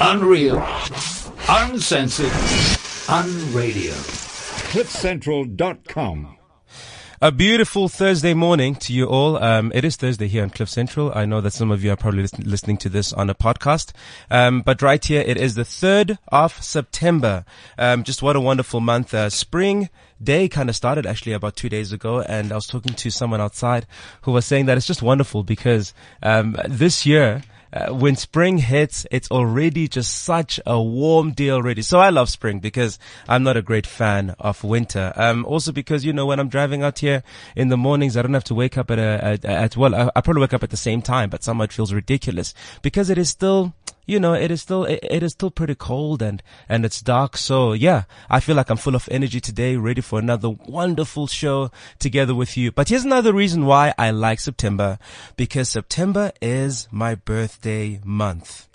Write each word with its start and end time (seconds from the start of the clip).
Unreal. 0.00 0.58
Uncensored. 1.48 2.30
Unradio. 3.08 3.92
CliffCentral.com. 4.70 6.36
A 7.20 7.32
beautiful 7.32 7.88
Thursday 7.88 8.32
morning 8.32 8.76
to 8.76 8.92
you 8.92 9.06
all. 9.06 9.42
Um, 9.42 9.72
it 9.74 9.84
is 9.84 9.96
Thursday 9.96 10.28
here 10.28 10.44
on 10.44 10.50
Cliff 10.50 10.68
Central. 10.68 11.10
I 11.16 11.24
know 11.24 11.40
that 11.40 11.50
some 11.50 11.72
of 11.72 11.82
you 11.82 11.90
are 11.90 11.96
probably 11.96 12.22
lis- 12.22 12.38
listening 12.38 12.76
to 12.76 12.88
this 12.88 13.12
on 13.12 13.28
a 13.28 13.34
podcast. 13.34 13.90
Um, 14.30 14.60
but 14.62 14.82
right 14.82 15.04
here, 15.04 15.24
it 15.26 15.36
is 15.36 15.56
the 15.56 15.64
3rd 15.64 16.18
of 16.28 16.52
September. 16.62 17.44
Um, 17.76 18.04
just 18.04 18.22
what 18.22 18.36
a 18.36 18.40
wonderful 18.40 18.78
month. 18.78 19.12
Uh, 19.12 19.30
spring 19.30 19.90
day 20.22 20.48
kind 20.48 20.68
of 20.68 20.76
started 20.76 21.06
actually 21.06 21.32
about 21.32 21.56
two 21.56 21.68
days 21.68 21.90
ago. 21.92 22.20
And 22.20 22.52
I 22.52 22.54
was 22.54 22.68
talking 22.68 22.94
to 22.94 23.10
someone 23.10 23.40
outside 23.40 23.84
who 24.22 24.30
was 24.30 24.46
saying 24.46 24.66
that 24.66 24.76
it's 24.76 24.86
just 24.86 25.02
wonderful 25.02 25.42
because, 25.42 25.92
um, 26.22 26.56
this 26.68 27.04
year, 27.04 27.42
uh, 27.72 27.92
when 27.94 28.16
spring 28.16 28.58
hits, 28.58 29.06
it's 29.10 29.30
already 29.30 29.88
just 29.88 30.14
such 30.14 30.60
a 30.66 30.80
warm 30.80 31.32
day 31.32 31.50
already. 31.50 31.82
So 31.82 31.98
I 31.98 32.10
love 32.10 32.28
spring 32.28 32.60
because 32.60 32.98
I'm 33.28 33.42
not 33.42 33.56
a 33.56 33.62
great 33.62 33.86
fan 33.86 34.34
of 34.38 34.64
winter. 34.64 35.12
Um, 35.16 35.44
also 35.44 35.72
because, 35.72 36.04
you 36.04 36.12
know, 36.12 36.26
when 36.26 36.40
I'm 36.40 36.48
driving 36.48 36.82
out 36.82 36.98
here 36.98 37.22
in 37.56 37.68
the 37.68 37.76
mornings, 37.76 38.16
I 38.16 38.22
don't 38.22 38.34
have 38.34 38.44
to 38.44 38.54
wake 38.54 38.78
up 38.78 38.90
at 38.90 38.98
a, 38.98 39.24
at, 39.24 39.44
at 39.44 39.76
well, 39.76 39.94
I, 39.94 40.10
I 40.16 40.20
probably 40.20 40.40
wake 40.40 40.54
up 40.54 40.62
at 40.62 40.70
the 40.70 40.76
same 40.76 41.02
time, 41.02 41.30
but 41.30 41.42
somehow 41.42 41.64
it 41.64 41.72
feels 41.72 41.92
ridiculous 41.92 42.54
because 42.82 43.10
it 43.10 43.18
is 43.18 43.28
still, 43.28 43.74
you 44.08 44.18
know, 44.18 44.32
it 44.32 44.50
is 44.50 44.62
still, 44.62 44.84
it, 44.84 45.00
it 45.02 45.22
is 45.22 45.32
still 45.32 45.50
pretty 45.50 45.74
cold 45.74 46.22
and, 46.22 46.42
and 46.68 46.84
it's 46.84 47.02
dark. 47.02 47.36
So 47.36 47.74
yeah, 47.74 48.04
I 48.30 48.40
feel 48.40 48.56
like 48.56 48.70
I'm 48.70 48.78
full 48.78 48.96
of 48.96 49.08
energy 49.12 49.38
today, 49.38 49.76
ready 49.76 50.00
for 50.00 50.18
another 50.18 50.48
wonderful 50.48 51.26
show 51.26 51.70
together 51.98 52.34
with 52.34 52.56
you. 52.56 52.72
But 52.72 52.88
here's 52.88 53.04
another 53.04 53.34
reason 53.34 53.66
why 53.66 53.94
I 53.98 54.10
like 54.10 54.40
September, 54.40 54.98
because 55.36 55.68
September 55.68 56.32
is 56.40 56.88
my 56.90 57.14
birthday 57.14 58.00
month. 58.02 58.66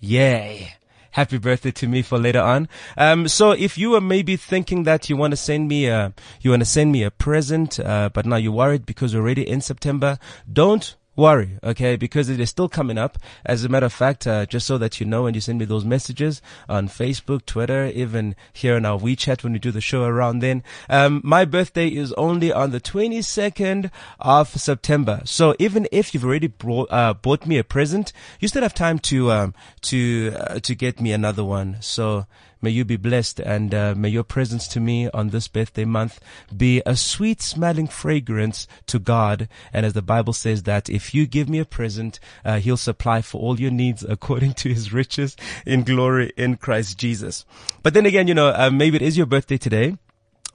Yay. 0.00 0.74
Happy 1.10 1.36
birthday 1.36 1.72
to 1.72 1.88
me 1.88 2.00
for 2.00 2.18
later 2.18 2.40
on. 2.40 2.68
Um, 2.96 3.28
so 3.28 3.50
if 3.50 3.76
you 3.76 3.94
are 3.94 4.00
maybe 4.00 4.36
thinking 4.36 4.84
that 4.84 5.10
you 5.10 5.16
want 5.16 5.32
to 5.32 5.36
send 5.36 5.68
me 5.68 5.86
a, 5.86 6.14
you 6.40 6.50
want 6.50 6.62
to 6.62 6.66
send 6.66 6.92
me 6.92 7.02
a 7.02 7.10
present, 7.10 7.80
uh, 7.80 8.08
but 8.12 8.24
now 8.24 8.36
you're 8.36 8.52
worried 8.52 8.86
because 8.86 9.14
we're 9.14 9.20
already 9.20 9.46
in 9.46 9.60
September, 9.60 10.18
don't 10.50 10.94
worry, 11.18 11.58
okay? 11.64 11.96
Because 11.96 12.28
it 12.28 12.38
is 12.38 12.48
still 12.48 12.68
coming 12.68 12.96
up. 12.96 13.18
As 13.44 13.64
a 13.64 13.68
matter 13.68 13.86
of 13.86 13.92
fact, 13.92 14.26
uh, 14.26 14.46
just 14.46 14.66
so 14.66 14.78
that 14.78 15.00
you 15.00 15.06
know, 15.06 15.24
when 15.24 15.34
you 15.34 15.40
send 15.40 15.58
me 15.58 15.64
those 15.64 15.84
messages 15.84 16.40
on 16.68 16.88
Facebook, 16.88 17.44
Twitter, 17.44 17.86
even 17.86 18.36
here 18.52 18.76
on 18.76 18.86
our 18.86 18.98
WeChat 18.98 19.42
when 19.42 19.52
we 19.52 19.58
do 19.58 19.72
the 19.72 19.80
show 19.80 20.04
around 20.04 20.38
then, 20.38 20.62
um, 20.88 21.20
my 21.24 21.44
birthday 21.44 21.88
is 21.88 22.12
only 22.12 22.52
on 22.52 22.70
the 22.70 22.80
22nd 22.80 23.90
of 24.20 24.48
September. 24.48 25.20
So 25.24 25.56
even 25.58 25.88
if 25.90 26.14
you've 26.14 26.24
already 26.24 26.46
brought, 26.46 26.90
uh, 26.92 27.14
bought 27.14 27.46
me 27.46 27.58
a 27.58 27.64
present, 27.64 28.12
you 28.38 28.46
still 28.46 28.62
have 28.62 28.74
time 28.74 29.00
to, 29.00 29.32
um, 29.32 29.54
to, 29.82 30.34
uh, 30.38 30.60
to 30.60 30.74
get 30.76 31.00
me 31.00 31.12
another 31.12 31.42
one. 31.44 31.78
So, 31.80 32.26
May 32.60 32.70
you 32.70 32.84
be 32.84 32.96
blessed 32.96 33.38
and 33.38 33.72
uh, 33.72 33.94
may 33.96 34.08
your 34.08 34.24
presence 34.24 34.66
to 34.68 34.80
me 34.80 35.08
on 35.10 35.30
this 35.30 35.46
birthday 35.46 35.84
month 35.84 36.18
be 36.54 36.82
a 36.84 36.96
sweet 36.96 37.40
smelling 37.40 37.86
fragrance 37.86 38.66
to 38.86 38.98
God. 38.98 39.48
And 39.72 39.86
as 39.86 39.92
the 39.92 40.02
Bible 40.02 40.32
says 40.32 40.64
that 40.64 40.90
if 40.90 41.07
you 41.14 41.26
give 41.26 41.48
me 41.48 41.58
a 41.58 41.64
present, 41.64 42.20
uh, 42.44 42.58
he'll 42.58 42.76
supply 42.76 43.22
for 43.22 43.40
all 43.40 43.60
your 43.60 43.70
needs 43.70 44.04
according 44.08 44.54
to 44.54 44.68
his 44.68 44.92
riches 44.92 45.36
in 45.66 45.82
glory 45.84 46.32
in 46.36 46.56
Christ 46.56 46.98
Jesus. 46.98 47.44
But 47.82 47.94
then 47.94 48.06
again, 48.06 48.28
you 48.28 48.34
know, 48.34 48.48
uh, 48.48 48.70
maybe 48.72 48.96
it 48.96 49.02
is 49.02 49.16
your 49.16 49.26
birthday 49.26 49.58
today. 49.58 49.96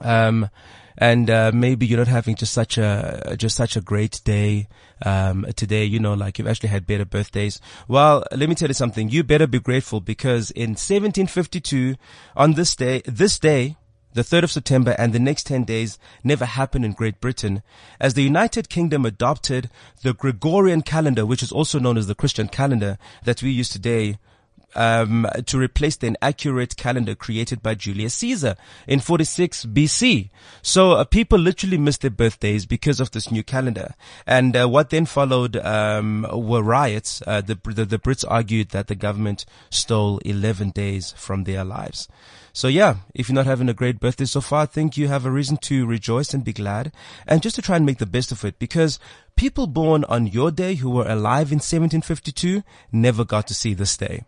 Um, 0.00 0.50
and 0.96 1.28
uh, 1.28 1.50
maybe 1.52 1.86
you're 1.86 1.98
not 1.98 2.08
having 2.08 2.36
just 2.36 2.52
such 2.52 2.78
a 2.78 3.34
just 3.36 3.56
such 3.56 3.76
a 3.76 3.80
great 3.80 4.20
day 4.24 4.68
um, 5.04 5.46
today. 5.56 5.84
You 5.84 5.98
know, 5.98 6.14
like 6.14 6.38
you've 6.38 6.48
actually 6.48 6.68
had 6.68 6.86
better 6.86 7.04
birthdays. 7.04 7.60
Well, 7.88 8.24
let 8.30 8.48
me 8.48 8.54
tell 8.54 8.68
you 8.68 8.74
something. 8.74 9.10
You 9.10 9.24
better 9.24 9.46
be 9.46 9.58
grateful 9.58 10.00
because 10.00 10.50
in 10.52 10.70
1752, 10.70 11.96
on 12.36 12.52
this 12.52 12.76
day, 12.76 13.02
this 13.06 13.38
day. 13.38 13.76
The 14.14 14.22
3rd 14.22 14.44
of 14.44 14.52
September 14.52 14.94
and 14.96 15.12
the 15.12 15.18
next 15.18 15.44
10 15.48 15.64
days 15.64 15.98
never 16.22 16.44
happened 16.44 16.84
in 16.84 16.92
Great 16.92 17.20
Britain 17.20 17.62
as 17.98 18.14
the 18.14 18.22
United 18.22 18.68
Kingdom 18.68 19.04
adopted 19.04 19.68
the 20.02 20.14
Gregorian 20.14 20.82
calendar, 20.82 21.26
which 21.26 21.42
is 21.42 21.50
also 21.50 21.80
known 21.80 21.98
as 21.98 22.06
the 22.06 22.14
Christian 22.14 22.46
calendar 22.46 22.96
that 23.24 23.42
we 23.42 23.50
use 23.50 23.68
today 23.68 24.18
um, 24.76 25.26
to 25.46 25.58
replace 25.58 25.96
the 25.96 26.08
inaccurate 26.08 26.76
calendar 26.76 27.16
created 27.16 27.60
by 27.62 27.74
Julius 27.74 28.14
Caesar 28.14 28.54
in 28.86 29.00
46 29.00 29.66
BC. 29.66 30.30
So 30.62 30.92
uh, 30.92 31.04
people 31.04 31.38
literally 31.38 31.78
missed 31.78 32.02
their 32.02 32.10
birthdays 32.10 32.66
because 32.66 33.00
of 33.00 33.10
this 33.10 33.32
new 33.32 33.42
calendar. 33.42 33.94
And 34.26 34.56
uh, 34.56 34.68
what 34.68 34.90
then 34.90 35.06
followed 35.06 35.56
um, 35.56 36.26
were 36.32 36.62
riots. 36.62 37.22
Uh, 37.26 37.40
the, 37.40 37.58
the 37.64 37.84
the 37.84 37.98
Brits 37.98 38.24
argued 38.28 38.70
that 38.70 38.86
the 38.86 38.94
government 38.94 39.44
stole 39.70 40.18
11 40.18 40.70
days 40.70 41.12
from 41.16 41.44
their 41.44 41.64
lives. 41.64 42.08
So 42.56 42.68
yeah, 42.68 42.98
if 43.14 43.28
you're 43.28 43.34
not 43.34 43.46
having 43.46 43.68
a 43.68 43.74
great 43.74 43.98
birthday 43.98 44.26
so 44.26 44.40
far, 44.40 44.62
I 44.62 44.66
think 44.66 44.96
you 44.96 45.08
have 45.08 45.26
a 45.26 45.30
reason 45.30 45.56
to 45.56 45.86
rejoice 45.86 46.32
and 46.32 46.44
be 46.44 46.52
glad 46.52 46.92
and 47.26 47.42
just 47.42 47.56
to 47.56 47.62
try 47.62 47.74
and 47.74 47.84
make 47.84 47.98
the 47.98 48.06
best 48.06 48.30
of 48.30 48.44
it 48.44 48.60
because 48.60 49.00
people 49.34 49.66
born 49.66 50.04
on 50.04 50.28
your 50.28 50.52
day 50.52 50.76
who 50.76 50.88
were 50.88 51.08
alive 51.08 51.50
in 51.50 51.58
1752 51.58 52.62
never 52.92 53.24
got 53.24 53.48
to 53.48 53.54
see 53.54 53.74
this 53.74 53.96
day. 53.96 54.22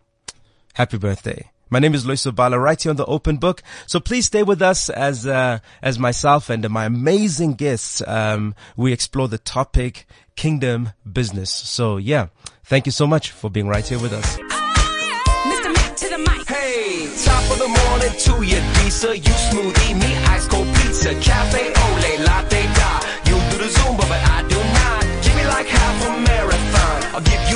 Happy 0.73 0.97
birthday. 0.97 1.49
My 1.69 1.79
name 1.79 1.95
is 1.95 2.05
Loyiso 2.05 2.33
Obala, 2.33 2.61
right 2.61 2.81
here 2.81 2.89
on 2.89 2.97
the 2.97 3.05
open 3.05 3.37
book. 3.37 3.63
So 3.85 4.01
please 4.01 4.25
stay 4.25 4.43
with 4.43 4.61
us 4.61 4.89
as, 4.89 5.25
uh, 5.25 5.59
as 5.81 5.97
myself 5.97 6.49
and 6.49 6.69
my 6.69 6.83
amazing 6.83 7.53
guests, 7.53 8.01
um, 8.05 8.55
we 8.75 8.91
explore 8.91 9.29
the 9.29 9.37
topic 9.37 10.05
kingdom 10.35 10.91
business. 11.09 11.49
So 11.49 11.95
yeah, 11.95 12.27
thank 12.65 12.85
you 12.87 12.91
so 12.91 13.07
much 13.07 13.31
for 13.31 13.49
being 13.49 13.69
right 13.69 13.87
here 13.87 13.99
with 13.99 14.11
us. 14.11 14.56
The 17.57 17.67
morning 17.67 18.13
to 18.25 18.33
you, 18.45 18.61
Lisa. 18.77 19.17
You 19.17 19.33
smoothie, 19.49 19.93
me 19.99 20.11
ice 20.29 20.47
cold 20.47 20.67
pizza, 20.77 21.13
cafe 21.19 21.73
ole, 21.73 22.11
latte 22.25 22.63
da. 22.77 22.89
You 23.25 23.35
do 23.49 23.57
the 23.63 23.69
Zumba, 23.69 24.05
but 24.07 24.21
I 24.37 24.43
do 24.47 24.59
not. 24.77 25.01
Give 25.23 25.35
me 25.35 25.45
like 25.47 25.67
half 25.67 25.97
a 26.07 26.09
marathon. 26.21 26.97
I'll 27.15 27.21
give 27.21 27.46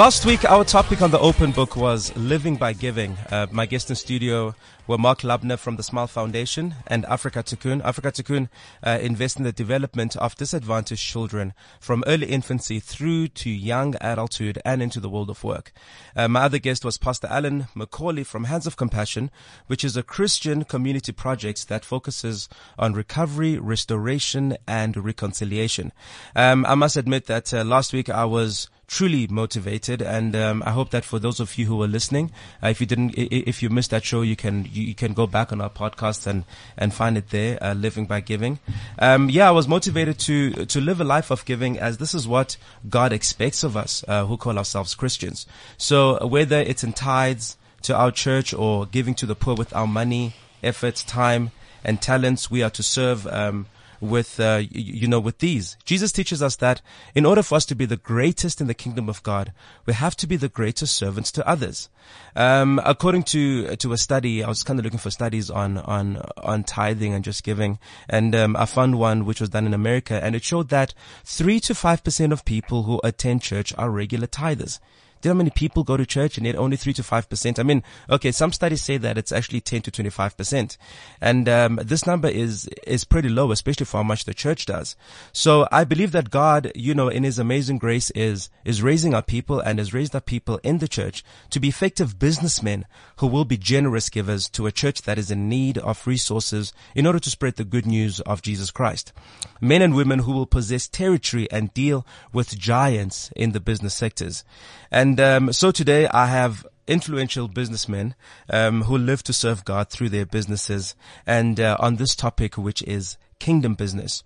Last 0.00 0.24
week, 0.24 0.46
our 0.46 0.64
topic 0.64 1.02
on 1.02 1.10
the 1.10 1.18
open 1.18 1.52
book 1.52 1.76
was 1.76 2.16
living 2.16 2.56
by 2.56 2.72
giving. 2.72 3.18
Uh, 3.30 3.48
my 3.50 3.66
guests 3.66 3.90
in 3.90 3.96
studio 3.96 4.54
were 4.86 4.96
Marc 4.96 5.18
Lubner 5.18 5.58
from 5.58 5.76
the 5.76 5.82
Smile 5.82 6.06
Foundation 6.06 6.74
and 6.86 7.04
Afrika 7.04 7.44
Tikkun. 7.44 7.82
Afrika 7.82 8.10
Tikkun 8.10 8.48
uh, 8.82 8.98
invests 9.02 9.36
in 9.38 9.44
the 9.44 9.52
development 9.52 10.16
of 10.16 10.34
disadvantaged 10.36 11.06
children 11.06 11.52
from 11.78 12.02
early 12.06 12.28
infancy 12.28 12.80
through 12.80 13.28
to 13.28 13.50
young 13.50 13.94
adulthood 14.00 14.58
and 14.64 14.82
into 14.82 15.00
the 15.00 15.10
world 15.10 15.28
of 15.28 15.44
work. 15.44 15.70
Uh, 16.16 16.26
my 16.28 16.44
other 16.44 16.58
guest 16.58 16.82
was 16.82 16.96
Pastor 16.96 17.26
Alan 17.26 17.66
McCauley 17.76 18.24
from 18.24 18.44
Hands 18.44 18.66
of 18.66 18.78
Compassion, 18.78 19.30
which 19.66 19.84
is 19.84 19.98
a 19.98 20.02
Christian 20.02 20.64
community 20.64 21.12
project 21.12 21.68
that 21.68 21.84
focuses 21.84 22.48
on 22.78 22.94
recovery, 22.94 23.58
restoration, 23.58 24.56
and 24.66 24.96
reconciliation. 24.96 25.92
Um, 26.34 26.64
I 26.64 26.74
must 26.74 26.96
admit 26.96 27.26
that 27.26 27.52
uh, 27.52 27.64
last 27.64 27.92
week 27.92 28.08
I 28.08 28.24
was 28.24 28.70
truly 28.90 29.28
motivated 29.28 30.02
and 30.02 30.34
um, 30.34 30.64
I 30.66 30.72
hope 30.72 30.90
that 30.90 31.04
for 31.04 31.20
those 31.20 31.38
of 31.38 31.56
you 31.56 31.64
who 31.66 31.76
were 31.76 31.86
listening 31.86 32.32
uh, 32.60 32.66
if 32.66 32.80
you 32.80 32.88
didn't 32.88 33.14
if 33.16 33.62
you 33.62 33.70
missed 33.70 33.92
that 33.92 34.04
show 34.04 34.22
you 34.22 34.34
can 34.34 34.68
you, 34.72 34.96
can 34.96 35.12
go 35.14 35.28
back 35.28 35.52
on 35.52 35.60
our 35.60 35.70
podcast 35.70 36.26
and 36.26 36.44
and 36.76 36.92
find 36.92 37.16
it 37.16 37.30
there 37.30 37.56
uh, 37.62 37.72
living 37.72 38.04
by 38.04 38.18
giving. 38.18 38.58
Um, 38.98 39.30
yeah 39.30 39.46
I 39.46 39.52
was 39.52 39.68
motivated 39.68 40.18
to 40.20 40.66
to 40.66 40.80
live 40.80 41.00
a 41.00 41.04
life 41.04 41.30
of 41.30 41.44
giving 41.44 41.78
as 41.78 41.98
this 41.98 42.14
is 42.14 42.26
what 42.26 42.56
God 42.88 43.12
expects 43.12 43.62
of 43.62 43.76
us 43.76 44.04
uh, 44.08 44.26
who 44.26 44.36
call 44.36 44.58
ourselves 44.58 44.96
Christians. 44.96 45.46
So 45.78 46.26
whether 46.26 46.58
it's 46.58 46.82
in 46.82 46.92
tithes 46.92 47.56
to 47.82 47.94
our 47.94 48.10
church 48.10 48.52
or 48.52 48.86
giving 48.86 49.14
to 49.14 49.26
the 49.26 49.36
poor 49.36 49.54
with 49.54 49.72
our 49.72 49.86
money 49.86 50.34
efforts 50.64 51.04
time 51.04 51.52
and 51.84 52.02
talents 52.02 52.50
we 52.50 52.60
are 52.60 52.70
to 52.70 52.82
serve 52.82 53.24
um, 53.28 53.66
with, 54.00 54.40
uh, 54.40 54.62
you 54.70 55.06
know, 55.06 55.20
with 55.20 55.38
these. 55.38 55.76
Jesus 55.84 56.12
teaches 56.12 56.42
us 56.42 56.56
that 56.56 56.80
in 57.14 57.26
order 57.26 57.42
for 57.42 57.56
us 57.56 57.66
to 57.66 57.74
be 57.74 57.86
the 57.86 57.96
greatest 57.96 58.60
in 58.60 58.66
the 58.66 58.74
kingdom 58.74 59.08
of 59.08 59.22
God, 59.22 59.52
we 59.86 59.92
have 59.92 60.16
to 60.16 60.26
be 60.26 60.36
the 60.36 60.48
greatest 60.48 60.94
servants 60.94 61.30
to 61.32 61.46
others. 61.46 61.88
Um, 62.34 62.80
according 62.84 63.24
to, 63.24 63.76
to 63.76 63.92
a 63.92 63.98
study, 63.98 64.42
I 64.42 64.48
was 64.48 64.62
kind 64.62 64.78
of 64.78 64.84
looking 64.84 64.98
for 64.98 65.10
studies 65.10 65.50
on, 65.50 65.78
on, 65.78 66.22
on 66.38 66.64
tithing 66.64 67.14
and 67.14 67.24
just 67.24 67.44
giving. 67.44 67.78
And, 68.08 68.34
um, 68.34 68.56
I 68.56 68.66
found 68.66 68.98
one 68.98 69.24
which 69.24 69.40
was 69.40 69.50
done 69.50 69.66
in 69.66 69.74
America 69.74 70.22
and 70.22 70.34
it 70.34 70.44
showed 70.44 70.68
that 70.70 70.94
three 71.24 71.60
to 71.60 71.74
five 71.74 72.02
percent 72.02 72.32
of 72.32 72.44
people 72.44 72.84
who 72.84 73.00
attend 73.04 73.42
church 73.42 73.72
are 73.76 73.90
regular 73.90 74.26
tithers. 74.26 74.80
Do 75.20 75.28
you 75.28 75.34
know 75.34 75.36
how 75.36 75.38
many 75.38 75.50
people 75.50 75.84
go 75.84 75.96
to 75.96 76.06
church 76.06 76.38
and 76.38 76.46
yet 76.46 76.56
only 76.56 76.76
three 76.76 76.94
to 76.94 77.02
five 77.02 77.28
percent? 77.28 77.58
I 77.58 77.62
mean, 77.62 77.82
okay, 78.08 78.32
some 78.32 78.52
studies 78.52 78.82
say 78.82 78.96
that 78.96 79.18
it's 79.18 79.32
actually 79.32 79.60
ten 79.60 79.82
to 79.82 79.90
twenty-five 79.90 80.36
percent, 80.36 80.78
and 81.20 81.48
um, 81.48 81.78
this 81.82 82.06
number 82.06 82.28
is 82.28 82.68
is 82.86 83.04
pretty 83.04 83.28
low, 83.28 83.52
especially 83.52 83.84
for 83.84 83.98
how 83.98 84.02
much 84.02 84.24
the 84.24 84.32
church 84.32 84.64
does. 84.66 84.96
So 85.32 85.68
I 85.70 85.84
believe 85.84 86.12
that 86.12 86.30
God, 86.30 86.72
you 86.74 86.94
know, 86.94 87.08
in 87.08 87.24
His 87.24 87.38
amazing 87.38 87.78
grace, 87.78 88.10
is 88.12 88.48
is 88.64 88.82
raising 88.82 89.12
up 89.12 89.26
people 89.26 89.60
and 89.60 89.78
has 89.78 89.92
raised 89.92 90.16
up 90.16 90.24
people 90.24 90.58
in 90.62 90.78
the 90.78 90.88
church 90.88 91.22
to 91.50 91.60
be 91.60 91.68
effective 91.68 92.18
businessmen 92.18 92.86
who 93.16 93.26
will 93.26 93.44
be 93.44 93.58
generous 93.58 94.08
givers 94.08 94.48
to 94.50 94.66
a 94.66 94.72
church 94.72 95.02
that 95.02 95.18
is 95.18 95.30
in 95.30 95.48
need 95.48 95.76
of 95.78 96.06
resources 96.06 96.72
in 96.94 97.06
order 97.06 97.18
to 97.18 97.30
spread 97.30 97.56
the 97.56 97.64
good 97.64 97.86
news 97.86 98.20
of 98.20 98.40
Jesus 98.40 98.70
Christ. 98.70 99.12
Men 99.60 99.82
and 99.82 99.94
women 99.94 100.20
who 100.20 100.32
will 100.32 100.46
possess 100.46 100.88
territory 100.88 101.50
and 101.50 101.74
deal 101.74 102.06
with 102.32 102.58
giants 102.58 103.30
in 103.36 103.52
the 103.52 103.60
business 103.60 103.92
sectors. 103.94 104.44
And 104.90 105.09
um, 105.18 105.52
so 105.52 105.70
today 105.70 106.06
I 106.08 106.26
have 106.26 106.66
influential 106.86 107.48
businessmen 107.48 108.14
um, 108.50 108.82
who 108.82 108.98
live 108.98 109.22
to 109.22 109.32
serve 109.32 109.64
God 109.64 109.88
through 109.88 110.10
their 110.10 110.26
businesses 110.26 110.94
and 111.26 111.58
uh, 111.58 111.76
on 111.80 111.96
this 111.96 112.14
topic, 112.14 112.58
which 112.58 112.82
is 112.82 113.16
kingdom 113.38 113.74
business. 113.74 114.22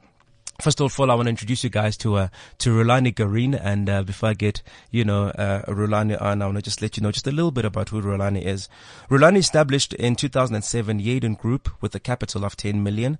First 0.60 0.80
of 0.80 0.98
all, 1.00 1.10
I 1.10 1.14
want 1.14 1.26
to 1.26 1.30
introduce 1.30 1.64
you 1.64 1.70
guys 1.70 1.96
to 1.98 2.14
uh, 2.14 2.28
to 2.58 2.70
Rhulani 2.70 3.12
Garrine, 3.12 3.58
and 3.60 3.90
uh, 3.90 4.02
before 4.04 4.28
I 4.28 4.34
get 4.34 4.62
you 4.90 5.04
know 5.04 5.26
uh, 5.30 5.62
Rhulani 5.62 6.20
on, 6.20 6.42
I 6.42 6.46
want 6.46 6.58
to 6.58 6.62
just 6.62 6.80
let 6.80 6.96
you 6.96 7.02
know 7.02 7.10
just 7.10 7.26
a 7.26 7.32
little 7.32 7.50
bit 7.50 7.64
about 7.64 7.88
who 7.88 8.00
Rhulani 8.00 8.44
is. 8.44 8.68
Rhulani 9.10 9.38
established 9.38 9.94
in 9.94 10.14
2007 10.14 11.00
Yaden 11.00 11.36
Group 11.38 11.70
with 11.80 11.94
a 11.96 12.00
capital 12.00 12.44
of 12.44 12.56
10 12.56 12.82
million. 12.82 13.18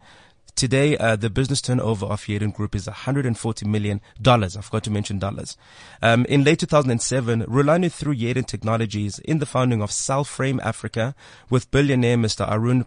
Today, 0.56 0.97
uh, 0.97 1.17
the 1.17 1.31
business 1.31 1.61
turnover 1.61 2.06
of 2.06 2.23
Yaden 2.23 2.55
Group 2.55 2.77
is 2.77 2.87
140 2.87 3.67
million 3.67 4.01
dollars. 4.23 4.56
I 4.56 4.61
forgot 4.61 4.85
to 4.85 4.91
mention 4.91 5.19
dollars. 5.19 5.56
Um, 6.01 6.25
in 6.27 6.45
late 6.45 6.61
2007, 6.61 7.43
Rhulani 7.47 7.91
through 7.91 8.15
Yaden 8.15 8.47
Technologies 8.47 9.19
in 9.19 9.41
the 9.41 9.47
founding 9.47 9.83
of 9.83 9.91
Celframe 9.91 10.61
Africa 10.62 11.17
with 11.51 11.73
billionaire 11.73 12.17
Mr. 12.17 12.49
Arun 12.49 12.87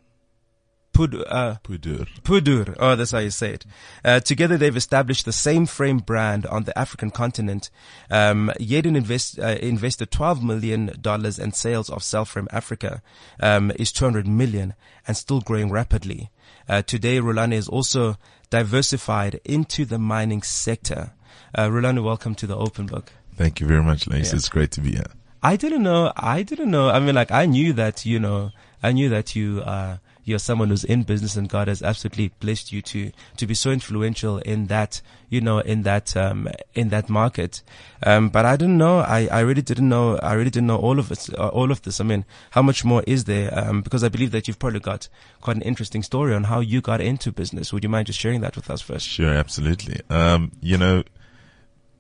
uh, 0.97 1.55
Pudur. 1.63 2.07
Pudur. 2.23 2.75
Oh, 2.79 2.95
that's 2.95 3.11
how 3.11 3.19
you 3.19 3.29
say 3.29 3.51
it. 3.51 3.65
Uh, 4.03 4.19
together 4.19 4.57
they've 4.57 4.75
established 4.75 5.25
the 5.25 5.31
Celframe 5.31 6.03
brand 6.03 6.45
on 6.47 6.63
the 6.63 6.77
African 6.77 7.11
continent. 7.11 7.69
Um, 8.09 8.51
Yaden 8.59 8.95
invest, 8.95 9.39
uh, 9.39 9.57
invested 9.61 10.09
$12 10.09 10.41
million 10.41 10.89
and 11.05 11.55
sales 11.55 11.89
of 11.89 11.99
Celframe 11.99 12.47
Africa, 12.51 13.01
um, 13.41 13.71
is 13.75 13.91
200 13.91 14.25
million 14.25 14.73
and 15.07 15.15
still 15.15 15.41
growing 15.41 15.69
rapidly. 15.69 16.31
Uh, 16.69 16.81
today 16.81 17.19
Rhulani 17.19 17.53
is 17.53 17.67
also 17.69 18.17
diversified 18.49 19.39
into 19.45 19.85
the 19.85 19.97
mining 19.97 20.41
sector. 20.41 21.11
Uh, 21.55 21.67
Rhulani, 21.67 22.03
welcome 22.03 22.35
to 22.35 22.47
the 22.47 22.55
open 22.57 22.85
book. 22.87 23.11
Thank 23.35 23.59
you 23.61 23.67
very 23.67 23.83
much, 23.83 24.07
Lace. 24.07 24.31
Yeah. 24.31 24.37
It's 24.37 24.49
great 24.49 24.71
to 24.71 24.81
be 24.81 24.91
here. 24.93 25.11
I 25.41 25.55
didn't 25.55 25.83
know. 25.83 26.11
I 26.15 26.43
didn't 26.43 26.71
know. 26.71 26.89
I 26.89 26.99
mean, 26.99 27.15
like, 27.15 27.31
I 27.31 27.45
knew 27.45 27.71
that, 27.73 28.05
you 28.05 28.19
know, 28.19 28.51
I 28.81 28.91
knew 28.91 29.09
that 29.09 29.35
you, 29.35 29.61
uh, 29.61 29.97
you're 30.27 30.39
someone 30.39 30.67
who's 30.67 30.83
in 30.83 31.03
business 31.03 31.37
and 31.37 31.47
God 31.47 31.69
has 31.69 31.81
absolutely 31.81 32.33
blessed 32.41 32.73
you 32.73 32.81
to, 32.81 33.11
to 33.37 33.47
be 33.47 33.53
so 33.53 33.71
influential 33.71 34.39
in 34.39 34.67
that, 34.67 35.01
you 35.29 35.39
know, 35.39 35.59
in 35.59 35.83
that, 35.83 36.17
um, 36.17 36.49
in 36.73 36.89
that 36.89 37.09
market. 37.09 37.63
Um, 38.03 38.27
but 38.27 38.45
I 38.45 38.57
didn't 38.57 38.77
know. 38.77 38.99
I, 38.99 39.29
I 39.31 39.39
really 39.39 39.61
didn't 39.61 39.87
know. 39.87 40.17
I 40.17 40.33
really 40.33 40.49
didn't 40.49 40.67
know 40.67 40.75
all 40.75 40.99
of 40.99 41.11
it, 41.13 41.29
uh, 41.33 41.47
all 41.47 41.71
of 41.71 41.81
this. 41.83 42.01
I 42.01 42.03
mean, 42.03 42.25
how 42.51 42.61
much 42.61 42.83
more 42.83 43.03
is 43.07 43.23
there? 43.23 43.57
Um, 43.57 43.81
because 43.81 44.03
I 44.03 44.09
believe 44.09 44.31
that 44.31 44.49
you've 44.49 44.59
probably 44.59 44.81
got 44.81 45.07
quite 45.39 45.55
an 45.55 45.61
interesting 45.61 46.03
story 46.03 46.33
on 46.33 46.43
how 46.43 46.59
you 46.59 46.81
got 46.81 46.99
into 46.99 47.31
business. 47.31 47.71
Would 47.71 47.83
you 47.83 47.89
mind 47.89 48.07
just 48.07 48.19
sharing 48.19 48.41
that 48.41 48.57
with 48.57 48.69
us 48.69 48.81
first? 48.81 49.07
Sure, 49.07 49.33
absolutely. 49.33 50.01
Um, 50.09 50.51
you 50.59 50.77
know, 50.77 51.03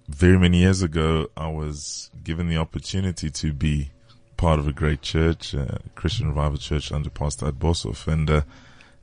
very 0.09 0.37
many 0.37 0.57
years 0.59 0.81
ago, 0.81 1.27
I 1.37 1.47
was 1.47 2.11
given 2.23 2.49
the 2.49 2.57
opportunity 2.57 3.29
to 3.29 3.53
be 3.53 3.91
part 4.37 4.59
of 4.59 4.67
a 4.67 4.73
great 4.73 5.01
church, 5.01 5.53
uh, 5.53 5.79
Christian 5.95 6.27
Revival 6.27 6.57
Church 6.57 6.91
under 6.91 7.09
Pastor 7.09 7.47
At 7.47 7.55
Boshoff. 7.55 8.07
And, 8.07 8.29
uh, 8.29 8.41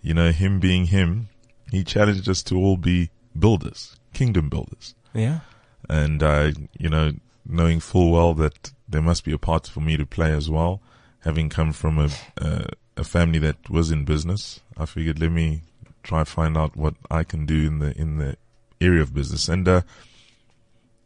you 0.01 0.15
know, 0.15 0.31
him 0.31 0.61
being 0.61 0.87
him, 0.87 1.29
he 1.71 1.85
challenged 1.85 2.29
us 2.29 2.43
to 2.45 2.57
all 2.57 2.77
be 2.77 3.11
builders, 3.39 3.97
kingdom 4.13 4.49
builders. 4.49 4.95
Yeah. 5.13 5.41
And, 5.89 6.23
uh, 6.23 6.53
you 6.79 6.89
know, 6.89 7.13
knowing 7.45 7.81
full 7.81 8.13
well 8.13 8.33
that 8.35 8.73
there 8.89 9.03
must 9.03 9.25
be 9.25 9.33
a 9.33 9.39
part 9.39 9.67
for 9.67 9.81
me 9.81 9.97
to 9.97 10.07
play 10.07 10.33
as 10.33 10.49
well, 10.49 10.81
having 11.21 11.49
come 11.49 11.73
from 11.73 11.99
a, 11.99 12.09
uh, 12.41 12.67
a 12.97 13.05
family 13.05 13.39
that 13.41 13.69
was 13.69 13.91
in 13.91 14.05
business, 14.05 14.61
I 14.77 14.87
figured 14.87 15.21
let 15.21 15.33
me 15.33 15.63
try 16.03 16.21
to 16.21 16.31
find 16.31 16.57
out 16.57 16.77
what 16.77 16.95
I 17.11 17.25
can 17.25 17.45
do 17.45 17.67
in 17.67 17.79
the, 17.81 17.99
in 17.99 18.19
the 18.19 18.37
area 18.81 19.03
of 19.03 19.13
business. 19.13 19.49
And, 19.49 19.67
uh, 19.67 19.83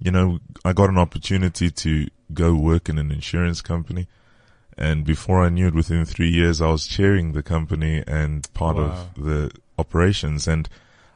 you 0.01 0.11
know, 0.11 0.39
I 0.65 0.73
got 0.73 0.91
an 0.91 0.99
opportunity 0.99 1.71
to 1.71 2.09
go 2.33 2.55
work 2.55 2.89
in 2.89 2.99
an 2.99 3.11
insurance 3.11 3.61
company. 3.63 4.07
And 4.79 5.05
before 5.05 5.45
I 5.45 5.49
knew 5.49 5.67
it, 5.67 5.75
within 5.75 6.05
three 6.05 6.31
years, 6.31 6.63
I 6.63 6.71
was 6.71 6.87
chairing 6.87 7.33
the 7.33 7.43
company 7.43 8.05
and 8.07 8.49
part 8.55 8.77
Wow. 8.77 8.85
of 9.17 9.25
the 9.25 9.51
operations. 9.77 10.47
And 10.47 10.69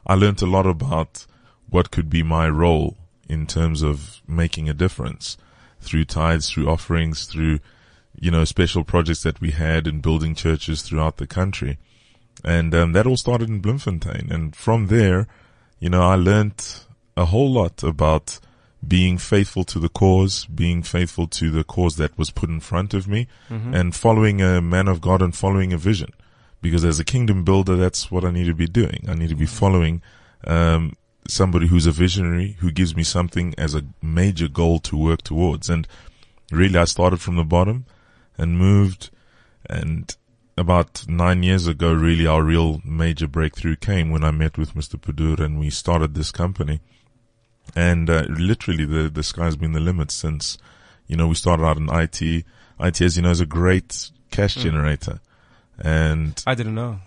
I 0.05 0.15
learned 0.15 0.41
a 0.41 0.45
lot 0.45 0.65
about 0.65 1.25
what 1.69 1.89
could 1.89 2.09
be 2.09 2.23
my 2.23 2.49
role 2.49 2.97
in 3.29 3.47
terms 3.47 3.81
of 3.81 4.21
making 4.27 4.67
a 4.69 4.73
difference 4.73 5.37
through 5.79 6.05
tithes, 6.05 6.49
through 6.49 6.69
offerings, 6.69 7.25
through, 7.25 7.59
you 8.19 8.29
know, 8.31 8.43
special 8.43 8.83
projects 8.83 9.23
that 9.23 9.39
we 9.39 9.51
had 9.51 9.87
in 9.87 10.01
building 10.01 10.35
churches 10.35 10.81
throughout 10.81 11.17
the 11.17 11.27
country. 11.27 11.77
And, 12.43 12.75
um, 12.75 12.91
that 12.93 13.07
all 13.07 13.17
started 13.17 13.47
in 13.47 13.59
Bloemfontein. 13.61 14.27
And 14.29 14.53
from 14.55 14.87
there, 14.87 15.27
you 15.79 15.89
know, 15.89 16.01
I 16.03 16.15
learned 16.15 16.61
a 17.15 17.25
whole 17.25 17.51
lot 17.51 17.81
about 17.83 18.39
being 18.85 19.17
faithful 19.17 19.63
to 19.63 19.79
the 19.79 19.89
cause, 19.89 20.45
being 20.45 20.83
faithful 20.83 21.27
to 21.27 21.49
the 21.49 21.63
cause 21.63 21.95
that 21.97 22.17
was 22.17 22.29
put 22.29 22.49
in 22.49 22.59
front 22.59 22.93
of 22.93 23.07
me 23.07 23.27
and 23.73 23.95
following 23.95 24.41
a 24.41 24.61
man 24.61 24.87
of 24.87 25.01
God 25.01 25.21
and 25.21 25.35
following 25.35 25.73
a 25.73 25.77
vision. 25.77 26.09
Because 26.61 26.85
as 26.85 26.99
a 26.99 27.03
kingdom 27.03 27.43
builder, 27.43 27.75
that's 27.75 28.11
what 28.11 28.23
I 28.23 28.31
need 28.31 28.45
to 28.45 28.53
be 28.53 28.67
doing. 28.67 29.05
I 29.07 29.13
need 29.15 29.29
to 29.29 29.35
be 29.35 29.45
following, 29.45 30.01
um, 30.45 30.93
somebody 31.27 31.67
who's 31.67 31.85
a 31.85 31.91
visionary, 31.91 32.57
who 32.59 32.71
gives 32.71 32.95
me 32.95 33.03
something 33.03 33.53
as 33.57 33.75
a 33.75 33.85
major 34.01 34.47
goal 34.47 34.79
to 34.79 34.97
work 34.97 35.21
towards. 35.21 35.69
And 35.69 35.87
really, 36.51 36.77
I 36.77 36.85
started 36.85 37.21
from 37.21 37.35
the 37.35 37.43
bottom 37.43 37.85
and 38.37 38.57
moved 38.57 39.09
and 39.69 40.15
about 40.57 41.05
nine 41.07 41.43
years 41.43 41.67
ago, 41.67 41.93
really 41.93 42.27
our 42.27 42.43
real 42.43 42.81
major 42.85 43.27
breakthrough 43.27 43.75
came 43.75 44.11
when 44.11 44.23
I 44.23 44.31
met 44.31 44.57
with 44.57 44.75
Mr. 44.75 44.99
Pudur 44.99 45.39
and 45.39 45.59
we 45.59 45.69
started 45.69 46.13
this 46.13 46.31
company. 46.31 46.79
And, 47.75 48.09
uh, 48.09 48.23
literally 48.29 48.85
the, 48.85 49.09
the 49.09 49.23
sky's 49.23 49.55
been 49.55 49.71
the 49.71 49.79
limit 49.79 50.11
since, 50.11 50.57
you 51.07 51.15
know, 51.15 51.27
we 51.27 51.35
started 51.35 51.63
out 51.63 51.77
in 51.77 51.89
IT. 51.89 52.21
IT, 52.79 53.01
as 53.01 53.15
you 53.17 53.23
know, 53.23 53.31
is 53.31 53.39
a 53.39 53.45
great 53.45 54.09
cash 54.31 54.55
generator. 54.55 55.19
And 55.79 56.41
I 56.45 56.55
didn't 56.55 56.75
know. 56.75 56.99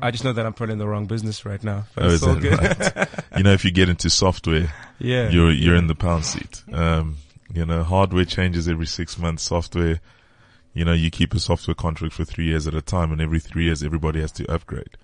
I 0.00 0.10
just 0.10 0.24
know 0.24 0.32
that 0.32 0.44
I'm 0.46 0.52
probably 0.52 0.74
in 0.74 0.78
the 0.78 0.86
wrong 0.88 1.06
business 1.06 1.44
right 1.44 1.62
now. 1.62 1.84
But 1.94 2.04
Oh, 2.04 2.08
is 2.08 2.22
all 2.22 2.34
that 2.34 2.40
good. 2.42 2.96
right? 2.96 3.08
you 3.36 3.42
know, 3.44 3.52
if 3.52 3.64
you 3.64 3.70
get 3.70 3.88
into 3.88 4.10
software, 4.10 4.72
yeah. 4.98 5.28
you're 5.28 5.50
you're 5.50 5.74
in 5.76 5.86
the 5.88 5.94
pound 5.94 6.24
seat. 6.24 6.62
Um, 6.72 7.16
you 7.52 7.64
know, 7.64 7.82
hardware 7.82 8.24
changes 8.24 8.68
every 8.68 8.86
six 8.86 9.18
months. 9.18 9.42
Software, 9.44 10.00
you 10.74 10.84
know, 10.84 10.92
you 10.92 11.10
keep 11.10 11.34
a 11.34 11.38
software 11.40 11.74
contract 11.74 12.14
for 12.14 12.24
three 12.24 12.46
years 12.46 12.66
at 12.66 12.74
a 12.74 12.82
time, 12.82 13.10
and 13.12 13.20
every 13.20 13.40
three 13.40 13.64
years, 13.64 13.82
everybody 13.82 14.20
has 14.20 14.32
to 14.32 14.50
upgrade. 14.52 14.96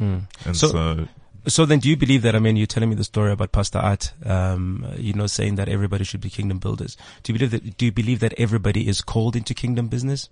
Mm. 0.00 0.22
And 0.44 0.56
So- 0.56 0.68
so, 0.68 1.08
So 1.46 1.66
then 1.66 1.80
do 1.80 1.88
you 1.88 1.96
believe 1.96 2.22
that, 2.22 2.36
I 2.36 2.38
mean, 2.38 2.56
you're 2.56 2.66
telling 2.66 2.88
me 2.88 2.94
the 2.94 3.04
story 3.04 3.32
about 3.32 3.50
Pastor 3.50 3.78
At, 3.78 4.12
um, 4.24 4.86
you 4.96 5.12
know, 5.12 5.26
saying 5.26 5.56
that 5.56 5.68
everybody 5.68 6.04
should 6.04 6.20
be 6.20 6.30
kingdom 6.30 6.58
builders. 6.58 6.96
Do 7.22 7.32
you 7.32 7.38
believe 7.38 7.50
that, 7.50 7.76
do 7.76 7.84
you 7.86 7.92
believe 7.92 8.20
that 8.20 8.34
everybody 8.38 8.86
is 8.86 9.00
called 9.00 9.34
into 9.34 9.54
kingdom 9.54 9.88
business? 9.88 10.28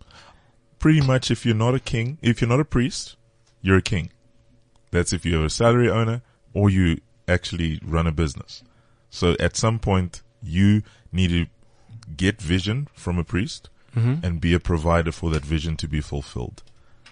pretty 0.81 1.01
much, 1.01 1.31
if 1.31 1.47
you're 1.47 1.55
not 1.55 1.75
a 1.75 1.81
king, 1.81 2.19
if 2.21 2.41
you're 2.41 2.49
not 2.49 2.59
a 2.59 2.65
priest, 2.65 3.15
you're 3.63 3.77
a 3.77 3.83
king. 3.83 4.11
That's 4.91 5.13
if 5.13 5.25
you're 5.25 5.45
a 5.45 5.51
salary 5.51 5.89
owner 5.89 6.23
or 6.53 6.69
you 6.71 7.01
actually 7.29 7.79
run 7.85 8.09
a 8.09 8.13
business. 8.13 8.65
So 9.11 9.37
at 9.39 9.57
some 9.57 9.79
point, 9.79 10.23
you 10.43 10.83
need 11.13 11.29
to 11.29 11.47
get 12.17 12.43
vision 12.43 12.89
from 12.95 13.19
a 13.19 13.25
priest 13.25 13.69
Mm-hmm. 13.97 14.25
and 14.25 14.41
be 14.41 14.55
a 14.55 14.61
provider 14.61 15.11
for 15.11 15.31
that 15.31 15.45
vision 15.45 15.77
to 15.79 15.89
be 15.89 16.01
fulfilled. 16.01 16.63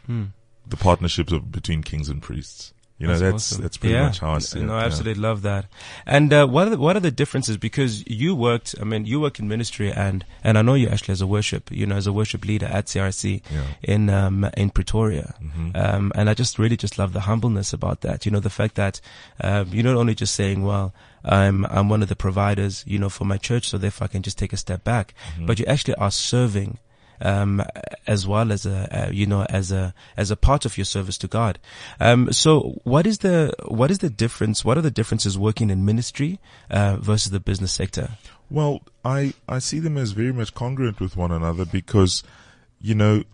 Hmm. 0.06 0.26
The 0.64 0.76
partnerships 0.76 1.32
of, 1.32 1.50
between 1.50 1.82
kings 1.82 2.08
and 2.08 2.22
priests. 2.22 2.72
You 2.98 3.06
know, 3.06 3.12
that's, 3.16 3.50
that's, 3.50 3.52
awesome. 3.60 3.80
pretty 3.80 3.94
Yeah. 3.94 4.06
much 4.06 4.18
how 4.18 4.32
I 4.34 4.38
see 4.40 4.60
No, 4.60 4.72
it. 4.72 4.76
I 4.76 4.80
yeah. 4.80 4.86
absolutely 4.86 5.22
love 5.22 5.42
that. 5.42 5.66
And 6.04 6.32
uh, 6.32 6.46
what 6.48 6.66
are 6.66 6.70
the, 6.70 6.78
what 6.78 6.96
are 6.96 7.00
the 7.00 7.12
differences? 7.12 7.56
Because 7.56 8.04
you 8.08 8.34
worked, 8.34 8.74
I 8.80 8.84
mean, 8.84 9.06
you 9.06 9.20
work 9.20 9.38
in 9.38 9.46
ministry, 9.46 9.92
and 9.92 10.24
and 10.42 10.58
I 10.58 10.62
know 10.62 10.74
you 10.74 10.88
actually 10.88 11.12
as 11.12 11.20
a 11.20 11.26
worship, 11.26 11.70
you 11.70 11.86
know, 11.86 11.94
as 11.94 12.06
a 12.08 12.12
worship 12.12 12.44
leader 12.44 12.66
at 12.66 12.86
CRC 12.86 13.42
Yeah. 13.52 13.62
in 13.82 14.10
um, 14.10 14.50
in 14.56 14.70
Pretoria. 14.70 15.34
Mhm. 15.40 15.76
Um, 15.76 16.12
and 16.16 16.28
I 16.28 16.34
just 16.34 16.58
really 16.58 16.76
just 16.76 16.98
love 16.98 17.12
the 17.12 17.20
humbleness 17.20 17.72
about 17.72 18.00
that. 18.00 18.26
You 18.26 18.32
know, 18.32 18.40
the 18.40 18.50
fact 18.50 18.74
that 18.74 19.00
um, 19.40 19.68
you're 19.72 19.84
not 19.84 19.94
only 19.94 20.16
just 20.16 20.34
saying, 20.34 20.64
well, 20.64 20.92
I'm 21.24 21.66
I'm 21.66 21.88
one 21.88 22.02
of 22.02 22.08
the 22.08 22.16
providers, 22.16 22.82
you 22.86 22.98
know, 22.98 23.08
for 23.10 23.24
my 23.24 23.36
church, 23.38 23.68
so 23.68 23.78
therefore 23.78 24.06
I 24.06 24.08
can 24.08 24.22
just 24.22 24.38
take 24.38 24.52
a 24.52 24.56
step 24.56 24.82
back, 24.82 25.14
Mm-hmm. 25.34 25.46
but 25.46 25.58
you 25.60 25.66
actually 25.66 25.94
are 25.94 26.10
serving 26.10 26.78
um, 27.20 27.62
as 28.06 28.26
well 28.26 28.52
as 28.52 28.66
a, 28.66 29.06
uh, 29.06 29.10
you 29.10 29.26
know, 29.26 29.44
as 29.44 29.72
a, 29.72 29.94
as 30.16 30.30
a 30.30 30.36
part 30.36 30.64
of 30.64 30.78
your 30.78 30.84
service 30.84 31.18
to 31.18 31.28
God. 31.28 31.58
Um, 32.00 32.32
so 32.32 32.80
what 32.84 33.06
is 33.06 33.18
the, 33.18 33.54
what 33.66 33.90
is 33.90 33.98
the 33.98 34.10
difference? 34.10 34.64
What 34.64 34.78
are 34.78 34.82
the 34.82 34.90
differences 34.90 35.38
working 35.38 35.70
in 35.70 35.84
ministry, 35.84 36.38
uh, 36.70 36.96
versus 36.96 37.30
the 37.32 37.40
business 37.40 37.72
sector? 37.72 38.10
Well, 38.50 38.80
I, 39.04 39.34
I 39.48 39.58
see 39.58 39.78
them 39.78 39.96
as 39.96 40.12
very 40.12 40.32
much 40.32 40.54
congruent 40.54 41.00
with 41.00 41.16
one 41.16 41.30
another 41.30 41.64
because, 41.64 42.22
you 42.80 42.94
know, 42.94 43.24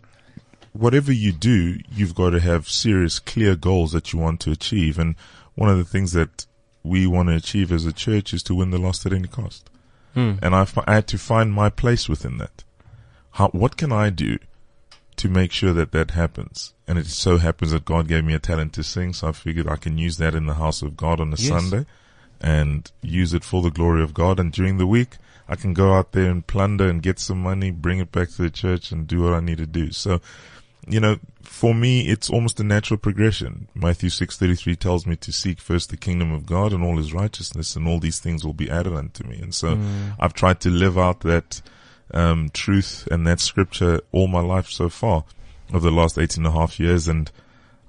whatever 0.73 1.11
you 1.11 1.31
do, 1.31 1.79
you've 1.89 2.15
got 2.15 2.31
to 2.31 2.39
have 2.41 2.67
serious, 2.67 3.19
clear 3.19 3.55
goals 3.55 3.93
that 3.93 4.11
you 4.11 4.19
want 4.19 4.41
to 4.41 4.51
achieve. 4.51 4.99
And 4.99 5.15
one 5.55 5.69
of 5.69 5.77
the 5.77 5.85
things 5.85 6.11
that 6.11 6.45
we 6.83 7.07
want 7.07 7.29
to 7.29 7.35
achieve 7.35 7.71
as 7.71 7.85
a 7.85 7.93
church 7.93 8.33
is 8.33 8.43
to 8.43 8.55
win 8.55 8.71
the 8.71 8.77
lost 8.77 9.05
at 9.05 9.13
any 9.13 9.27
cost. 9.27 9.69
And 10.41 10.55
I, 10.55 10.67
I 10.85 10.93
had 10.95 11.07
to 11.07 11.17
find 11.17 11.51
my 11.51 11.69
place 11.69 12.07
within 12.07 12.37
that. 12.37 12.63
How, 13.35 13.49
what 13.49 13.75
can 13.75 13.91
I 13.91 14.09
do 14.09 14.37
to 15.17 15.27
make 15.27 15.51
sure 15.51 15.73
that 15.73 15.91
that 15.91 16.11
happens? 16.11 16.73
And 16.87 16.97
it 16.97 17.07
so 17.07 17.37
happens 17.37 17.71
that 17.71 17.83
God 17.83 18.07
gave 18.07 18.23
me 18.23 18.33
a 18.33 18.39
talent 18.39 18.71
to 18.73 18.83
sing, 18.83 19.11
so 19.11 19.27
I 19.27 19.31
figured 19.33 19.67
I 19.67 19.75
can 19.75 19.97
use 19.97 20.17
that 20.17 20.35
in 20.35 20.45
the 20.45 20.53
house 20.53 20.81
of 20.81 20.95
God 20.95 21.19
on 21.19 21.33
a 21.33 21.35
Yes. 21.37 21.49
Sunday 21.49 21.85
and 22.39 22.89
use 23.01 23.33
it 23.33 23.43
for 23.43 23.61
the 23.61 23.71
glory 23.71 24.03
of 24.03 24.13
God. 24.13 24.39
And 24.39 24.53
during 24.53 24.77
the 24.77 24.87
week, 24.87 25.17
I 25.49 25.57
can 25.57 25.73
go 25.73 25.93
out 25.95 26.13
there 26.13 26.31
and 26.31 26.47
plunder 26.47 26.87
and 26.87 27.01
get 27.01 27.19
some 27.19 27.41
money, 27.41 27.71
bring 27.71 27.99
it 27.99 28.09
back 28.09 28.29
to 28.29 28.41
the 28.41 28.49
church 28.49 28.93
and 28.93 29.05
do 29.05 29.23
what 29.23 29.33
I 29.33 29.41
need 29.41 29.57
to 29.57 29.65
do. 29.65 29.91
So, 29.91 30.21
you 30.87 31.01
know, 31.01 31.17
for 31.41 31.75
me, 31.75 32.07
it's 32.07 32.29
almost 32.29 32.61
a 32.61 32.63
natural 32.63 32.97
progression. 32.97 33.67
Matthew 33.75 34.09
6.33 34.09 34.79
tells 34.79 35.05
me 35.05 35.17
to 35.17 35.33
seek 35.33 35.59
first 35.59 35.89
the 35.89 35.97
kingdom 35.97 36.31
of 36.31 36.45
God 36.45 36.71
and 36.71 36.85
all 36.85 36.95
his 36.95 37.13
righteousness 37.13 37.75
and 37.75 37.85
all 37.85 37.99
these 37.99 38.21
things 38.21 38.45
will 38.45 38.53
be 38.53 38.69
added 38.69 38.93
unto 38.93 39.27
me. 39.27 39.39
And 39.41 39.53
so 39.53 39.75
mm. 39.75 40.15
I've 40.19 40.33
tried 40.33 40.61
to 40.61 40.69
live 40.69 40.97
out 40.97 41.19
that, 41.21 41.61
um, 42.13 42.49
truth 42.53 43.07
and 43.11 43.25
that 43.27 43.39
scripture 43.39 44.01
all 44.11 44.27
my 44.27 44.41
life 44.41 44.69
so 44.69 44.89
far 44.89 45.23
over 45.73 45.89
the 45.89 45.95
last 45.95 46.17
18 46.17 46.45
and 46.45 46.53
a 46.53 46.57
half 46.57 46.79
years. 46.79 47.07
And 47.07 47.31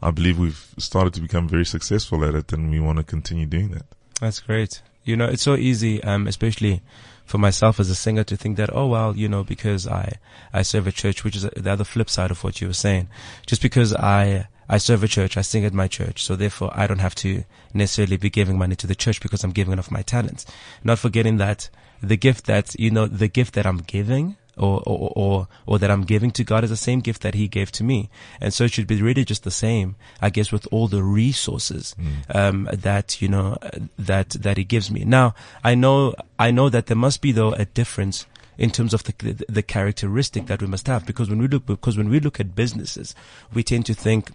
I 0.03 0.11
believe 0.11 0.39
we've 0.39 0.75
started 0.79 1.15
to 1.15 1.21
become 1.21 1.49
very 1.49 1.67
successful 1.67 2.25
at 2.25 2.35
it 2.35 2.53
and 2.53 2.71
we 2.71 2.81
want 2.81 2.99
to 2.99 3.05
continue 3.05 3.47
doing 3.47 3.71
that. 3.71 3.85
That's 4.21 4.41
great. 4.41 4.83
You 5.05 5.17
know, 5.17 5.27
it's 5.27 5.43
so 5.43 5.55
easy, 5.55 6.03
um, 6.03 6.27
especially 6.27 6.83
for 7.25 7.39
myself 7.39 7.79
as 7.79 7.91
a 7.91 7.95
singer 7.95 8.25
to 8.25 8.37
think 8.37 8.57
that, 8.57 8.71
oh, 8.73 8.87
well, 8.87 9.17
you 9.17 9.29
know, 9.29 9.45
because 9.45 9.87
I, 9.87 10.15
I 10.53 10.63
serve 10.63 10.87
a 10.87 10.93
church, 10.93 11.23
which 11.25 11.37
is 11.37 11.43
the 11.43 11.71
other 11.71 11.85
flip 11.85 12.09
side 12.09 12.31
of 12.31 12.43
what 12.43 12.61
you 12.61 12.69
were 12.69 12.73
saying. 12.73 13.09
Just 13.47 13.63
because 13.63 13.95
I, 13.95 14.49
I 14.69 14.79
serve 14.79 15.05
a 15.05 15.09
church, 15.09 15.37
I 15.37 15.43
sing 15.43 15.65
at 15.65 15.75
my 15.75 15.89
church, 15.89 16.25
so 16.25 16.35
therefore 16.35 16.71
I 16.73 16.87
don't 16.87 17.01
have 17.01 17.15
to 17.17 17.45
necessarily 17.75 18.17
be 18.17 18.31
giving 18.31 18.59
money 18.59 18.77
to 18.77 18.87
the 18.87 18.95
church 18.95 19.21
because 19.21 19.45
I'm 19.45 19.53
giving 19.53 19.79
of 19.79 19.91
my 19.91 20.03
talents. 20.03 20.47
Not 20.83 20.99
forgetting 20.99 21.37
that 21.37 21.69
the 22.03 22.17
gift 22.17 22.47
that, 22.47 22.75
you 22.79 22.91
know, 22.91 23.07
the 23.07 23.29
gift 23.29 23.55
that 23.55 23.67
I'm 23.67 23.79
giving, 23.79 24.37
or, 24.57 24.83
or, 24.87 25.13
or, 25.15 25.49
or 25.67 25.79
that 25.79 25.91
I'm 25.91 26.05
giving 26.05 26.31
to 26.33 26.45
God 26.45 26.65
is 26.65 26.71
the 26.71 26.77
same 26.77 27.01
gift 27.01 27.23
that 27.23 27.35
He 27.35 27.47
gave 27.49 27.71
to 27.73 27.85
me. 27.85 28.09
And 28.41 28.55
so 28.55 28.65
it 28.65 28.73
should 28.73 28.87
be 28.87 29.03
really 29.03 29.25
just 29.25 29.45
the 29.45 29.51
same, 29.51 29.97
I 30.21 30.31
guess, 30.31 30.51
with 30.51 30.67
all 30.71 30.89
the 30.89 31.03
resources, 31.03 31.95
um, 32.35 32.69
that, 32.73 33.21
you 33.21 33.29
know, 33.29 33.59
that, 33.99 34.31
that 34.31 34.57
He 34.57 34.65
gives 34.65 34.91
me. 34.91 35.05
Now, 35.05 35.35
I 35.63 35.75
know, 35.75 36.15
I 36.39 36.51
know 36.51 36.69
that 36.69 36.87
there 36.87 36.97
must 36.97 37.21
be 37.21 37.33
though 37.33 37.53
a 37.53 37.67
difference 37.67 38.27
in 38.59 38.71
terms 38.71 38.95
of 38.95 39.05
the, 39.05 39.13
the, 39.19 39.45
the 39.49 39.63
characteristic 39.63 40.47
that 40.47 40.63
we 40.63 40.67
must 40.67 40.87
have 40.87 41.05
because 41.05 41.29
when 41.29 41.39
we 41.39 41.49
look, 41.49 41.67
because 41.67 41.99
when 41.99 42.09
we 42.09 42.21
look 42.21 42.41
at 42.41 42.55
businesses, 42.55 43.15
we 43.53 43.63
tend 43.63 43.85
to 43.87 43.95
think, 43.95 44.31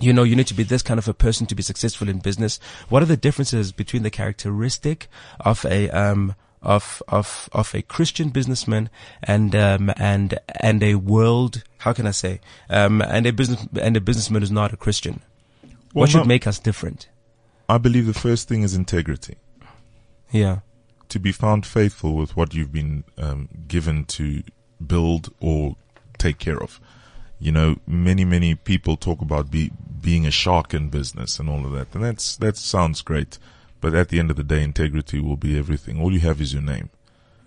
you 0.00 0.12
know, 0.12 0.22
you 0.22 0.36
need 0.36 0.46
to 0.46 0.54
be 0.54 0.62
this 0.62 0.82
kind 0.82 0.98
of 0.98 1.08
a 1.08 1.14
person 1.14 1.46
to 1.48 1.56
be 1.56 1.62
successful 1.62 2.08
in 2.08 2.20
business. 2.20 2.60
What 2.88 3.02
are 3.02 3.06
the 3.06 3.16
differences 3.16 3.72
between 3.72 4.04
the 4.04 4.10
characteristic 4.10 5.08
of 5.40 5.64
a, 5.64 5.90
um, 5.90 6.36
of, 6.62 7.02
of, 7.08 7.48
of 7.52 7.74
a 7.74 7.82
Christian 7.82 8.30
businessman 8.30 8.90
and, 9.22 9.54
um, 9.54 9.92
and, 9.96 10.38
and 10.60 10.82
a 10.82 10.96
world, 10.96 11.62
how 11.78 11.92
can 11.92 12.06
I 12.06 12.12
say, 12.12 12.40
um, 12.68 13.00
and 13.02 13.26
a 13.26 13.32
business, 13.32 13.66
and 13.80 13.96
a 13.96 14.00
businessman 14.00 14.42
who's 14.42 14.50
not 14.50 14.72
a 14.72 14.76
Christian? 14.76 15.20
Well, 15.94 16.02
what 16.02 16.10
should 16.10 16.26
make 16.26 16.46
us 16.46 16.58
different? 16.58 17.08
I 17.68 17.78
believe 17.78 18.06
the 18.06 18.14
first 18.14 18.48
thing 18.48 18.62
is 18.62 18.74
integrity. 18.74 19.36
Yeah. 20.30 20.58
to 21.08 21.18
be 21.18 21.32
found 21.32 21.64
faithful 21.64 22.14
with 22.14 22.36
what 22.36 22.54
you've 22.54 22.72
been 22.72 23.04
um, 23.16 23.48
given 23.66 24.04
to 24.04 24.42
build 24.86 25.32
or 25.40 25.76
take 26.18 26.38
care 26.38 26.62
of. 26.62 26.80
You 27.40 27.52
know, 27.52 27.76
many 27.86 28.24
many 28.24 28.54
people 28.54 28.96
talk 28.96 29.22
about 29.22 29.50
be, 29.50 29.70
being 30.00 30.26
a 30.26 30.30
shark 30.30 30.74
in 30.74 30.90
business 30.90 31.38
and 31.38 31.48
all 31.48 31.64
of 31.64 31.72
that, 31.72 31.94
and 31.94 32.02
that's 32.04 32.36
that 32.38 32.56
sounds 32.56 33.00
great. 33.00 33.38
But 33.80 33.94
at 33.94 34.08
the 34.08 34.18
end 34.18 34.30
of 34.30 34.36
the 34.36 34.44
day, 34.44 34.62
integrity 34.62 35.20
will 35.20 35.36
be 35.36 35.58
everything. 35.58 36.00
All 36.00 36.12
you 36.12 36.20
have 36.20 36.40
is 36.40 36.52
your 36.52 36.62
name, 36.62 36.90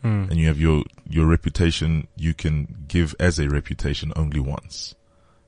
hmm. 0.02 0.26
and 0.30 0.38
you 0.38 0.48
have 0.48 0.60
your 0.60 0.84
your 1.10 1.28
reputation. 1.28 2.08
You 2.16 2.34
can 2.34 2.86
give 2.88 3.16
as 3.20 3.40
a 3.40 3.50
reputation 3.50 4.14
only 4.16 4.40
once, 4.40 4.96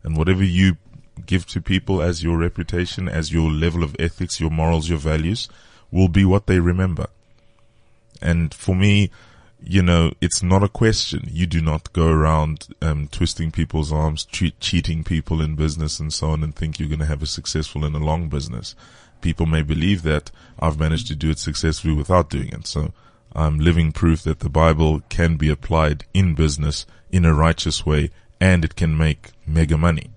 and 0.04 0.18
whatever 0.18 0.44
you 0.44 0.78
give 1.25 1.46
to 1.46 1.62
people 1.62 2.02
as 2.02 2.24
your 2.24 2.38
reputation, 2.38 3.08
as 3.08 3.32
your 3.32 3.50
level 3.50 3.84
of 3.84 3.96
ethics, 4.00 4.40
your 4.40 4.50
morals, 4.50 4.90
your 4.90 4.98
values, 4.98 5.48
will 5.92 6.08
be 6.10 6.25
what 6.25 6.48
they 6.48 6.60
remember. 6.60 7.08
And 8.22 8.54
for 8.54 8.75
me, 8.75 9.12
you 9.65 9.82
know, 9.82 10.12
it's 10.20 10.43
not 10.43 10.63
a 10.63 10.70
question. 10.70 11.29
You 11.32 11.46
do 11.46 11.62
not 11.62 11.93
go 11.93 12.08
around 12.08 12.67
um, 12.82 13.08
twisting 13.08 13.51
people's 13.51 13.91
arms, 13.91 14.25
cheat, 14.25 14.60
cheating 14.60 15.03
people 15.03 15.41
in 15.41 15.55
business 15.55 16.00
and 16.00 16.12
so 16.12 16.29
on, 16.32 16.43
and 16.43 16.55
think 16.55 16.79
you're 16.79 16.89
going 16.89 17.00
to 17.00 17.05
have 17.05 17.24
a 17.24 17.27
successful 17.27 17.86
and 17.86 17.96
a 17.96 18.00
long 18.00 18.29
business. 18.29 18.75
People 19.22 19.46
may 19.46 19.62
believe 19.62 20.03
that 20.03 20.32
I've 20.60 20.79
managed 20.79 21.08
to 21.08 21.15
do 21.15 21.29
it 21.29 21.39
successfully 21.39 21.93
without 21.93 22.29
doing 22.29 22.50
it. 22.50 22.67
So 22.67 22.91
I'm 23.34 23.58
living 23.60 23.91
proof 23.93 24.24
that 24.24 24.39
the 24.41 24.50
Bible 24.50 25.01
can 25.10 25.38
be 25.38 25.50
applied 25.50 26.05
in 26.13 26.36
business 26.36 26.86
in 27.12 27.24
a 27.25 27.34
righteous 27.34 27.86
way, 27.86 28.10
and 28.41 28.65
it 28.65 28.75
can 28.75 28.98
make 28.98 29.32
mega 29.48 29.77
money. 29.77 30.12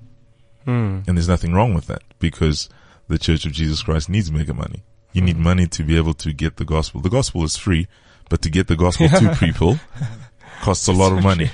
And 1.07 1.17
there's 1.17 1.29
nothing 1.29 1.53
wrong 1.53 1.73
with 1.73 1.87
that 1.87 2.03
because 2.19 2.69
the 3.07 3.19
Church 3.19 3.47
of 3.47 3.53
Jesus 3.53 3.83
Christ 3.83 4.09
needs 4.09 4.33
mega 4.33 4.53
money. 4.53 4.83
You 5.13 5.23
need 5.23 5.39
money 5.39 5.67
to 5.69 5.85
be 5.85 5.97
able 5.97 6.15
to 6.15 6.33
get 6.33 6.57
the 6.57 6.65
gospel. 6.65 7.01
The 7.01 7.09
gospel 7.09 7.45
is 7.45 7.57
free, 7.57 7.87
but 8.29 8.43
to 8.43 8.51
get 8.51 8.67
the 8.69 8.77
gospel 8.77 9.09
to 9.09 9.35
people 9.41 9.79
costs 10.61 10.89
a 10.89 10.93
lot 10.93 11.13
of 11.13 11.23
money. 11.23 11.51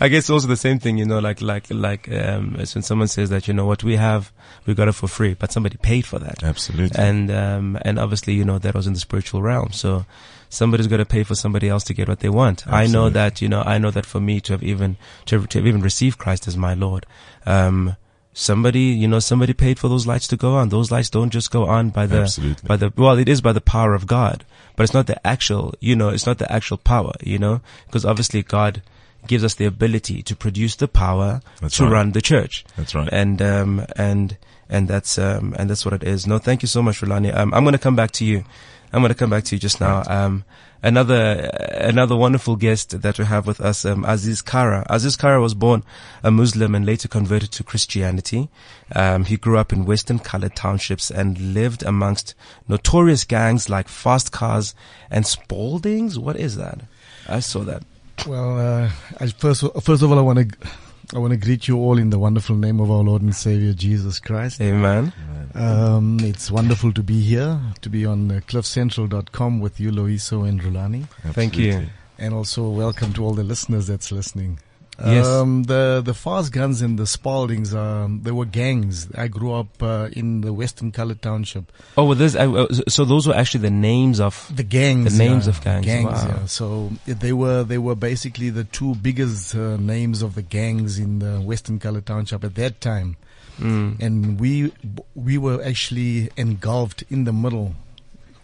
I 0.00 0.08
guess 0.08 0.28
also 0.30 0.48
the 0.48 0.56
same 0.56 0.78
thing, 0.78 0.98
you 0.98 1.04
know, 1.04 1.20
like, 1.20 1.40
like, 1.40 1.66
like, 1.70 2.10
um, 2.10 2.56
as 2.58 2.74
when 2.74 2.82
someone 2.82 3.06
says 3.08 3.30
that, 3.30 3.46
you 3.46 3.54
know, 3.54 3.66
what 3.66 3.84
we 3.84 3.96
have, 3.96 4.32
we 4.66 4.74
got 4.74 4.88
it 4.88 4.92
for 4.92 5.06
free, 5.06 5.34
but 5.34 5.52
somebody 5.52 5.76
paid 5.76 6.04
for 6.06 6.18
that. 6.18 6.42
Absolutely. 6.42 6.98
And, 6.98 7.30
um, 7.30 7.78
and 7.82 7.98
obviously, 7.98 8.34
you 8.34 8.44
know, 8.44 8.58
that 8.58 8.74
was 8.74 8.86
in 8.86 8.94
the 8.94 8.98
spiritual 8.98 9.42
realm. 9.42 9.70
So 9.72 10.06
somebody's 10.48 10.88
got 10.88 10.96
to 10.96 11.04
pay 11.04 11.22
for 11.22 11.34
somebody 11.36 11.68
else 11.68 11.84
to 11.84 11.94
get 11.94 12.08
what 12.08 12.20
they 12.20 12.28
want. 12.28 12.66
I 12.66 12.86
know 12.86 13.10
that, 13.10 13.40
you 13.40 13.48
know, 13.48 13.62
I 13.62 13.78
know 13.78 13.90
that 13.92 14.06
for 14.06 14.20
me 14.20 14.40
to 14.40 14.54
have 14.54 14.62
even, 14.62 14.96
to, 15.26 15.38
have- 15.38 15.48
to 15.50 15.58
have 15.58 15.66
even 15.66 15.82
received 15.82 16.18
Christ 16.18 16.48
as 16.48 16.56
my 16.56 16.74
Lord, 16.74 17.06
um, 17.46 17.94
somebody, 18.32 18.80
you 18.80 19.08
know, 19.08 19.18
somebody 19.18 19.52
paid 19.52 19.78
for 19.78 19.88
those 19.88 20.06
lights 20.06 20.28
to 20.28 20.36
go 20.36 20.54
on. 20.54 20.68
Those 20.68 20.90
lights 20.90 21.10
don't 21.10 21.30
just 21.30 21.50
go 21.50 21.66
on 21.66 21.90
by 21.90 22.06
the, 22.06 22.22
Absolutely. 22.22 22.66
by 22.66 22.76
the, 22.76 22.92
well, 22.96 23.18
it 23.18 23.28
is 23.28 23.40
by 23.40 23.52
the 23.52 23.60
power 23.60 23.94
of 23.94 24.06
God, 24.06 24.44
but 24.76 24.84
it's 24.84 24.94
not 24.94 25.06
the 25.06 25.24
actual, 25.26 25.74
you 25.80 25.96
know, 25.96 26.08
it's 26.08 26.26
not 26.26 26.38
the 26.38 26.50
actual 26.50 26.78
power, 26.78 27.12
you 27.22 27.38
know, 27.38 27.60
because 27.86 28.04
obviously 28.04 28.42
God 28.42 28.82
gives 29.26 29.44
us 29.44 29.54
the 29.54 29.66
ability 29.66 30.22
to 30.22 30.36
produce 30.36 30.76
the 30.76 30.88
power 30.88 31.42
That's 31.60 31.76
to 31.76 31.84
right. 31.84 31.92
run 31.92 32.12
the 32.12 32.22
church. 32.22 32.64
That's 32.76 32.94
right. 32.94 33.08
And, 33.12 33.42
um, 33.42 33.84
and, 33.96 34.36
and 34.68 34.88
that's, 34.88 35.18
um, 35.18 35.54
and 35.58 35.68
that's 35.68 35.84
what 35.84 35.94
it 35.94 36.04
is. 36.04 36.26
No, 36.26 36.38
thank 36.38 36.62
you 36.62 36.68
so 36.68 36.82
much, 36.82 37.00
Rhulani. 37.00 37.34
Um, 37.34 37.52
I'm 37.52 37.64
going 37.64 37.72
to 37.72 37.78
come 37.78 37.96
back 37.96 38.12
to 38.12 38.24
you. 38.24 38.44
I'm 38.92 39.02
going 39.02 39.10
to 39.12 39.18
come 39.18 39.30
back 39.30 39.44
to 39.44 39.56
you 39.56 39.60
just 39.60 39.80
now. 39.80 40.02
Um, 40.06 40.44
another, 40.82 41.50
another 41.74 42.16
wonderful 42.16 42.56
guest 42.56 43.02
that 43.02 43.18
we 43.18 43.24
have 43.24 43.46
with 43.46 43.60
us, 43.60 43.84
um, 43.84 44.04
Azziz 44.04 44.44
Kara. 44.44 44.86
Azziz 44.88 45.18
Kara 45.18 45.40
was 45.40 45.54
born 45.54 45.82
a 46.22 46.30
Muslim 46.30 46.74
and 46.74 46.86
later 46.86 47.08
converted 47.08 47.52
to 47.52 47.64
Christianity. 47.64 48.48
Um, 48.94 49.24
he 49.24 49.36
grew 49.36 49.58
up 49.58 49.72
in 49.72 49.84
Western 49.84 50.18
colored 50.18 50.56
townships 50.56 51.10
and 51.10 51.54
lived 51.54 51.82
amongst 51.82 52.34
notorious 52.68 53.24
gangs 53.24 53.68
like 53.68 53.88
Fast 53.88 54.32
Cars 54.32 54.74
and 55.10 55.24
Spaldings. 55.24 56.18
What 56.18 56.36
is 56.36 56.56
that? 56.56 56.80
I 57.28 57.40
saw 57.40 57.60
that. 57.60 57.82
Well, 58.26 58.58
uh, 58.58 58.90
I 59.18 59.26
first 59.28 59.64
first 59.82 60.02
of 60.02 60.12
all, 60.12 60.18
I 60.18 60.22
want 60.22 60.50
to 60.50 60.68
I 61.14 61.18
want 61.18 61.32
to 61.32 61.38
greet 61.38 61.66
you 61.66 61.78
all 61.78 61.98
in 61.98 62.10
the 62.10 62.18
wonderful 62.18 62.54
name 62.54 62.80
of 62.80 62.90
our 62.90 63.02
Lord 63.02 63.22
and 63.22 63.34
Savior 63.34 63.72
Jesus 63.72 64.20
Christ. 64.20 64.60
Amen. 64.60 65.12
Um, 65.54 66.18
it's 66.20 66.50
wonderful 66.50 66.92
to 66.92 67.02
be 67.02 67.20
here, 67.20 67.60
to 67.80 67.88
be 67.88 68.06
on 68.06 68.30
uh, 68.30 68.40
cliffcentral.com 68.46 69.60
with 69.60 69.80
you, 69.80 69.90
Loyiso 69.90 70.48
and 70.48 70.60
Rhulani, 70.60 71.08
Thank 71.32 71.56
you. 71.58 71.88
And 72.18 72.34
also 72.34 72.68
welcome 72.68 73.12
to 73.14 73.24
all 73.24 73.34
the 73.34 73.42
listeners 73.44 73.86
that's 73.86 74.12
listening. 74.12 74.58
Yes. 75.04 75.26
Um, 75.26 75.62
the 75.62 76.02
the 76.04 76.12
Fast 76.12 76.52
Guns 76.52 76.82
and 76.82 76.98
the 76.98 77.04
Spaldings, 77.06 77.72
um, 77.74 78.20
they 78.22 78.30
were 78.30 78.44
gangs. 78.44 79.08
I 79.14 79.28
grew 79.28 79.54
up 79.54 79.82
uh, 79.82 80.08
in 80.12 80.42
the 80.42 80.52
Western 80.52 80.92
Colored 80.92 81.22
Township. 81.22 81.72
Oh, 81.96 82.04
well, 82.04 82.14
this, 82.14 82.36
uh, 82.36 82.66
so 82.88 83.04
those 83.06 83.26
were 83.26 83.34
actually 83.34 83.62
the 83.62 83.70
names 83.70 84.20
of 84.20 84.50
The 84.54 84.62
gangs, 84.62 85.16
The 85.16 85.24
names 85.24 85.46
yeah, 85.46 85.50
of 85.50 85.62
gangs, 85.62 86.04
wow. 86.04 86.26
yeah. 86.28 86.44
So 86.46 86.90
they 87.06 87.32
were 87.32 87.64
they 87.64 87.78
were 87.78 87.94
basically 87.94 88.50
the 88.50 88.64
two 88.64 88.94
biggest 88.94 89.54
uh, 89.54 89.76
names 89.78 90.20
of 90.22 90.34
the 90.34 90.42
gangs 90.42 90.98
in 90.98 91.20
the 91.20 91.40
Western 91.40 91.78
Colored 91.78 92.04
Township 92.04 92.44
at 92.44 92.54
that 92.56 92.82
time, 92.82 93.16
Mm. 93.60 94.00
and 94.00 94.40
we 94.40 94.72
we 95.14 95.36
were 95.38 95.62
actually 95.62 96.30
engulfed 96.36 97.04
in 97.10 97.24
the 97.24 97.32
middle. 97.32 97.74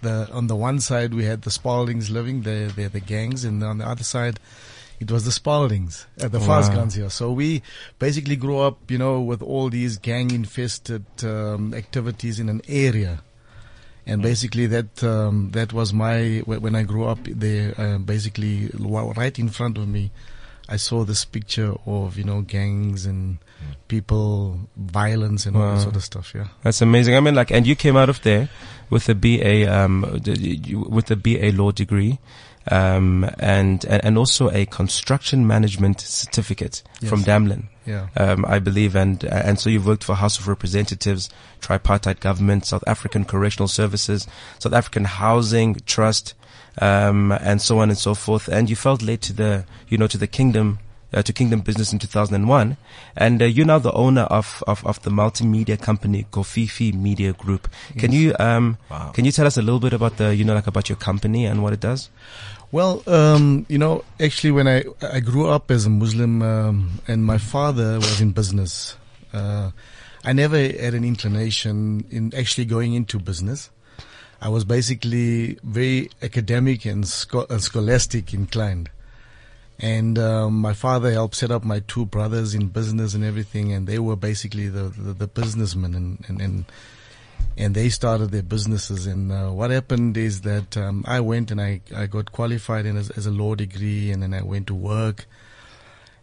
The 0.02 0.28
on 0.30 0.46
the 0.46 0.56
one 0.56 0.78
side 0.80 1.14
we 1.14 1.24
had 1.24 1.42
the 1.42 1.50
Spaldings 1.50 2.10
living, 2.10 2.42
the 2.42 2.70
the, 2.76 2.88
the 2.88 3.00
gangs, 3.00 3.44
and 3.44 3.62
on 3.64 3.78
the 3.78 3.86
other 3.88 4.04
side 4.04 4.38
it 5.00 5.10
was 5.10 5.24
the 5.24 5.30
Spaldings 5.30 6.06
at 6.18 6.32
the 6.32 6.38
Wow. 6.38 6.46
Fast 6.46 6.72
Guns 6.72 6.94
here. 6.94 7.10
So 7.10 7.32
we 7.32 7.62
basically 7.98 8.36
grew 8.36 8.58
up, 8.60 8.90
you 8.90 8.98
know, 8.98 9.20
with 9.20 9.42
all 9.42 9.68
these 9.68 9.98
gang 9.98 10.30
infested 10.30 11.04
um, 11.22 11.74
activities 11.74 12.40
in 12.40 12.48
an 12.48 12.62
area. 12.68 13.22
And 14.06 14.22
basically 14.22 14.66
that 14.68 15.02
um, 15.02 15.50
that 15.52 15.72
was 15.72 15.92
my 15.92 16.38
when 16.46 16.76
I 16.76 16.84
grew 16.84 17.06
up 17.06 17.18
there. 17.24 17.74
Uh, 17.76 17.98
basically, 17.98 18.70
right 18.78 19.36
in 19.38 19.48
front 19.48 19.78
of 19.78 19.88
me, 19.88 20.12
I 20.68 20.76
saw 20.76 21.04
this 21.04 21.24
picture 21.24 21.74
of 21.86 22.16
you 22.16 22.22
know 22.24 22.42
gangs 22.42 23.04
and 23.04 23.38
people, 23.88 24.58
violence 24.76 25.46
and 25.46 25.56
all 25.56 25.74
that 25.74 25.80
sort 25.82 25.96
of 25.96 26.04
stuff. 26.04 26.32
Yeah. 26.34 26.48
That's 26.62 26.82
amazing. 26.82 27.16
I 27.16 27.20
mean, 27.20 27.34
like, 27.34 27.50
and 27.50 27.66
you 27.66 27.76
came 27.76 27.96
out 27.96 28.08
of 28.08 28.22
there 28.22 28.48
with 28.90 29.08
a 29.08 29.14
BA, 29.14 29.66
um, 29.72 30.02
with 30.88 31.10
a 31.10 31.16
BA 31.16 31.52
law 31.52 31.70
degree, 31.72 32.18
um, 32.68 33.24
and, 33.38 33.84
and 33.84 34.04
and 34.04 34.18
also 34.18 34.50
a 34.50 34.66
construction 34.66 35.46
management 35.46 36.00
certificate 36.00 36.82
Yes. 37.00 37.08
from 37.10 37.22
Damelin, 37.22 37.64
Yeah. 37.86 38.08
um, 38.16 38.44
I 38.44 38.58
believe, 38.58 38.96
and 38.96 39.22
and 39.24 39.60
so 39.60 39.70
you've 39.70 39.86
worked 39.86 40.02
for 40.02 40.16
House 40.16 40.36
of 40.38 40.48
Representatives, 40.48 41.30
tripartite 41.60 42.18
government, 42.18 42.66
South 42.66 42.82
African 42.86 43.24
Correctional 43.24 43.68
Services, 43.68 44.26
South 44.58 44.72
African 44.72 45.04
Housing 45.04 45.76
Trust, 45.86 46.34
um, 46.80 47.30
and 47.32 47.62
so 47.62 47.78
on 47.78 47.88
and 47.88 47.98
so 47.98 48.14
forth. 48.14 48.48
And 48.48 48.68
you 48.68 48.74
felt 48.74 49.00
led 49.00 49.22
to 49.22 49.32
the, 49.32 49.64
you 49.88 49.96
know, 49.96 50.08
to 50.08 50.18
the 50.18 50.26
kingdom. 50.26 50.80
Uh, 51.14 51.22
to 51.22 51.32
Kingdom 51.32 51.60
Business 51.60 51.92
in 51.92 52.00
2001, 52.00 52.76
and 53.16 53.40
uh, 53.40 53.44
you're 53.44 53.64
now 53.64 53.78
the 53.78 53.92
owner 53.92 54.22
of, 54.22 54.62
of, 54.66 54.84
of 54.84 55.00
the 55.02 55.10
multimedia 55.10 55.80
company 55.80 56.26
Kofifi 56.32 56.92
Media 56.92 57.32
Group. 57.32 57.68
Can 57.96 58.10
you 58.12 58.34
um 58.40 58.76
Wow. 58.90 59.12
can 59.14 59.24
you 59.24 59.30
tell 59.32 59.46
us 59.46 59.56
a 59.56 59.62
little 59.62 59.78
bit 59.78 59.92
about 59.92 60.16
the 60.16 60.34
you 60.34 60.44
know 60.44 60.54
like 60.54 60.66
about 60.66 60.88
your 60.88 60.96
company 60.98 61.46
and 61.46 61.62
what 61.62 61.72
it 61.72 61.78
does? 61.80 62.10
Well, 62.72 63.02
um, 63.06 63.64
you 63.68 63.78
know, 63.78 64.02
actually, 64.18 64.50
when 64.50 64.66
I 64.66 64.82
I 65.00 65.20
grew 65.20 65.46
up 65.48 65.70
as 65.70 65.86
a 65.86 65.90
Muslim, 65.90 66.42
um, 66.42 67.00
and 67.06 67.24
my 67.24 67.38
father 67.38 67.96
was 67.96 68.20
in 68.20 68.32
business, 68.32 68.96
uh, 69.32 69.70
I 70.24 70.32
never 70.32 70.58
had 70.58 70.92
an 70.94 71.04
inclination 71.04 72.04
in 72.10 72.34
actually 72.34 72.64
going 72.66 72.94
into 72.94 73.20
business. 73.20 73.70
I 74.42 74.48
was 74.50 74.64
basically 74.64 75.56
very 75.62 76.10
academic 76.20 76.84
and, 76.84 77.06
scho- 77.06 77.46
and 77.48 77.62
scholastic 77.62 78.34
inclined. 78.34 78.90
And 79.78 80.18
um, 80.18 80.54
my 80.54 80.72
father 80.72 81.12
helped 81.12 81.34
set 81.34 81.50
up 81.50 81.62
my 81.64 81.80
two 81.80 82.06
brothers 82.06 82.54
in 82.54 82.68
business 82.68 83.14
and 83.14 83.24
everything, 83.24 83.72
and 83.72 83.86
they 83.86 83.98
were 83.98 84.16
basically 84.16 84.68
the, 84.68 84.84
the, 84.84 85.12
the 85.12 85.26
businessmen, 85.26 85.94
and, 85.94 86.24
and, 86.28 86.40
and 86.40 86.64
and 87.58 87.74
they 87.74 87.88
started 87.88 88.30
their 88.30 88.42
businesses. 88.42 89.06
And 89.06 89.32
uh, 89.32 89.48
what 89.48 89.70
happened 89.70 90.16
is 90.16 90.42
that 90.42 90.76
um, 90.76 91.04
I 91.06 91.20
went 91.20 91.50
and 91.50 91.60
I, 91.60 91.80
I 91.94 92.06
got 92.06 92.32
qualified 92.32 92.84
in 92.86 92.96
as, 92.96 93.10
as 93.10 93.26
a 93.26 93.30
law 93.30 93.54
degree, 93.54 94.10
and 94.10 94.22
then 94.22 94.34
I 94.34 94.42
went 94.42 94.66
to 94.68 94.74
work, 94.74 95.26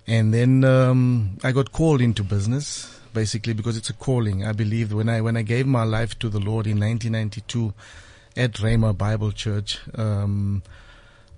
and 0.07 0.33
then 0.33 0.63
um, 0.63 1.38
I 1.43 1.51
got 1.51 1.72
called 1.72 2.01
into 2.01 2.24
business 2.24 3.00
basically 3.13 3.53
because 3.53 3.77
it's 3.77 3.89
a 3.89 3.93
calling. 3.93 4.43
I 4.43 4.51
believe 4.51 4.91
when 4.91 5.07
I 5.07 5.22
when 5.22 5.38
I 5.38 5.43
gave 5.43 5.67
my 5.67 5.83
life 5.83 6.17
to 6.19 6.29
the 6.29 6.39
Lord 6.39 6.65
in 6.65 6.79
1992 6.79 7.74
at 8.36 8.53
Rhema 8.53 8.98
Bible 8.98 9.31
Church. 9.31 9.79
Um, 9.95 10.63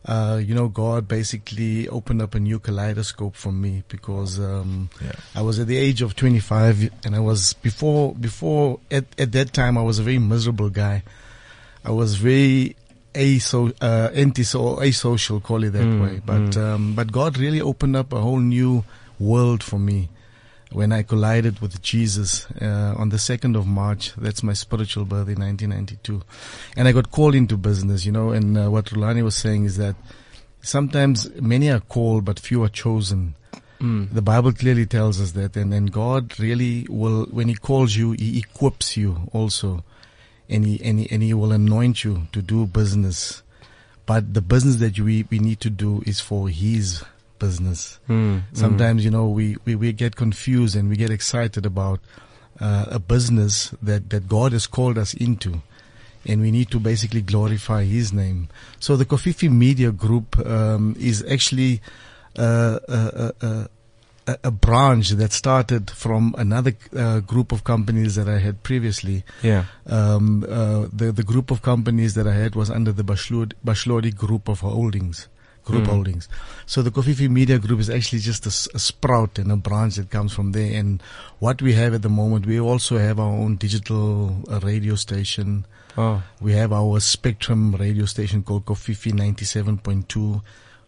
uh, 0.05 0.39
you 0.43 0.53
know, 0.53 0.67
God 0.67 1.07
basically 1.07 1.88
opened 1.89 2.21
up 2.21 2.35
a 2.35 2.39
new 2.39 2.59
kaleidoscope 2.59 3.35
for 3.35 3.51
me 3.51 3.83
because 3.88 4.39
um, 4.39 4.89
Yeah. 5.01 5.12
I 5.33 5.41
was 5.41 5.57
at 5.59 5.67
the 5.67 5.77
age 5.77 6.01
of 6.03 6.15
25, 6.15 6.89
and 7.03 7.15
I 7.15 7.19
was 7.19 7.53
before 7.53 8.13
before 8.13 8.79
at 8.91 9.05
at 9.17 9.31
that 9.31 9.51
time 9.53 9.77
I 9.77 9.81
was 9.81 9.97
a 10.00 10.03
very 10.03 10.19
miserable 10.19 10.69
guy. 10.69 11.03
I 11.83 11.91
was 11.91 12.15
very 12.15 12.75
aso 13.13 13.74
uh, 13.81 14.09
anti 14.13 14.43
so 14.43 14.75
asocial, 14.77 15.41
call 15.41 15.63
it 15.63 15.71
that 15.71 15.88
Mm, 15.88 16.01
way. 16.01 16.21
But 16.25 16.55
um, 16.57 16.93
but 16.95 17.12
God 17.12 17.38
really 17.38 17.62
opened 17.62 17.95
up 17.95 18.13
a 18.13 18.19
whole 18.21 18.39
new 18.39 18.83
world 19.19 19.63
for 19.63 19.79
me 19.79 20.09
when 20.75 20.91
I 20.91 21.03
collided 21.03 21.62
with 21.62 21.82
Jesus 21.82 22.46
uh, 22.62 22.94
on 22.98 23.08
the 23.08 23.17
second 23.17 23.55
of 23.55 23.65
March. 23.65 24.13
That's 24.17 24.44
my 24.44 24.51
spiritual 24.51 25.05
birth 25.05 25.29
in 25.29 25.39
1992, 25.39 26.22
and 26.75 26.88
I 26.88 26.91
got 26.91 27.12
called 27.12 27.34
into 27.34 27.55
business. 27.55 28.05
You 28.05 28.12
know, 28.12 28.32
and 28.32 28.58
uh, 28.58 28.70
what 28.70 28.86
Rhulani 28.86 29.24
was 29.24 29.36
saying 29.36 29.63
is 29.63 29.77
that 29.77 29.96
sometimes 30.62 31.34
many 31.41 31.72
are 31.72 31.79
called, 31.79 32.25
but 32.25 32.39
few 32.39 32.62
are 32.63 32.70
chosen. 32.70 33.36
Mm. 33.79 34.13
The 34.13 34.22
Bible 34.22 34.51
clearly 34.51 34.86
tells 34.86 35.22
us 35.22 35.32
that, 35.32 35.55
and 35.55 35.72
then 35.72 35.86
God 35.86 36.38
really 36.39 36.86
will, 36.89 37.25
when 37.25 37.48
He 37.48 37.55
calls 37.55 37.96
you, 37.96 38.12
He 38.12 38.39
equips 38.39 38.98
you 38.98 39.29
also, 39.32 39.84
and 40.50 40.65
He 40.65 40.84
and 40.84 41.00
He, 41.00 41.10
and 41.10 41.24
he 41.24 41.34
will 41.34 41.53
anoint 41.53 42.03
you 42.03 42.27
to 42.34 42.41
do 42.41 42.65
business. 42.65 43.44
But 44.05 44.34
the 44.34 44.41
business 44.41 44.75
that 44.77 45.00
we 45.00 45.25
we 45.29 45.39
need 45.39 45.62
to 45.62 45.70
do 45.70 46.03
is 46.05 46.20
for 46.20 46.50
His 46.50 47.01
business. 47.39 48.00
Mm. 48.10 48.44
Sometimes 48.54 49.04
you 49.06 49.12
know 49.12 49.27
we, 49.30 49.58
we, 49.65 49.75
we 49.75 49.94
get 49.94 50.15
confused 50.15 50.75
and 50.75 50.89
we 50.89 50.96
get 50.96 51.10
excited 51.10 51.65
about 51.65 52.00
uh, 52.60 52.86
a 52.88 53.00
business 53.00 53.72
that 53.82 54.10
that 54.10 54.27
God 54.27 54.54
has 54.54 54.68
called 54.68 54.98
us 54.98 55.13
into, 55.13 55.62
and 56.25 56.42
we 56.42 56.51
need 56.51 56.70
to 56.72 56.79
basically 56.79 57.22
glorify 57.22 57.83
His 57.83 58.12
name. 58.14 58.48
So 58.79 58.96
the 58.96 59.05
Kofifi 59.05 59.50
Media 59.51 59.92
Group 59.92 60.38
um, 60.46 60.96
is 61.00 61.24
actually 61.29 61.81
uh, 62.38 62.79
a, 62.88 62.94
a, 62.94 63.48
a, 63.48 63.48
a- 63.48 63.70
a 64.44 64.50
branch 64.50 65.09
that 65.12 65.31
started 65.31 65.92
from 65.92 66.33
another 66.40 66.74
uh, 66.98 67.20
group 67.20 67.51
of 67.51 67.64
companies 67.64 68.16
that 68.16 68.27
I 68.27 68.40
had 68.40 68.64
previously. 68.64 69.24
Yeah. 69.44 69.66
Um, 69.86 70.44
uh, 70.50 70.88
the 70.92 71.12
the 71.12 71.22
group 71.22 71.51
of 71.51 71.62
companies 71.62 72.16
that 72.16 72.25
I 72.25 72.33
had 72.33 72.55
was 72.55 72.72
under 72.72 72.92
the 72.92 73.03
Bashlod, 73.03 73.53
Bashlodi 73.64 74.16
Group 74.16 74.48
of 74.50 74.62
Holdings. 74.62 75.27
Group 75.66 75.84
Mm. 75.84 75.88
Holdings. 75.88 76.30
So 76.66 76.82
the 76.82 76.92
Kofifi 76.92 77.28
Media 77.30 77.58
Group 77.60 77.80
is 77.80 77.90
actually 77.90 78.20
just 78.20 78.46
a 78.46 78.51
sprout 78.51 79.40
and 79.40 79.51
a 79.51 79.56
branch 79.58 79.96
that 79.96 80.10
comes 80.12 80.32
from 80.32 80.51
there. 80.51 80.80
And 80.80 81.01
what 81.40 81.62
we 81.62 81.74
have 81.74 81.94
at 81.94 82.01
the 82.04 82.10
moment, 82.10 82.46
we 82.46 82.60
also 82.60 82.98
have 82.98 83.20
our 83.20 83.32
own 83.34 83.56
digital 83.58 84.44
uh, 84.50 84.60
radio 84.62 84.96
station. 84.96 85.66
Oh. 85.98 86.22
We 86.40 86.54
have 86.54 86.72
our 86.72 87.00
Spectrum 87.00 87.75
radio 87.75 88.06
station 88.06 88.44
called 88.44 88.66
Kofifi 88.66 89.12
97.2. 89.12 90.42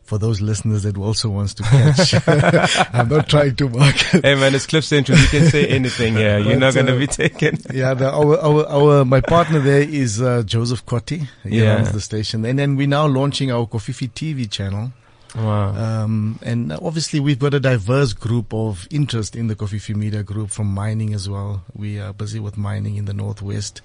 For 0.08 0.18
those 0.18 0.40
listeners 0.40 0.84
that 0.84 0.98
also 0.98 1.28
wants 1.30 1.54
to 1.56 1.64
catch, 1.64 2.14
I'm 2.94 3.10
not 3.10 3.28
trying 3.28 3.58
to 3.58 3.68
market. 3.68 4.24
Hey 4.24 4.36
man, 4.36 4.56
it's 4.56 4.66
Cliff 4.66 4.86
Central. 4.86 5.18
You 5.18 5.28
can 5.28 5.50
say 5.50 5.68
anything 5.68 6.16
here. 6.16 6.38
You're 6.40 6.54
But, 6.54 6.60
not 6.60 6.76
gonna 6.76 6.96
uh, 6.96 7.00
be 7.00 7.08
taken. 7.08 7.58
Yeah, 7.74 7.94
the, 7.94 8.10
our, 8.10 8.38
our, 8.40 8.66
our, 8.68 9.06
my 9.06 9.20
partner 9.20 9.60
there 9.60 9.82
is 9.82 10.22
uh, 10.22 10.44
Joseph 10.44 10.86
Cotti. 10.86 11.28
He 11.44 11.60
Yeah. 11.60 11.76
runs 11.76 11.92
the 11.92 12.00
station. 12.00 12.46
And 12.46 12.58
then 12.58 12.78
we're 12.78 12.88
now 12.88 13.06
launching 13.06 13.52
our 13.52 13.66
Kofifi 13.68 14.10
TV 14.10 14.50
channel. 14.50 14.94
Wow. 15.36 15.76
Um, 15.76 16.40
and 16.42 16.72
obviously 16.72 17.20
we've 17.20 17.38
got 17.38 17.54
a 17.54 17.60
diverse 17.60 18.14
group 18.14 18.54
of 18.54 18.88
interest 18.90 19.36
in 19.36 19.48
the 19.48 19.56
Kofifi 19.58 19.94
Media 19.94 20.24
Group 20.24 20.52
from 20.52 20.68
mining 20.68 21.14
as 21.14 21.28
well. 21.30 21.64
We 21.76 22.00
are 22.00 22.14
busy 22.14 22.40
with 22.40 22.56
mining 22.58 22.96
in 22.96 23.04
the 23.06 23.14
Northwest. 23.14 23.82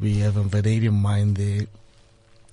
We 0.00 0.18
have 0.18 0.36
a 0.36 0.42
vanadium 0.42 0.94
mine 1.00 1.34
there. 1.34 1.66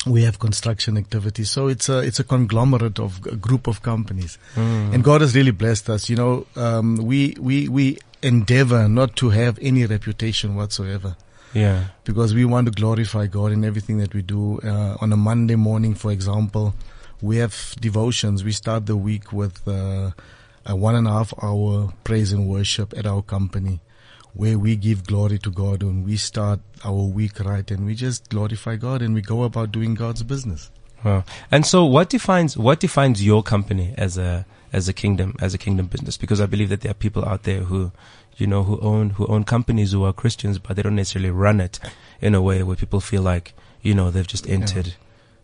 We 0.06 0.24
have 0.24 0.38
construction 0.40 0.98
activities. 0.98 1.50
So 1.50 1.68
it's 1.68 1.88
a, 1.88 2.00
it's 2.00 2.20
a 2.20 2.24
conglomerate 2.26 3.00
of 3.00 3.26
a 3.26 3.36
group 3.38 3.68
of 3.68 3.82
companies. 3.82 4.38
Mm. 4.56 4.94
And 4.96 5.04
God 5.04 5.22
has 5.22 5.34
really 5.36 5.52
blessed 5.52 5.90
us. 5.90 6.10
You 6.10 6.18
know, 6.18 6.46
um, 6.56 6.98
we, 6.98 7.36
we, 7.40 7.70
we 7.70 7.98
endeavor 8.22 8.90
not 8.90 9.16
to 9.18 9.30
have 9.30 9.58
any 9.62 9.86
reputation 9.86 10.56
whatsoever 10.56 11.16
Yeah. 11.54 11.86
because 12.04 12.34
we 12.34 12.44
want 12.44 12.66
to 12.68 12.72
glorify 12.72 13.28
God 13.28 13.52
in 13.54 13.64
everything 13.64 13.98
that 14.00 14.14
we 14.14 14.22
do. 14.22 14.60
Uh, 14.60 14.98
on 15.00 15.14
a 15.14 15.18
Monday 15.18 15.56
morning, 15.56 15.96
for 15.96 16.12
example, 16.12 16.74
we 17.22 17.38
have 17.38 17.76
devotions. 17.80 18.44
We 18.44 18.52
start 18.52 18.86
the 18.86 18.98
week 18.98 19.32
with 19.32 19.66
uh, 19.68 20.12
a 20.66 20.76
one 20.76 20.96
and 20.96 21.08
a 21.08 21.12
half 21.12 21.34
hour 21.42 21.94
praise 22.04 22.34
and 22.34 22.48
worship 22.48 22.94
at 22.98 23.06
our 23.06 23.22
company 23.22 23.80
where 24.34 24.58
we 24.58 24.76
give 24.76 25.06
glory 25.06 25.38
to 25.40 25.52
God 25.52 25.84
and 25.84 26.06
we 26.06 26.18
start 26.18 26.60
our 26.84 27.04
week 27.04 27.40
right 27.40 27.70
and 27.70 27.86
we 27.86 27.94
just 27.94 28.30
glorify 28.30 28.76
God 28.76 29.02
and 29.02 29.14
we 29.14 29.22
go 29.22 29.44
about 29.44 29.72
doing 29.72 29.94
God's 29.94 30.24
business. 30.24 30.72
Wow. 31.04 31.24
And 31.52 31.66
so 31.66 31.86
what 31.86 32.10
defines, 32.10 32.58
what 32.58 32.80
defines 32.80 33.24
your 33.24 33.44
company 33.44 33.94
as 33.98 34.18
a, 34.18 34.46
as 34.72 34.88
a 34.88 34.94
kingdom, 34.94 35.36
as 35.40 35.54
a 35.54 35.58
kingdom 35.58 35.88
business? 35.88 36.18
Because 36.18 36.42
I 36.42 36.46
believe 36.46 36.70
that 36.70 36.82
there 36.82 36.92
are 36.92 36.96
people 36.96 37.24
out 37.26 37.44
there 37.44 37.62
who, 37.62 37.92
you 38.38 38.48
know, 38.48 38.64
who 38.64 38.80
own, 38.80 39.12
who 39.12 39.28
own 39.28 39.44
companies 39.44 39.92
who 39.92 40.04
are 40.04 40.14
Christians, 40.14 40.58
but 40.58 40.76
they 40.76 40.82
don't 40.82 40.96
necessarily 40.96 41.30
run 41.30 41.60
it 41.60 41.80
in 42.20 42.34
a 42.34 42.42
way 42.42 42.64
where 42.64 42.76
people 42.76 43.02
feel 43.02 43.22
like, 43.22 43.54
you 43.82 43.94
know, 43.94 44.10
they've 44.10 44.26
just 44.26 44.50
entered 44.50 44.96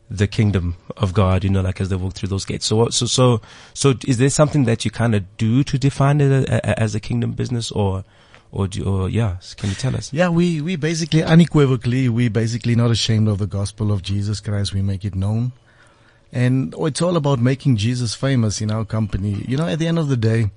the 0.10 0.26
kingdom 0.26 0.76
of 0.98 1.14
God, 1.14 1.44
you 1.44 1.52
know, 1.52 1.62
like 1.62 1.80
as 1.80 1.90
they 1.90 1.96
walk 1.96 2.14
through 2.14 2.30
those 2.30 2.46
gates. 2.46 2.66
So, 2.66 2.90
so, 2.90 3.06
so, 3.06 3.42
so 3.76 3.94
is 4.08 4.18
there 4.18 4.32
something 4.32 4.64
that 4.64 4.84
you 4.86 4.90
kind 4.90 5.14
of 5.14 5.38
do 5.38 5.64
to 5.66 5.78
define 5.78 6.22
it 6.22 6.50
a, 6.50 6.72
a, 6.72 6.80
as 6.80 6.96
a 6.96 7.00
kingdom 7.00 7.34
business 7.34 7.70
or, 7.70 8.04
or 8.52 8.68
do, 8.68 8.84
or 8.86 9.10
yeah, 9.10 9.38
can 9.58 9.70
you 9.70 9.76
tell 9.76 9.96
us? 9.96 10.12
Yeah, 10.12 10.30
we, 10.30 10.62
we 10.62 10.76
basically 10.76 11.24
unequivocally, 11.24 12.10
we 12.10 12.30
basically 12.30 12.76
not 12.76 12.92
ashamed 12.92 13.28
of 13.28 13.38
the 13.38 13.48
gospel 13.48 13.92
of 13.92 14.02
Jesus 14.02 14.40
Christ. 14.40 14.74
We 14.74 14.82
make 14.82 15.06
it 15.06 15.16
known. 15.16 15.52
And 16.32 16.74
it's 16.78 17.02
all 17.02 17.16
about 17.18 17.40
making 17.40 17.78
Jesus 17.78 18.14
famous 18.16 18.62
in 18.62 18.70
our 18.72 18.86
company. 18.86 19.44
You 19.48 19.58
know, 19.58 19.68
at 19.68 19.80
the 19.80 19.88
end 19.88 19.98
of 20.00 20.10
the 20.10 20.18
day, 20.18 20.52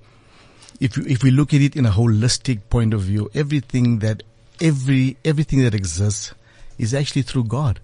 if 0.79 0.97
you, 0.97 1.03
if 1.07 1.23
we 1.23 1.31
look 1.31 1.53
at 1.53 1.61
it 1.61 1.75
in 1.75 1.85
a 1.85 1.91
holistic 1.91 2.61
point 2.69 2.93
of 2.93 3.01
view, 3.01 3.29
everything 3.33 3.99
that 3.99 4.21
every 4.61 5.17
everything 5.25 5.63
that 5.63 5.73
exists 5.73 6.33
is 6.77 6.93
actually 6.93 7.23
through 7.23 7.45
God. 7.45 7.79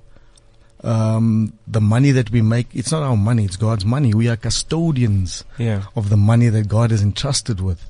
um, 0.84 1.54
the 1.68 1.82
money 1.82 2.12
that 2.12 2.32
we 2.32 2.42
make, 2.42 2.68
it's 2.74 2.92
not 2.92 3.04
our 3.04 3.18
money, 3.18 3.44
it's 3.44 3.58
God's 3.58 3.84
money. 3.86 4.14
We 4.14 4.30
are 4.30 4.38
custodians 4.38 5.44
Yeah. 5.58 5.84
of 5.96 6.10
the 6.10 6.16
money 6.18 6.48
that 6.50 6.68
God 6.70 6.92
has 6.92 7.02
entrusted 7.02 7.60
with. 7.60 7.86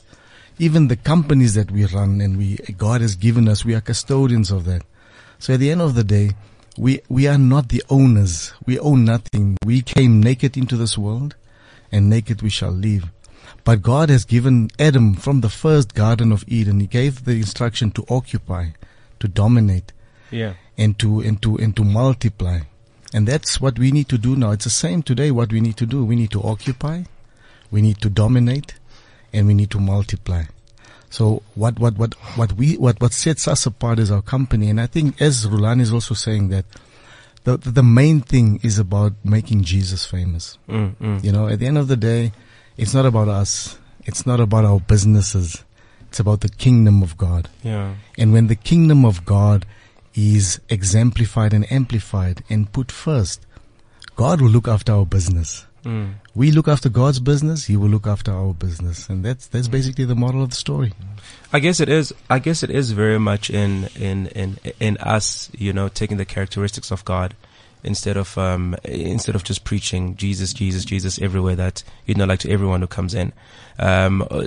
Even 0.59 0.87
the 0.89 0.95
companies 0.97 1.53
that 1.55 1.71
we 1.71 1.85
run 1.85 2.19
and 2.21 2.37
we, 2.37 2.57
God 2.77 3.01
has 3.01 3.15
given 3.15 3.47
us, 3.47 3.63
we 3.65 3.73
are 3.75 3.81
custodians 3.81 4.51
of 4.51 4.65
that. 4.65 4.83
So 5.39 5.53
at 5.53 5.59
the 5.61 5.71
end 5.71 5.81
of 5.81 5.95
the 5.95 6.03
day, 6.03 6.31
we, 6.77 6.99
we 7.09 7.27
are 7.27 7.37
not 7.37 7.69
the 7.69 7.81
owners. 7.89 8.53
We 8.65 8.77
own 8.79 9.05
nothing. 9.05 9.57
We 9.65 9.81
came 9.81 10.21
naked 10.21 10.57
into 10.57 10.75
this 10.75 10.97
world 10.97 11.35
and 11.91 12.09
naked 12.09 12.41
we 12.41 12.49
shall 12.49 12.71
leave. 12.71 13.05
But 13.63 13.81
God 13.81 14.09
has 14.09 14.25
given 14.25 14.69
Adam 14.77 15.13
from 15.15 15.41
the 15.41 15.49
first 15.49 15.93
Garden 15.93 16.31
of 16.31 16.43
Eden, 16.47 16.79
He 16.79 16.87
gave 16.87 17.23
the 17.25 17.31
instruction 17.33 17.91
to 17.91 18.05
occupy, 18.09 18.69
to 19.19 19.27
dominate, 19.27 19.91
Yeah. 20.31 20.53
and 20.77 20.97
to, 20.99 21.19
and 21.21 21.41
to, 21.41 21.57
and 21.57 21.75
to 21.75 21.83
multiply. 21.83 22.59
And 23.13 23.27
that's 23.27 23.59
what 23.59 23.79
we 23.79 23.91
need 23.91 24.07
to 24.09 24.17
do 24.17 24.35
now. 24.35 24.51
It's 24.51 24.65
the 24.65 24.69
same 24.69 25.03
today 25.03 25.31
what 25.31 25.51
we 25.51 25.61
need 25.61 25.77
to 25.77 25.85
do. 25.85 26.05
We 26.05 26.15
need 26.15 26.31
to 26.31 26.41
occupy, 26.43 27.03
we 27.71 27.81
need 27.81 27.99
to 28.01 28.09
dominate, 28.09 28.75
and 29.33 29.47
we 29.47 29.53
need 29.53 29.71
to 29.71 29.79
multiply. 29.79 30.43
So 31.09 31.41
what, 31.55 31.79
what, 31.79 31.97
what, 31.97 32.13
what 32.37 32.53
we, 32.53 32.77
what, 32.77 33.01
what 33.01 33.13
sets 33.13 33.47
us 33.47 33.65
apart 33.65 33.99
is 33.99 34.11
our 34.11 34.21
company. 34.21 34.69
And 34.69 34.79
I 34.79 34.85
think 34.85 35.19
as 35.21 35.47
Rhulani 35.47 35.81
is 35.81 35.91
also 35.91 36.13
saying 36.13 36.49
that 36.49 36.65
the, 37.43 37.57
the 37.57 37.83
main 37.83 38.21
thing 38.21 38.59
is 38.63 38.77
about 38.77 39.13
making 39.23 39.63
Jesus 39.63 40.05
famous. 40.05 40.57
Mm, 40.67 40.95
mm. 40.95 41.23
You 41.23 41.31
know, 41.31 41.47
at 41.47 41.59
the 41.59 41.65
end 41.65 41.77
of 41.77 41.87
the 41.87 41.97
day, 41.97 42.31
it's 42.77 42.93
not 42.93 43.05
about 43.05 43.27
us. 43.27 43.77
It's 44.05 44.25
not 44.25 44.39
about 44.39 44.65
our 44.65 44.79
businesses. 44.79 45.63
It's 46.09 46.19
about 46.19 46.41
the 46.41 46.49
kingdom 46.49 47.01
of 47.01 47.17
God. 47.17 47.49
Yeah. 47.63 47.95
And 48.17 48.33
when 48.33 48.47
the 48.47 48.55
kingdom 48.55 49.05
of 49.05 49.25
God 49.25 49.65
is 50.15 50.59
exemplified 50.69 51.53
and 51.53 51.71
amplified 51.71 52.43
and 52.49 52.71
put 52.71 52.91
first, 52.91 53.45
God 54.15 54.41
will 54.41 54.49
look 54.49 54.67
after 54.67 54.91
our 54.91 55.05
business. 55.05 55.65
Mm. 55.83 56.15
We 56.35 56.51
look 56.51 56.67
after 56.67 56.89
God's 56.89 57.19
business, 57.19 57.65
He 57.65 57.77
will 57.77 57.89
look 57.89 58.07
after 58.07 58.31
our 58.31 58.53
business. 58.53 59.09
And 59.09 59.23
that's, 59.23 59.47
that's 59.47 59.67
basically 59.67 60.05
the 60.05 60.15
moral 60.15 60.43
of 60.43 60.49
the 60.49 60.55
story. 60.55 60.93
I 61.51 61.59
guess 61.59 61.79
it 61.79 61.89
is. 61.89 62.13
I 62.29 62.39
guess 62.39 62.63
it 62.63 62.69
is 62.69 62.91
very 62.91 63.19
much 63.19 63.49
in 63.49 63.89
in 63.95 64.27
in 64.27 64.59
in 64.79 64.97
us, 64.97 65.49
you 65.57 65.73
know, 65.73 65.89
taking 65.89 66.17
the 66.17 66.25
characteristics 66.25 66.91
of 66.91 67.03
God 67.05 67.35
instead 67.83 68.17
of 68.17 68.37
um 68.37 68.75
instead 68.83 69.35
of 69.35 69.43
just 69.43 69.63
preaching 69.63 70.15
Jesus, 70.15 70.53
Jesus, 70.53 70.85
Jesus 70.85 71.19
everywhere 71.21 71.55
that 71.55 71.83
you 72.05 72.15
know, 72.15 72.25
like 72.25 72.39
to 72.39 72.51
everyone 72.51 72.81
who 72.81 72.87
comes 72.87 73.13
in. 73.13 73.33
Um, 73.77 74.27
uh, 74.29 74.45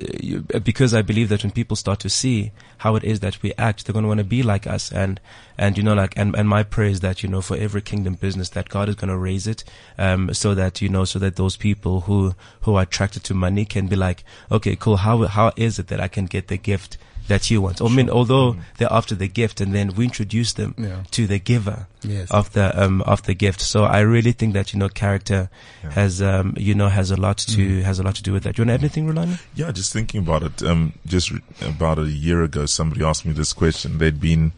because 0.62 0.92
I 0.92 1.00
believe 1.00 1.30
that 1.30 1.42
when 1.42 1.52
people 1.52 1.74
start 1.74 2.00
to 2.00 2.10
see 2.10 2.52
how 2.78 2.96
it 2.96 3.04
is 3.04 3.20
that 3.20 3.42
we 3.42 3.54
act, 3.56 3.86
they're 3.86 3.94
going 3.94 4.02
to 4.02 4.08
want 4.08 4.18
to 4.18 4.24
be 4.24 4.42
like 4.42 4.66
us. 4.66 4.92
And 4.92 5.20
and 5.56 5.78
you 5.78 5.82
know, 5.82 5.94
like 5.94 6.12
and 6.16 6.36
and 6.36 6.48
my 6.48 6.62
prayer 6.62 6.88
is 6.88 7.00
that 7.00 7.22
you 7.22 7.28
know, 7.28 7.40
for 7.40 7.56
every 7.56 7.80
kingdom 7.80 8.14
business, 8.14 8.50
that 8.50 8.68
God 8.68 8.88
is 8.88 8.94
going 8.94 9.08
to 9.08 9.16
raise 9.16 9.46
it, 9.46 9.64
um, 9.96 10.34
so 10.34 10.54
that 10.54 10.82
you 10.82 10.88
know, 10.88 11.04
so 11.04 11.18
that 11.18 11.36
those 11.36 11.56
people 11.56 12.02
who 12.02 12.34
who 12.62 12.74
are 12.76 12.82
attracted 12.82 13.24
to 13.24 13.34
money 13.34 13.64
can 13.64 13.86
be 13.86 13.96
like, 13.96 14.24
okay, 14.50 14.76
cool. 14.76 14.98
How 14.98 15.26
how 15.26 15.52
is 15.56 15.78
it 15.78 15.86
that 15.88 16.00
I 16.00 16.08
can 16.08 16.26
get 16.26 16.48
the 16.48 16.58
gift? 16.58 16.98
That 17.28 17.50
you 17.50 17.60
want. 17.62 17.80
I 17.80 17.88
mean, 17.88 18.10
although 18.10 18.56
they're 18.78 18.92
after 18.92 19.14
the 19.14 19.28
gift, 19.28 19.60
and 19.60 19.72
then 19.74 19.94
we 19.94 20.04
introduce 20.04 20.52
them 20.54 20.74
Yeah. 20.76 21.02
to 21.12 21.26
the 21.26 21.38
giver 21.38 21.86
Yes. 22.02 22.30
of 22.30 22.52
the 22.52 22.66
um, 22.82 23.00
of 23.02 23.22
the 23.22 23.34
gift. 23.34 23.60
So 23.60 23.84
I 23.84 24.00
really 24.00 24.32
think 24.32 24.54
that 24.54 24.72
you 24.72 24.78
know 24.80 24.88
character 24.88 25.48
has 25.90 26.20
um, 26.20 26.54
you 26.58 26.74
know 26.74 26.88
has 26.88 27.10
a 27.10 27.16
lot 27.16 27.38
to 27.38 27.82
has 27.82 27.98
a 27.98 28.02
lot 28.02 28.16
to 28.16 28.22
do 28.22 28.32
with 28.32 28.42
that. 28.42 28.58
You 28.58 28.62
want 28.62 28.70
to 28.70 28.74
add 28.74 28.80
anything, 28.80 29.06
Rolando? 29.06 29.36
Yeah, 29.54 29.70
just 29.70 29.92
thinking 29.92 30.20
about 30.20 30.42
it. 30.42 30.62
Um, 30.62 30.94
just 31.06 31.30
re- 31.30 31.40
about 31.62 31.98
a 31.98 32.08
year 32.10 32.42
ago, 32.42 32.66
somebody 32.66 33.04
asked 33.04 33.24
me 33.24 33.32
this 33.32 33.52
question. 33.52 33.98
They'd 33.98 34.20
been 34.20 34.52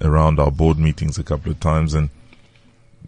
around 0.00 0.38
our 0.38 0.52
board 0.52 0.78
meetings 0.78 1.18
a 1.18 1.24
couple 1.24 1.50
of 1.50 1.58
times, 1.58 1.94
and 1.94 2.10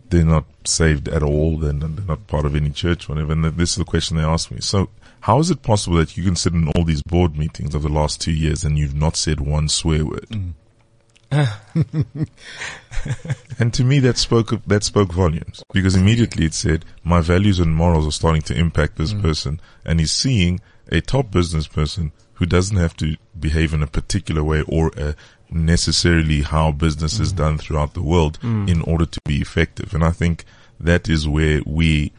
they're 0.09 0.25
not 0.25 0.45
saved 0.65 1.09
at 1.09 1.23
all. 1.23 1.57
They're 1.59 1.73
not, 1.73 1.95
they're 1.97 2.05
not 2.07 2.27
part 2.27 2.45
of 2.45 2.57
any 2.57 2.71
church, 2.71 3.09
whatever. 3.09 3.33
And 3.33 3.45
this 3.45 3.71
is 3.71 3.77
the 3.77 3.85
question 3.85 4.17
they 4.17 4.25
asked 4.25 4.51
me. 4.51 4.59
So, 4.61 4.89
how 5.21 5.39
is 5.39 5.51
it 5.51 5.63
possible 5.63 5.97
that 5.99 6.17
you 6.17 6.25
can 6.25 6.37
sit 6.37 6.53
in 6.53 6.69
all 6.69 6.85
these 6.85 7.03
board 7.03 7.37
meetings 7.37 7.75
of 7.75 7.83
the 7.83 7.89
last 7.89 8.21
two 8.21 8.33
years 8.33 8.65
and 8.65 8.79
you've 8.79 8.95
not 8.95 9.17
said 9.17 9.41
one 9.41 9.69
swear 9.69 10.05
word? 10.05 10.27
Mm. 10.31 10.53
and 13.61 13.73
to 13.73 13.85
me, 13.85 14.01
that 14.01 14.19
spoke 14.19 14.51
that 14.67 14.83
spoke 14.83 15.13
volumes 15.13 15.63
because 15.73 15.95
immediately 15.95 16.45
it 16.47 16.55
said 16.55 16.85
my 17.05 17.21
values 17.21 17.61
and 17.61 17.73
morals 17.73 18.05
are 18.05 18.11
starting 18.11 18.43
to 18.43 18.55
impact 18.55 18.97
this 18.97 19.13
mm. 19.13 19.23
person, 19.23 19.61
and 19.85 20.01
he's 20.01 20.11
seeing 20.11 20.61
a 20.91 21.01
top 21.01 21.31
business 21.31 21.69
person 21.69 22.11
who 22.35 22.47
doesn't 22.47 22.79
have 22.79 22.97
to 22.97 23.17
behave 23.39 23.73
in 23.73 23.83
a 23.83 23.87
particular 23.87 24.43
way 24.43 24.63
or 24.67 24.91
uh, 24.99 25.13
necessarily 25.51 26.43
how 26.43 26.73
business 26.73 27.21
is 27.21 27.33
mm. 27.33 27.37
done 27.37 27.59
throughout 27.59 27.95
the 27.95 28.03
world 28.03 28.39
in 28.43 28.83
order 28.83 29.07
to 29.07 29.21
be 29.25 29.41
effective. 29.41 29.95
And 29.95 30.03
I 30.03 30.11
think 30.11 30.45
that 30.81 31.09
is 31.09 31.29
where 31.29 31.61
we 31.67 32.13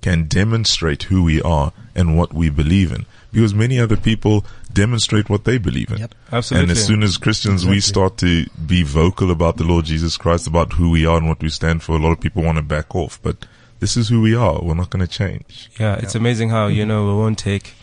can 0.00 0.24
demonstrate 0.24 1.04
who 1.04 1.22
we 1.22 1.42
are 1.42 1.72
and 1.94 2.16
what 2.16 2.32
we 2.32 2.50
believe 2.50 2.92
in. 2.92 3.06
Because 3.32 3.54
many 3.54 3.78
other 3.78 3.96
people 3.96 4.44
demonstrate 4.72 5.28
what 5.28 5.44
they 5.44 5.58
believe 5.58 5.90
in. 5.90 5.98
Yep. 5.98 6.14
Absolutely. 6.32 6.62
And 6.62 6.72
as 6.72 6.84
soon 6.84 7.02
as 7.02 7.16
Christians, 7.16 7.64
we 7.64 7.80
start 7.80 8.16
to 8.18 8.46
be 8.66 8.82
vocal 8.82 9.30
about 9.30 9.56
the 9.56 9.64
Lord 9.64 9.84
Jesus 9.84 10.16
Christ, 10.16 10.48
about 10.48 10.72
who 10.72 10.90
we 10.90 11.06
are 11.06 11.18
and 11.18 11.28
what 11.28 11.40
we 11.40 11.48
stand 11.48 11.82
for, 11.82 11.92
a 11.92 11.98
lot 11.98 12.12
of 12.12 12.20
people 12.20 12.42
want 12.42 12.56
to 12.56 12.62
back 12.62 12.94
off. 12.94 13.20
But 13.22 13.46
this 13.78 13.96
is 13.96 14.08
who 14.08 14.20
we 14.20 14.34
are. 14.34 14.60
We're 14.62 14.74
not 14.74 14.90
going 14.90 15.06
to 15.06 15.10
change. 15.10 15.70
Yeah, 15.78 15.96
it's 15.96 16.14
amazing 16.14 16.50
how 16.50 16.66
you 16.66 16.84
know 16.84 17.06
we 17.06 17.14
won't 17.14 17.38
take, 17.38 17.74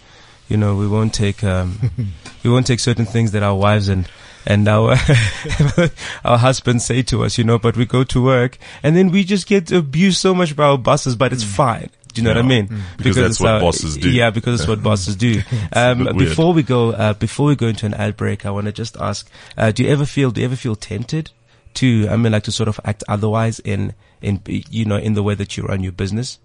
you 0.49 0.57
know, 0.57 0.75
we 0.75 0.87
won't 0.87 1.13
take, 1.13 1.43
um, 1.43 1.91
we 2.43 2.49
won't 2.49 2.67
take 2.67 2.79
certain 2.79 3.05
things 3.05 3.31
that 3.31 3.43
our 3.43 3.55
wives 3.55 3.87
and 3.87 4.09
and 4.45 4.67
our 4.67 4.91
our 6.25 6.37
husbands 6.37 6.85
say 6.85 7.01
to 7.03 7.23
us, 7.23 7.37
you 7.37 7.43
know, 7.43 7.59
but 7.59 7.75
we 7.75 7.85
go 7.85 8.03
to 8.05 8.23
work 8.23 8.57
and 8.83 8.95
then 8.95 9.11
we 9.11 9.23
just 9.23 9.47
get 9.47 9.71
abused 9.71 10.19
so 10.19 10.33
much 10.33 10.55
by 10.55 10.65
our 10.65 10.77
bosses, 10.77 11.15
but 11.15 11.33
it's 11.33 11.43
fine. 11.43 11.89
Do 12.17 12.21
you 12.21 12.33
know 12.33 12.41
what 12.41 12.45
I 12.45 12.55
Yeah. 12.55 12.61
mean? 12.61 12.83
Because 12.97 13.15
that's 13.15 13.29
it's 13.31 13.39
what 13.39 13.53
our- 13.53 13.59
bosses 13.61 13.97
do. 13.97 14.09
Yeah, 14.09 14.29
because 14.31 14.59
it's 14.59 14.67
what 14.67 14.81
bosses 14.91 15.15
do. 15.15 15.41
Um, 15.73 16.17
before 16.17 16.53
we 16.53 16.63
go, 16.63 16.91
uh, 16.91 17.13
before 17.13 17.47
we 17.47 17.55
go 17.55 17.67
into 17.67 17.85
an 17.85 17.93
ad 17.93 18.17
break, 18.17 18.45
I 18.45 18.51
want 18.51 18.65
to 18.65 18.71
just 18.71 18.97
ask: 18.97 19.29
uh, 19.57 19.71
Do 19.71 19.83
you 19.83 19.89
ever 19.89 20.05
feel? 20.05 20.31
Do 20.31 20.41
you 20.41 20.45
ever 20.45 20.55
feel 20.55 20.75
tempted 20.75 21.31
to? 21.75 22.07
I 22.09 22.15
mean, 22.17 22.31
like 22.31 22.43
to 22.43 22.51
sort 22.51 22.67
of 22.69 22.79
act 22.83 23.03
otherwise 23.07 23.59
in 23.59 23.93
in 24.21 24.41
you 24.47 24.85
know 24.85 24.97
in 24.97 25.13
the 25.13 25.23
way 25.23 25.35
that 25.35 25.55
you 25.57 25.63
run 25.63 25.83
your 25.83 25.91
business? 25.93 26.39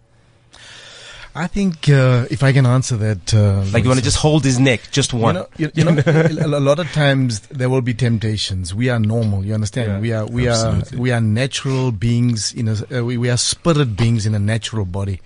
I 1.34 1.46
think, 1.46 1.88
uh, 1.88 2.26
if 2.30 2.42
I 2.42 2.52
can 2.52 2.66
answer 2.66 2.94
that, 2.98 3.32
uh, 3.32 3.64
Like 3.72 3.84
you 3.84 3.88
want 3.88 3.98
to 3.98 4.04
just 4.04 4.18
hold 4.18 4.44
his 4.44 4.60
neck, 4.60 4.82
just 4.90 5.14
one. 5.14 5.34
You 5.36 5.40
know, 5.40 5.48
you, 5.56 5.70
you 5.76 5.84
know 5.84 5.96
a 6.04 6.46
a 6.58 6.60
lot 6.60 6.78
of 6.78 6.92
times 6.92 7.40
there 7.48 7.70
will 7.70 7.80
be 7.80 7.94
temptations. 7.94 8.74
We 8.74 8.90
are 8.90 9.00
normal. 9.00 9.42
You 9.42 9.54
understand? 9.54 9.88
Yeah, 9.92 9.98
we 10.00 10.12
are 10.12 10.26
we 10.26 10.48
absolutely. 10.48 10.98
are 10.98 11.00
we 11.00 11.10
are 11.10 11.22
natural 11.22 11.90
beings 11.90 12.52
in 12.52 12.68
a 12.68 12.72
uh, 12.98 13.02
we, 13.02 13.16
we 13.16 13.30
are 13.30 13.38
spirit 13.38 13.96
beings 13.96 14.26
in 14.26 14.34
a 14.34 14.38
natural 14.38 14.84
body. 14.84 15.22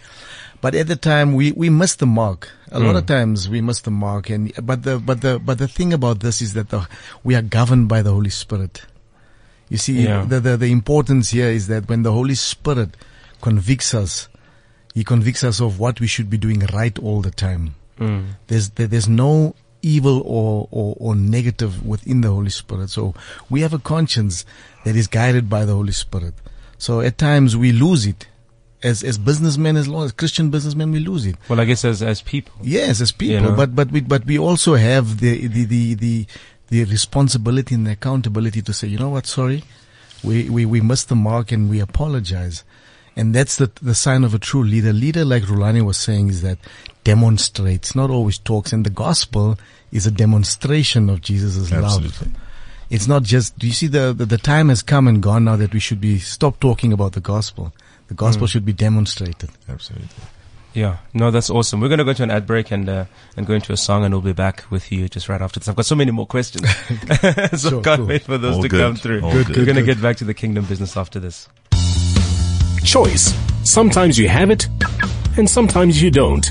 But 0.60 0.74
at 0.74 0.86
the 0.88 0.96
time 0.96 1.34
we 1.34 1.52
we 1.52 1.68
miss 1.70 1.94
the 1.96 2.06
mark. 2.06 2.48
A 2.72 2.80
lot 2.80 2.94
Mm. 2.94 2.98
of 2.98 3.06
times 3.06 3.48
we 3.48 3.60
miss 3.60 3.80
the 3.82 3.90
mark. 3.90 4.30
And 4.30 4.52
but 4.62 4.82
the 4.82 4.98
but 4.98 5.20
the 5.20 5.38
but 5.38 5.58
the 5.58 5.68
thing 5.68 5.92
about 5.92 6.20
this 6.20 6.40
is 6.42 6.54
that 6.54 6.70
the, 6.70 6.86
we 7.24 7.34
are 7.34 7.42
governed 7.42 7.88
by 7.88 8.02
the 8.02 8.10
Holy 8.12 8.30
Spirit. 8.30 8.82
You 9.68 9.76
see, 9.78 10.02
Yeah. 10.04 10.24
the, 10.24 10.40
the 10.40 10.56
the 10.56 10.70
importance 10.72 11.30
here 11.30 11.48
is 11.48 11.66
that 11.68 11.88
when 11.88 12.02
the 12.02 12.12
Holy 12.12 12.34
Spirit 12.34 12.96
convicts 13.40 13.94
us, 13.94 14.28
He 14.94 15.04
convicts 15.04 15.44
us 15.44 15.60
of 15.60 15.78
what 15.78 16.00
we 16.00 16.06
should 16.06 16.30
be 16.30 16.38
doing 16.38 16.60
right 16.72 16.98
all 16.98 17.20
the 17.20 17.30
time. 17.30 17.74
Mm. 18.00 18.24
There's 18.46 18.70
there, 18.70 18.86
there's 18.86 19.08
no 19.08 19.54
evil 19.82 20.22
or, 20.24 20.66
or 20.70 20.96
or 20.98 21.14
negative 21.14 21.84
within 21.86 22.22
the 22.22 22.30
Holy 22.30 22.50
Spirit. 22.50 22.90
So 22.90 23.14
we 23.50 23.60
have 23.60 23.74
a 23.74 23.78
conscience 23.78 24.44
that 24.84 24.96
is 24.96 25.06
guided 25.06 25.48
by 25.48 25.64
the 25.64 25.74
Holy 25.74 25.92
Spirit. 25.92 26.34
So 26.78 27.00
at 27.00 27.18
times 27.18 27.56
we 27.56 27.72
lose 27.72 28.06
it. 28.06 28.26
As 28.82 29.02
as 29.02 29.16
businessmen, 29.18 29.76
as 29.76 29.88
long 29.88 30.04
as 30.04 30.12
Christian 30.12 30.50
businessmen, 30.50 30.92
we 30.92 31.00
lose 31.00 31.24
it. 31.26 31.36
Well, 31.48 31.60
I 31.60 31.64
guess 31.64 31.84
as 31.84 32.02
as 32.02 32.20
people. 32.20 32.54
Yes, 32.62 33.00
as 33.00 33.10
people, 33.10 33.34
You 33.34 33.40
know? 33.40 33.56
but 33.56 33.74
but 33.74 33.90
we 33.90 34.00
but 34.00 34.26
we 34.26 34.38
also 34.38 34.74
have 34.74 35.20
the 35.20 35.46
the 35.46 35.64
the 35.64 35.94
the, 35.94 36.26
the 36.68 36.84
responsibility 36.84 37.74
and 37.74 37.86
the 37.86 37.92
accountability 37.92 38.60
to 38.62 38.72
say, 38.72 38.86
you 38.86 38.98
know 38.98 39.08
what, 39.08 39.26
sorry, 39.26 39.64
we 40.22 40.50
we 40.50 40.66
we 40.66 40.80
missed 40.80 41.08
the 41.08 41.16
mark 41.16 41.52
and 41.52 41.70
we 41.70 41.80
apologize, 41.80 42.64
and 43.16 43.34
that's 43.34 43.56
the 43.56 43.70
the 43.80 43.94
sign 43.94 44.24
of 44.24 44.34
a 44.34 44.38
true 44.38 44.62
leader. 44.62 44.92
Leader, 44.92 45.24
like 45.24 45.44
Rhulani 45.44 45.82
was 45.82 45.96
saying, 45.96 46.28
is 46.28 46.42
that 46.42 46.58
demonstrates, 47.02 47.94
not 47.94 48.10
always 48.10 48.36
talks, 48.36 48.72
and 48.72 48.84
the 48.84 48.90
gospel 48.90 49.58
is 49.90 50.06
a 50.06 50.10
demonstration 50.10 51.08
of 51.08 51.22
Jesus' 51.22 51.70
love. 51.70 51.84
Absolutely. 51.84 52.32
It's 52.90 53.08
not 53.08 53.22
just. 53.22 53.58
Do 53.58 53.66
you 53.66 53.72
see 53.72 53.86
the, 53.86 54.12
the 54.12 54.26
the 54.26 54.38
time 54.38 54.68
has 54.68 54.82
come 54.82 55.08
and 55.08 55.22
gone 55.22 55.44
now 55.44 55.56
that 55.56 55.72
we 55.72 55.80
should 55.80 56.00
be 56.00 56.18
stop 56.18 56.60
talking 56.60 56.92
about 56.92 57.12
the 57.12 57.20
gospel. 57.20 57.72
The 58.08 58.14
gospel 58.14 58.46
should 58.46 58.64
be 58.64 58.72
demonstrated. 58.72 59.50
Absolutely. 59.68 60.08
Yeah, 60.74 60.98
no, 61.14 61.30
that's 61.30 61.48
awesome. 61.48 61.80
We're 61.80 61.88
gonna 61.88 62.04
go 62.04 62.12
to 62.12 62.22
an 62.22 62.30
ad 62.30 62.46
break 62.46 62.70
and 62.70 62.86
uh, 62.88 63.04
and 63.36 63.46
go 63.46 63.54
into 63.54 63.72
a 63.72 63.76
song, 63.78 64.04
and 64.04 64.12
we'll 64.12 64.20
be 64.20 64.32
back 64.34 64.64
with 64.70 64.92
you 64.92 65.08
just 65.08 65.28
right 65.28 65.40
after 65.40 65.58
this. 65.58 65.68
I've 65.68 65.76
got 65.76 65.86
so 65.86 65.94
many 65.94 66.10
more 66.10 66.26
questions, 66.26 66.68
so 67.56 67.70
Sure, 67.70 67.82
can't 67.82 68.00
cool. 68.00 68.06
wait 68.06 68.22
for 68.22 68.36
those 68.36 68.56
All 68.56 68.62
to 68.62 68.68
good. 68.68 68.80
come 68.80 68.94
through. 68.96 69.22
All 69.22 69.32
Good, 69.32 69.56
We're 69.56 69.64
gonna 69.64 69.82
get 69.82 70.00
back 70.02 70.16
to 70.18 70.24
the 70.24 70.34
kingdom 70.34 70.66
business 70.66 70.96
after 70.96 71.18
this. 71.18 71.48
Choice. 72.84 73.34
Sometimes 73.64 74.18
you 74.18 74.28
have 74.28 74.50
it, 74.50 74.68
and 75.38 75.48
sometimes 75.48 76.00
you 76.00 76.10
don't. 76.10 76.44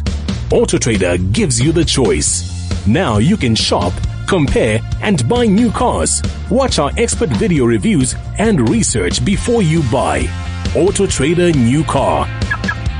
AutoTrader 0.49 1.31
gives 1.31 1.61
you 1.61 1.71
the 1.71 1.85
choice. 1.85 2.51
Now 2.87 3.19
you 3.19 3.37
can 3.37 3.55
shop, 3.55 3.93
compare, 4.27 4.79
and 5.01 5.27
buy 5.29 5.45
new 5.45 5.71
cars. 5.71 6.21
Watch 6.51 6.77
our 6.79 6.91
expert 6.97 7.29
video 7.29 7.65
reviews 7.65 8.15
and 8.37 8.69
research 8.69 9.23
before 9.23 9.61
you 9.61 9.81
buy. 9.91 10.27
Auto 10.75 11.07
Trader 11.07 11.53
new 11.53 11.85
car. 11.85 12.27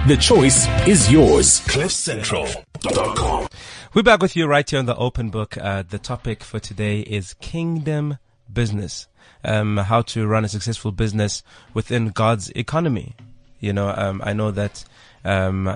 The 0.08 0.16
choice 0.16 0.66
is 0.88 1.12
yours. 1.12 1.60
CliffCentral.com. 1.68 3.50
We're 3.94 4.02
back 4.02 4.22
with 4.22 4.38
you 4.38 4.48
right 4.48 4.70
here 4.70 4.80
on 4.80 4.86
the 4.86 4.96
open 4.96 5.30
book. 5.30 5.58
Uh, 5.58 5.84
the 5.84 6.00
topic 6.00 6.42
for 6.42 6.62
today 6.62 7.02
is 7.02 7.34
kingdom 7.42 8.18
business. 8.52 9.08
Um, 9.44 9.76
how 9.76 10.04
to 10.04 10.26
run 10.26 10.46
a 10.46 10.48
successful 10.48 10.94
business 10.94 11.44
within 11.74 12.12
God's 12.12 12.50
economy. 12.52 13.14
You 13.60 13.74
know, 13.74 13.90
um, 13.90 14.22
I 14.24 14.32
know 14.32 14.52
that, 14.52 14.86
um, 15.26 15.68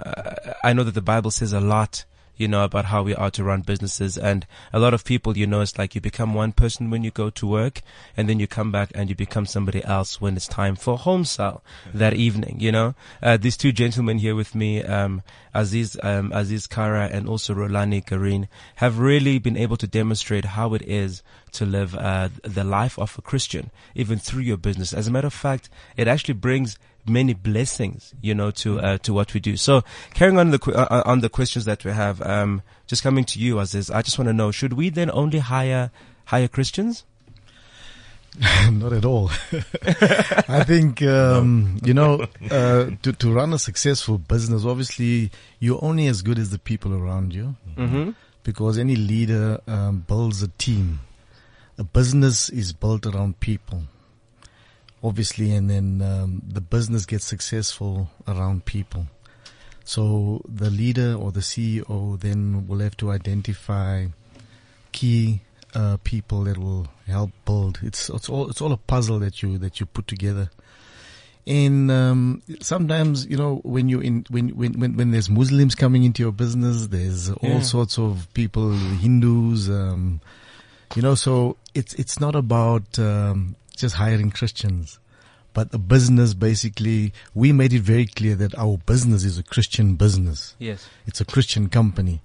I 0.63 0.71
know 0.71 0.83
that 0.85 0.93
the 0.93 1.01
Bible 1.01 1.31
says 1.31 1.51
a 1.51 1.59
lot, 1.59 2.05
you 2.39 2.47
know, 2.47 2.63
about 2.63 2.85
how 2.85 3.03
we 3.03 3.13
are 3.13 3.29
to 3.29 3.43
run 3.43 3.61
businesses. 3.61 4.17
And 4.17 4.47
a 4.71 4.79
lot 4.79 4.93
of 4.93 5.03
people, 5.03 5.37
you 5.37 5.45
know, 5.45 5.61
it's 5.61 5.77
like 5.77 5.93
you 5.93 6.01
become 6.01 6.33
one 6.33 6.53
person 6.53 6.89
when 6.89 7.03
you 7.03 7.11
go 7.11 7.29
to 7.29 7.45
work 7.45 7.81
and 8.15 8.29
then 8.29 8.39
you 8.39 8.47
come 8.47 8.71
back 8.71 8.91
and 8.95 9.09
you 9.09 9.15
become 9.15 9.45
somebody 9.45 9.83
else 9.83 10.21
when 10.21 10.37
it's 10.37 10.47
time 10.47 10.75
for 10.77 10.97
home 10.97 11.25
sale 11.25 11.61
that 11.93 12.13
evening, 12.13 12.57
you 12.59 12.71
know. 12.71 12.95
Uh, 13.21 13.35
these 13.35 13.57
two 13.57 13.73
gentlemen 13.73 14.19
here 14.19 14.35
with 14.35 14.55
me, 14.55 14.81
um, 14.81 15.21
Azziz, 15.53 16.01
um, 16.03 16.31
Azziz 16.31 16.69
Kara 16.69 17.09
and 17.11 17.27
also 17.27 17.53
Rhulani 17.53 18.03
Garrine 18.05 18.47
have 18.75 18.99
really 18.99 19.37
been 19.37 19.57
able 19.57 19.77
to 19.77 19.87
demonstrate 19.87 20.45
how 20.45 20.73
it 20.73 20.81
is 20.83 21.21
to 21.51 21.65
live, 21.65 21.93
uh, 21.95 22.29
the 22.43 22.63
life 22.63 22.97
of 22.97 23.17
a 23.17 23.21
Christian, 23.21 23.69
even 23.95 24.17
through 24.17 24.43
your 24.43 24.57
business. 24.57 24.93
As 24.93 25.07
a 25.07 25.11
matter 25.11 25.27
of 25.27 25.33
fact, 25.33 25.69
it 25.97 26.07
actually 26.07 26.35
brings 26.35 26.77
many 27.09 27.33
blessings, 27.33 28.13
you 28.21 28.33
know, 28.35 28.51
to 28.51 28.79
uh, 28.79 28.97
to 28.99 29.13
what 29.13 29.33
we 29.33 29.39
do. 29.39 29.57
So, 29.57 29.83
carrying 30.13 30.37
on 30.39 30.51
the 30.51 30.59
uh, 30.75 31.03
on 31.05 31.19
the 31.21 31.29
questions 31.29 31.65
that 31.65 31.83
we 31.83 31.91
have, 31.91 32.21
um, 32.21 32.61
just 32.87 33.03
coming 33.03 33.25
to 33.25 33.39
you, 33.39 33.55
Azziz, 33.55 33.93
I 33.93 34.01
just 34.01 34.17
want 34.17 34.27
to 34.29 34.33
know: 34.33 34.51
should 34.51 34.73
we 34.73 34.89
then 34.89 35.09
only 35.11 35.39
hire 35.39 35.91
hire 36.25 36.47
Christians? 36.47 37.03
Not 38.71 38.93
at 38.93 39.05
all. 39.05 39.31
I 40.47 40.63
think 40.63 41.01
um, 41.01 41.79
you 41.83 41.93
know 41.93 42.27
uh, 42.51 42.91
to 43.01 43.11
to 43.13 43.33
run 43.33 43.53
a 43.53 43.59
successful 43.59 44.17
business. 44.19 44.65
Obviously, 44.65 45.31
you're 45.59 45.83
only 45.83 46.07
as 46.07 46.21
good 46.21 46.37
as 46.39 46.51
the 46.51 46.59
people 46.59 46.93
around 46.93 47.33
you, 47.33 47.55
Mm-hmm. 47.75 48.11
because 48.43 48.77
any 48.77 48.95
leader 48.95 49.59
um, 49.67 50.05
builds 50.07 50.43
a 50.43 50.47
team. 50.47 50.99
A 51.79 51.83
business 51.83 52.49
is 52.49 52.73
built 52.73 53.05
around 53.05 53.39
people, 53.39 53.83
obviously, 55.03 55.53
and 55.53 55.69
then 55.69 56.01
um, 56.01 56.41
the 56.47 56.61
business 56.61 57.05
gets 57.05 57.25
successful 57.25 58.09
around 58.27 58.65
people. 58.65 59.07
So 59.83 60.41
the 60.47 60.69
leader 60.69 61.15
or 61.15 61.31
the 61.31 61.39
CEO 61.39 62.19
then 62.19 62.67
will 62.67 62.79
have 62.79 62.95
to 62.97 63.11
identify 63.11 64.07
key 64.91 65.41
uh, 65.73 65.97
people 66.03 66.43
that 66.43 66.57
will 66.57 66.87
help 67.07 67.31
build. 67.45 67.79
It's 67.81 68.09
it's 68.09 68.29
all 68.29 68.49
it's 68.49 68.61
all 68.61 68.71
a 68.71 68.77
puzzle 68.77 69.19
that 69.19 69.41
you 69.41 69.57
that 69.57 69.79
you 69.79 69.85
put 69.85 70.07
together. 70.07 70.49
And 71.47 71.89
um, 71.89 72.43
sometimes 72.61 73.25
you 73.25 73.37
know 73.37 73.61
when 73.63 73.89
you 73.89 73.99
in 73.99 74.25
when, 74.29 74.49
when 74.49 74.73
when 74.79 74.95
when 74.95 75.11
there's 75.11 75.29
Muslims 75.29 75.73
coming 75.73 76.03
into 76.03 76.21
your 76.21 76.31
business, 76.31 76.87
there's 76.87 77.31
all 77.31 77.49
Yeah. 77.49 77.59
sorts 77.61 77.97
of 77.97 78.27
people, 78.35 78.71
Hindus, 78.71 79.69
um, 79.69 80.21
you 80.95 81.01
know. 81.01 81.15
So 81.15 81.57
it's 81.73 81.95
it's 81.95 82.19
not 82.19 82.35
about 82.35 82.99
um, 82.99 83.55
just 83.81 83.95
hiring 83.95 84.31
Christians, 84.31 84.99
but 85.53 85.71
the 85.71 85.79
business 85.79 86.33
basically 86.33 87.13
we 87.33 87.51
made 87.51 87.73
it 87.73 87.81
very 87.81 88.05
clear 88.05 88.35
that 88.35 88.57
our 88.57 88.77
business 88.77 89.23
is 89.23 89.37
a 89.37 89.43
Christian 89.43 89.95
business 89.95 90.55
Yes. 90.59 90.87
it's 91.05 91.21
a 91.21 91.25
Christian 91.25 91.69
company. 91.69 92.21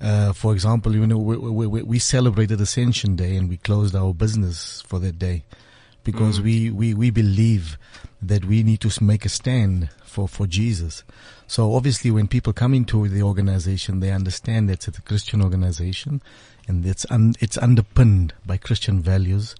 Uh, 0.00 0.32
for 0.32 0.52
example, 0.52 0.94
you 0.94 1.06
know, 1.06 1.16
we, 1.16 1.36
we, 1.36 1.66
we, 1.66 1.82
we 1.82 1.98
celebrated 1.98 2.60
Ascension 2.60 3.16
Day 3.16 3.36
and 3.36 3.48
we 3.48 3.56
closed 3.56 3.94
our 3.94 4.12
business 4.12 4.82
for 4.82 4.98
that 4.98 5.18
day 5.18 5.44
because 6.02 6.40
we, 6.40 6.70
we, 6.70 6.92
we 6.92 7.10
believe 7.10 7.78
that 8.20 8.44
we 8.44 8.62
need 8.62 8.80
to 8.80 9.02
make 9.04 9.24
a 9.24 9.28
stand 9.28 9.88
for, 10.04 10.28
for 10.28 10.46
Jesus. 10.46 11.04
So 11.46 11.74
obviously 11.74 12.10
when 12.10 12.28
people 12.28 12.52
come 12.52 12.74
into 12.74 13.08
the 13.08 13.22
organization, 13.22 14.00
they 14.00 14.10
understand 14.10 14.68
that 14.68 14.86
it's 14.86 14.98
a 14.98 15.02
Christian 15.02 15.40
organization 15.40 16.20
and 16.68 16.84
it's, 16.84 17.06
un, 17.10 17.34
it's 17.40 17.56
underpinned 17.56 18.34
by 18.44 18.56
Christian 18.58 19.00
values 19.00 19.54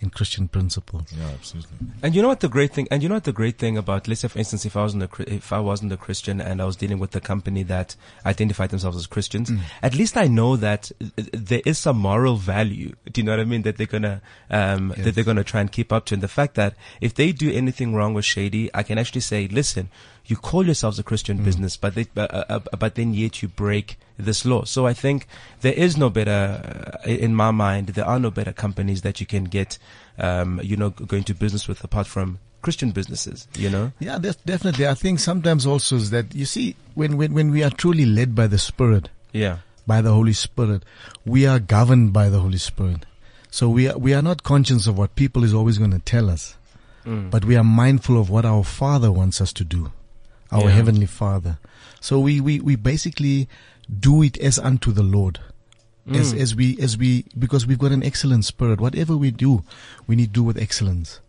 and 0.00 0.12
Christian 0.12 0.48
principles. 0.48 1.12
Yeah, 1.16 1.28
absolutely. 1.28 1.78
And 2.02 2.14
you 2.14 2.22
know 2.22 2.28
what 2.28 2.40
the 2.40 2.48
great 2.48 2.72
thing, 2.72 2.86
and 2.90 3.02
you 3.02 3.08
know 3.08 3.16
what 3.16 3.24
the 3.24 3.32
great 3.32 3.58
thing 3.58 3.78
about, 3.78 4.08
let's 4.08 4.20
say 4.20 4.28
for 4.28 4.38
instance, 4.38 4.64
if 4.64 4.76
I 4.76 4.82
wasn't 4.82 5.04
a, 5.04 5.34
if 5.34 5.52
I 5.52 5.60
wasn't 5.60 5.92
a 5.92 5.96
Christian 5.96 6.40
and 6.40 6.60
I 6.60 6.64
was 6.64 6.76
dealing 6.76 6.98
with 6.98 7.14
a 7.16 7.20
company 7.20 7.62
that 7.64 7.96
identified 8.24 8.70
themselves 8.70 8.96
as 8.96 9.06
Christians, 9.06 9.50
at 9.82 9.94
least 9.94 10.16
I 10.16 10.26
know 10.26 10.56
that 10.56 10.90
there 11.32 11.62
is 11.64 11.78
some 11.78 11.98
moral 11.98 12.36
value. 12.36 12.94
Do 13.10 13.20
you 13.20 13.24
know 13.24 13.32
what 13.32 13.40
I 13.40 13.44
mean? 13.44 13.62
That 13.62 13.78
they're 13.78 13.86
gonna, 13.86 14.20
um, 14.50 14.92
that 14.98 15.14
they're 15.14 15.24
gonna 15.24 15.44
try 15.44 15.60
and 15.60 15.72
keep 15.72 15.92
up 15.92 16.06
to. 16.06 16.14
And 16.14 16.22
the 16.22 16.28
fact 16.28 16.54
that 16.56 16.74
if 17.00 17.14
they 17.14 17.32
do 17.32 17.50
anything 17.50 17.94
wrong 17.94 18.14
or 18.14 18.22
shady, 18.22 18.70
I 18.74 18.82
can 18.82 18.98
actually 18.98 19.22
say, 19.22 19.48
listen, 19.48 19.88
you 20.26 20.36
call 20.36 20.64
yourselves 20.64 20.98
a 20.98 21.02
Christian 21.02 21.42
business, 21.44 21.76
but 21.76 21.94
they, 21.94 22.06
uh, 22.16 22.20
uh, 22.48 22.58
but 22.78 22.94
then 22.96 23.14
yet 23.14 23.42
you 23.42 23.48
break 23.48 23.98
this 24.18 24.44
law. 24.44 24.64
So 24.64 24.86
I 24.86 24.92
think 24.92 25.26
there 25.60 25.72
is 25.72 25.96
no 25.96 26.10
better, 26.10 26.98
uh, 27.04 27.08
in 27.08 27.34
my 27.34 27.50
mind, 27.50 27.88
there 27.88 28.06
are 28.06 28.18
no 28.18 28.30
better 28.30 28.52
companies 28.52 29.02
that 29.02 29.20
you 29.20 29.26
can 29.26 29.44
get, 29.44 29.78
um, 30.18 30.60
you 30.64 30.76
know, 30.76 30.90
go 30.90 31.16
into 31.16 31.34
business 31.34 31.68
with 31.68 31.84
apart 31.84 32.06
from 32.06 32.38
Christian 32.62 32.90
businesses, 32.90 33.46
you 33.56 33.70
know? 33.70 33.92
Yeah, 34.00 34.18
def- 34.18 34.42
definitely. 34.44 34.88
I 34.88 34.94
think 34.94 35.20
sometimes 35.20 35.64
also 35.66 35.96
is 35.96 36.10
that, 36.10 36.34
you 36.34 36.44
see, 36.46 36.74
when, 36.94 37.16
when, 37.16 37.32
when 37.32 37.50
we 37.52 37.62
are 37.62 37.70
truly 37.70 38.04
led 38.06 38.34
by 38.34 38.48
the 38.48 38.58
Spirit, 38.58 39.08
Yeah. 39.32 39.58
by 39.86 40.00
the 40.00 40.12
Holy 40.12 40.32
Spirit. 40.32 40.82
We 41.24 41.46
are 41.46 41.60
governed 41.60 42.12
by 42.12 42.28
the 42.30 42.40
Holy 42.40 42.58
Spirit. 42.58 43.06
So 43.52 43.68
we 43.68 43.88
are, 43.88 43.96
we 43.96 44.12
are 44.14 44.22
not 44.22 44.42
conscious 44.42 44.88
of 44.88 44.98
what 44.98 45.14
people 45.14 45.44
is 45.44 45.54
always 45.54 45.78
going 45.78 45.92
to 45.92 46.00
tell 46.00 46.28
us, 46.28 46.56
Mm. 47.06 47.30
but 47.30 47.44
we 47.44 47.54
are 47.54 47.62
mindful 47.62 48.18
of 48.18 48.28
what 48.28 48.44
our 48.44 48.64
Father 48.64 49.12
wants 49.12 49.40
us 49.40 49.52
to 49.52 49.62
do, 49.64 49.92
our 50.50 50.62
Yeah. 50.64 50.70
Heavenly 50.70 51.06
Father. 51.06 51.58
So 52.00 52.20
we, 52.20 52.40
we, 52.40 52.60
we 52.60 52.76
basically 52.76 53.48
do 54.00 54.22
it 54.22 54.38
as 54.38 54.58
unto 54.58 54.92
the 54.92 55.02
Lord. 55.02 55.40
As, 56.08 56.32
Mm. 56.34 56.38
as 56.40 56.54
we, 56.54 56.78
as 56.80 56.96
we, 56.96 57.24
because 57.36 57.66
we've 57.66 57.78
got 57.80 57.90
an 57.90 58.04
excellent 58.04 58.44
spirit. 58.44 58.80
Whatever 58.80 59.16
we 59.16 59.32
do, 59.32 59.64
we 60.06 60.14
need 60.14 60.26
to 60.26 60.32
do 60.34 60.44
with 60.44 60.56
excellence. 60.56 61.20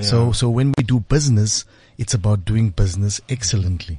So, 0.00 0.26
Yeah. 0.26 0.32
so 0.32 0.50
when 0.50 0.72
we 0.78 0.84
do 0.84 1.00
business, 1.00 1.64
it's 1.98 2.14
about 2.14 2.44
doing 2.44 2.70
business 2.70 3.20
excellently 3.28 3.98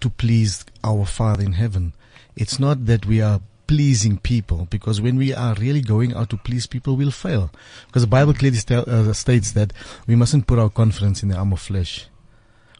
to 0.00 0.08
please 0.08 0.64
our 0.82 1.04
Father 1.04 1.42
in 1.44 1.52
heaven. 1.52 1.92
It's 2.36 2.58
not 2.58 2.86
that 2.86 3.04
we 3.04 3.20
are 3.20 3.40
pleasing 3.66 4.16
people 4.18 4.66
because 4.70 5.00
when 5.00 5.16
we 5.16 5.32
are 5.34 5.54
really 5.54 5.80
going 5.82 6.14
out 6.14 6.30
to 6.30 6.36
please 6.38 6.66
people, 6.66 6.96
we'll 6.96 7.10
fail. 7.10 7.50
Because 7.86 8.02
the 8.02 8.08
Bible 8.08 8.32
clearly 8.34 8.56
sta- 8.58 8.84
uh, 8.86 9.12
states 9.12 9.52
that 9.52 9.72
we 10.06 10.16
mustn't 10.16 10.46
put 10.46 10.58
our 10.58 10.70
confidence 10.70 11.22
in 11.22 11.28
the 11.28 11.36
arm 11.36 11.52
of 11.52 11.60
flesh. 11.60 12.06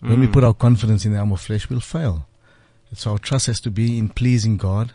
When 0.00 0.20
we 0.20 0.26
Mm. 0.26 0.32
put 0.32 0.44
our 0.44 0.54
confidence 0.54 1.04
in 1.04 1.12
the 1.12 1.18
arm 1.18 1.32
of 1.32 1.40
flesh, 1.40 1.68
we'll 1.68 1.80
fail. 1.80 2.26
So 2.94 3.12
our 3.12 3.18
trust 3.18 3.46
has 3.46 3.60
to 3.60 3.70
be 3.70 3.98
in 3.98 4.08
pleasing 4.08 4.56
God 4.56 4.92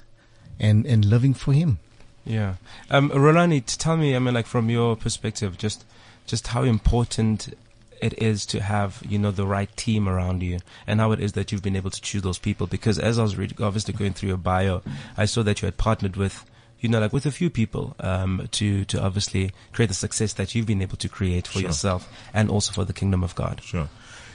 and, 0.60 0.86
and 0.86 1.06
living 1.06 1.34
for 1.34 1.54
Him. 1.54 1.80
Yeah. 2.26 2.56
Um, 2.90 3.10
Rhulani, 3.12 3.64
tell 3.66 3.98
me, 3.98 4.16
I 4.16 4.20
mean, 4.20 4.34
like 4.34 4.48
from 4.48 4.70
your 4.70 4.96
perspective, 4.96 5.58
just, 5.58 5.86
just 6.26 6.48
how 6.48 6.64
important 6.64 7.54
it 8.02 8.22
is 8.22 8.46
to 8.48 8.62
have, 8.62 9.02
you 9.08 9.18
know, 9.18 9.32
the 9.32 9.46
right 9.46 9.70
team 9.78 10.10
around 10.10 10.42
you 10.44 10.60
and 10.88 11.00
how 11.00 11.12
it 11.12 11.20
is 11.20 11.34
that 11.34 11.52
you've 11.52 11.62
been 11.64 11.76
able 11.78 11.92
to 11.92 12.02
choose 12.02 12.24
those 12.24 12.38
people. 12.40 12.68
Because 12.68 13.00
as 13.00 13.18
I 13.20 13.24
was 13.24 13.38
reading, 13.38 13.58
obviously 13.62 13.94
going 13.94 14.14
through 14.14 14.30
your 14.30 14.38
bio, 14.38 14.82
I 15.16 15.26
saw 15.26 15.44
that 15.44 15.62
you 15.62 15.68
had 15.68 15.78
partnered 15.78 16.18
with, 16.18 16.44
you 16.82 16.90
know, 16.90 17.00
like 17.00 17.14
with 17.14 17.26
a 17.26 17.32
few 17.32 17.50
people, 17.50 17.96
um, 18.00 18.50
to, 18.54 18.84
to 18.86 19.02
obviously 19.02 19.52
create 19.72 19.88
the 19.88 19.94
success 19.94 20.34
that 20.34 20.54
you've 20.56 20.66
been 20.66 20.82
able 20.82 20.98
to 20.98 21.08
create 21.08 21.48
for 21.48 21.60
Sure. 21.60 21.70
yourself 21.70 22.12
and 22.34 22.50
also 22.50 22.74
for 22.74 22.84
the 22.86 22.94
kingdom 22.94 23.24
of 23.24 23.34
God. 23.36 23.62
Sure. 23.64 23.88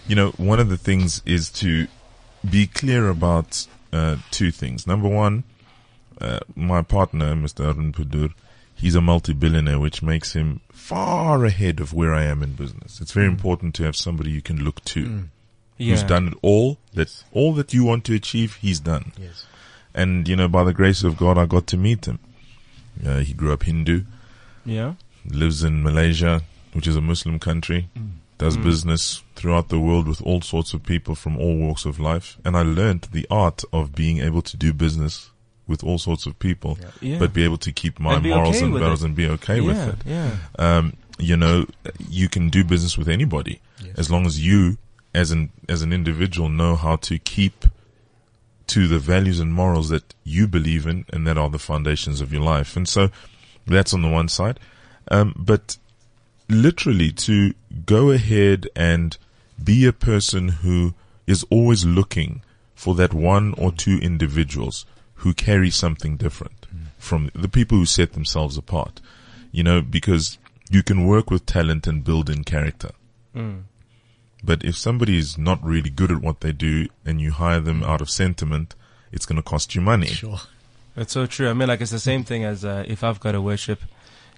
You 0.07 0.17
know, 0.17 0.31
one 0.33 0.59
of 0.61 0.69
the 0.69 0.77
things 0.77 1.23
is 1.25 1.51
to 1.51 1.87
be 2.49 2.67
clear 2.67 3.09
about 3.09 3.67
uh, 3.93 4.17
two 4.31 4.51
things. 4.51 4.87
Number 4.87 5.09
one, 5.09 5.45
uh, 6.21 6.41
my 6.57 6.83
partner, 6.83 7.35
Mr. 7.35 7.65
Arun 7.67 7.93
Pudur, 7.93 8.33
he's 8.75 8.95
a 8.95 9.01
multi-billionaire, 9.01 9.79
which 9.79 10.03
makes 10.03 10.33
him 10.33 10.61
far 10.73 11.45
ahead 11.45 11.81
of 11.81 11.93
where 11.93 12.13
I 12.15 12.25
am 12.25 12.43
in 12.43 12.55
business. 12.55 13.01
It's 13.01 13.13
very 13.13 13.27
important 13.27 13.75
to 13.77 13.85
have 13.85 13.95
somebody 13.97 14.31
you 14.31 14.43
can 14.43 14.65
look 14.65 14.83
to, 14.87 15.01
who's 15.79 16.03
Yeah. 16.03 16.07
done 16.07 16.29
it 16.29 16.35
all. 16.43 16.79
That 16.95 17.23
all 17.33 17.55
that 17.55 17.73
you 17.73 17.85
want 17.85 18.05
to 18.07 18.15
achieve, 18.15 18.57
he's 18.57 18.81
done. 18.81 19.13
Yes. 19.19 19.45
And 19.95 20.27
you 20.29 20.37
know, 20.37 20.49
by 20.49 20.65
the 20.65 20.73
grace 20.73 21.03
of 21.05 21.17
God, 21.17 21.39
I 21.39 21.47
got 21.47 21.67
to 21.69 21.77
meet 21.77 22.07
him. 22.07 22.19
Uh, 23.07 23.19
he 23.19 23.33
grew 23.33 23.53
up 23.53 23.63
Hindu, 23.63 24.05
Yeah. 24.65 24.95
lives 25.25 25.63
in 25.63 25.83
Malaysia, 25.83 26.43
which 26.73 26.87
is 26.87 26.97
a 26.97 27.01
Muslim 27.01 27.39
country, 27.39 27.89
does 28.41 28.57
Mm. 28.57 28.65
business 28.65 29.23
throughout 29.37 29.69
the 29.69 29.79
world 29.79 30.09
with 30.09 30.21
all 30.23 30.41
sorts 30.41 30.75
of 30.75 30.83
people 30.83 31.15
from 31.15 31.37
all 31.39 31.57
walks 31.57 31.85
of 31.85 31.99
life. 32.01 32.37
And 32.45 32.57
I 32.57 32.63
learned 32.63 33.03
the 33.13 33.27
art 33.31 33.63
of 33.73 33.95
being 33.95 34.19
able 34.29 34.43
to 34.43 34.57
do 34.57 34.73
business 34.73 35.31
with 35.69 35.85
all 35.85 35.99
sorts 35.99 36.27
of 36.27 36.33
people, 36.39 36.79
Yeah. 37.01 37.19
but 37.21 37.33
be 37.33 37.45
able 37.45 37.59
to 37.59 37.71
keep 37.73 38.01
my 38.01 38.15
And 38.15 38.25
morals 38.27 38.57
okay 38.57 38.65
and 38.67 38.75
values 38.79 39.03
and 39.05 39.15
be 39.15 39.27
okay 39.37 39.57
yeah. 39.61 39.67
with 39.69 39.89
it. 39.93 39.99
Yeah. 40.07 40.31
Um, 40.59 40.95
you 41.19 41.37
know, 41.37 41.67
you 42.09 42.29
can 42.29 42.49
do 42.51 42.65
business 42.65 42.97
with 42.99 43.09
anybody 43.09 43.61
as 43.97 44.11
long 44.11 44.27
as 44.27 44.45
you, 44.45 44.79
as 45.15 45.31
an 45.31 45.51
as 45.69 45.83
an 45.83 45.93
individual, 45.93 46.49
know 46.49 46.75
how 46.77 46.97
to 46.97 47.19
keep 47.19 47.67
to 48.69 48.87
the 48.89 48.99
values 48.99 49.39
and 49.41 49.53
morals 49.53 49.89
that 49.91 50.15
you 50.25 50.47
believe 50.47 50.87
in, 50.87 51.05
and 51.13 51.27
that 51.27 51.37
are 51.37 51.51
the 51.51 51.59
foundations 51.59 52.21
of 52.21 52.33
your 52.33 52.43
life. 52.43 52.77
And 52.77 52.89
so, 52.89 53.11
that's 53.67 53.93
on 53.93 54.03
the 54.03 54.09
one 54.09 54.29
side. 54.29 54.59
Um, 55.11 55.35
but 55.37 55.77
literally, 56.51 57.13
to 57.13 57.55
go 57.87 58.11
ahead 58.11 58.69
and 58.75 59.17
be 59.63 59.87
a 59.87 59.93
person 59.93 60.49
who 60.49 60.95
is 61.27 61.45
always 61.51 61.85
looking 61.85 62.43
for 62.75 62.95
that 62.95 63.15
one 63.15 63.55
or 63.59 63.73
two 63.73 63.99
individuals 63.99 64.87
who 65.17 65.35
carry 65.35 65.71
something 65.71 66.17
different 66.17 66.67
from 66.99 67.31
the 67.35 67.49
people 67.49 67.79
who 67.79 67.87
set 67.87 68.13
themselves 68.13 68.57
apart. 68.57 69.01
You 69.53 69.63
know, 69.63 69.83
because 69.83 70.39
you 70.71 70.83
can 70.83 71.07
work 71.07 71.31
with 71.31 71.45
talent 71.47 71.87
and 71.87 72.05
build 72.05 72.31
in 72.31 72.45
character. 72.45 72.91
But 74.43 74.65
if 74.65 74.77
somebody 74.77 75.19
is 75.19 75.37
not 75.37 75.63
really 75.63 75.91
good 75.91 76.11
at 76.11 76.23
what 76.23 76.41
they 76.41 76.53
do 76.53 76.89
and 77.05 77.21
you 77.21 77.33
hire 77.33 77.61
them 77.61 77.83
out 77.83 78.01
of 78.01 78.09
sentiment, 78.09 78.75
it's 79.13 79.27
going 79.27 79.37
to 79.37 79.43
cost 79.43 79.75
you 79.75 79.81
money. 79.81 80.07
Sure. 80.07 80.41
It's 80.97 81.13
so 81.13 81.27
true. 81.27 81.49
I 81.49 81.53
mean, 81.53 81.69
like 81.69 81.81
it's 81.81 81.91
the 81.91 81.99
same 81.99 82.25
thing 82.25 82.45
as 82.45 82.65
uh, 82.65 82.85
if 82.87 83.05
I've 83.05 83.21
got 83.21 83.35
a 83.35 83.41
worship, 83.41 83.81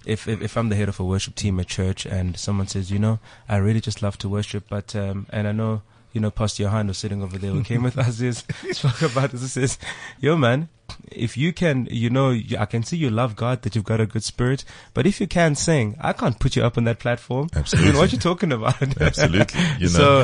if, 0.05 0.27
if 0.27 0.41
if 0.41 0.57
I'm 0.57 0.69
the 0.69 0.75
head 0.75 0.89
of 0.89 0.99
a 0.99 1.03
worship 1.05 1.35
team 1.35 1.59
at 1.59 1.67
church, 1.67 2.05
and 2.05 2.37
someone 2.37 2.67
says, 2.67 2.91
you 2.91 2.99
know, 2.99 3.19
I 3.47 3.57
really 3.57 3.81
just 3.81 4.01
love 4.01 4.17
to 4.19 4.29
worship, 4.29 4.65
but 4.69 4.95
um, 4.95 5.27
and 5.29 5.47
I 5.47 5.51
know, 5.51 5.81
you 6.11 6.21
know, 6.21 6.31
Pastor 6.31 6.63
Johan 6.63 6.87
was 6.87 6.97
sitting 6.97 7.23
over 7.23 7.37
there 7.37 7.51
who 7.51 7.63
came 7.63 7.83
with 7.83 7.97
us 7.97 8.19
is 8.21 8.43
spoke 8.71 9.01
about 9.01 9.31
this. 9.31 9.41
He 9.41 9.47
says, 9.47 9.79
yo, 10.19 10.35
man, 10.37 10.69
if 11.11 11.35
you 11.37 11.53
can, 11.53 11.87
you 11.89 12.09
know, 12.09 12.37
I 12.59 12.65
can 12.65 12.83
see 12.83 12.97
you 12.97 13.09
love 13.09 13.35
God, 13.35 13.61
that 13.63 13.75
you've 13.75 13.83
got 13.85 13.99
a 14.01 14.05
good 14.05 14.23
spirit, 14.23 14.63
but 14.93 15.07
if 15.07 15.19
you 15.21 15.25
can't 15.27 15.57
sing, 15.57 15.95
I 15.99 16.13
can't 16.13 16.37
put 16.39 16.55
you 16.55 16.63
up 16.63 16.77
on 16.77 16.83
that 16.83 16.99
platform. 16.99 17.47
I 17.53 17.55
mean, 17.57 17.61
Absolutely. 17.61 17.97
what 17.99 18.11
you 18.13 18.19
talking 18.19 18.51
about? 18.51 18.81
Absolutely. 19.01 19.59
You 19.79 19.85
know, 19.85 19.87
So, 19.87 20.19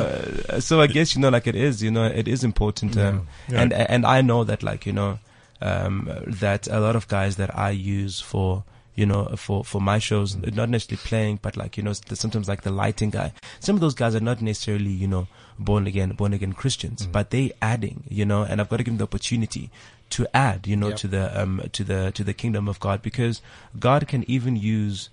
uh, 0.48 0.60
so 0.60 0.80
I 0.80 0.86
guess 0.86 1.14
you 1.16 1.20
know, 1.22 1.30
like 1.30 1.46
it 1.46 1.56
is, 1.56 1.82
you 1.82 1.90
know, 1.90 2.04
it 2.04 2.28
is 2.28 2.44
important, 2.44 2.96
um, 2.96 3.26
Yeah. 3.48 3.62
and 3.62 3.72
and 3.72 4.06
I 4.06 4.20
know 4.20 4.44
that, 4.44 4.62
like 4.62 4.86
you 4.86 4.92
know, 4.92 5.18
um, 5.62 6.08
that 6.26 6.68
a 6.68 6.78
lot 6.80 6.94
of 6.96 7.08
guys 7.08 7.36
that 7.36 7.56
I 7.58 7.70
use 7.70 8.20
for 8.20 8.62
you 8.94 9.06
know 9.06 9.24
for 9.36 9.64
for 9.64 9.80
my 9.80 9.98
shows, 9.98 10.36
not 10.36 10.68
necessarily 10.68 11.00
playing, 11.04 11.38
but 11.42 11.56
like 11.56 11.76
you 11.76 11.82
know, 11.82 11.92
sometimes 11.92 12.48
like 12.48 12.62
the 12.62 12.70
lighting 12.70 13.10
guy. 13.10 13.32
Some 13.60 13.76
of 13.76 13.80
those 13.80 13.94
guys 13.94 14.14
are 14.14 14.20
not 14.20 14.42
necessarily 14.42 14.90
you 14.90 15.06
know 15.08 15.26
born 15.58 15.86
again 15.86 16.10
born 16.12 16.32
again 16.32 16.52
Christians, 16.52 17.06
but 17.06 17.30
they 17.30 17.52
adding, 17.62 18.04
you 18.08 18.24
know, 18.24 18.42
and 18.42 18.60
I've 18.60 18.68
got 18.68 18.78
to 18.78 18.82
give 18.84 18.92
them 18.94 18.98
the 18.98 19.04
opportunity 19.04 19.70
to 20.10 20.26
add, 20.34 20.66
you 20.66 20.76
know, 20.76 20.88
Yep. 20.88 20.96
to 20.98 21.08
the 21.08 21.40
um 21.42 21.62
to 21.72 21.84
the 21.84 22.10
to 22.12 22.24
the 22.24 22.34
kingdom 22.34 22.66
of 22.68 22.80
God 22.80 23.00
because 23.02 23.40
God 23.78 24.08
can 24.08 24.24
even 24.28 24.56
use 24.56 25.08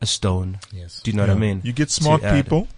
a 0.00 0.06
stone. 0.06 0.58
Yes. 0.72 1.00
Do 1.02 1.10
you 1.10 1.16
know 1.16 1.24
what 1.24 1.30
I 1.30 1.38
mean? 1.38 1.60
You 1.62 1.72
get 1.72 1.90
smart 1.90 2.22
people 2.22 2.68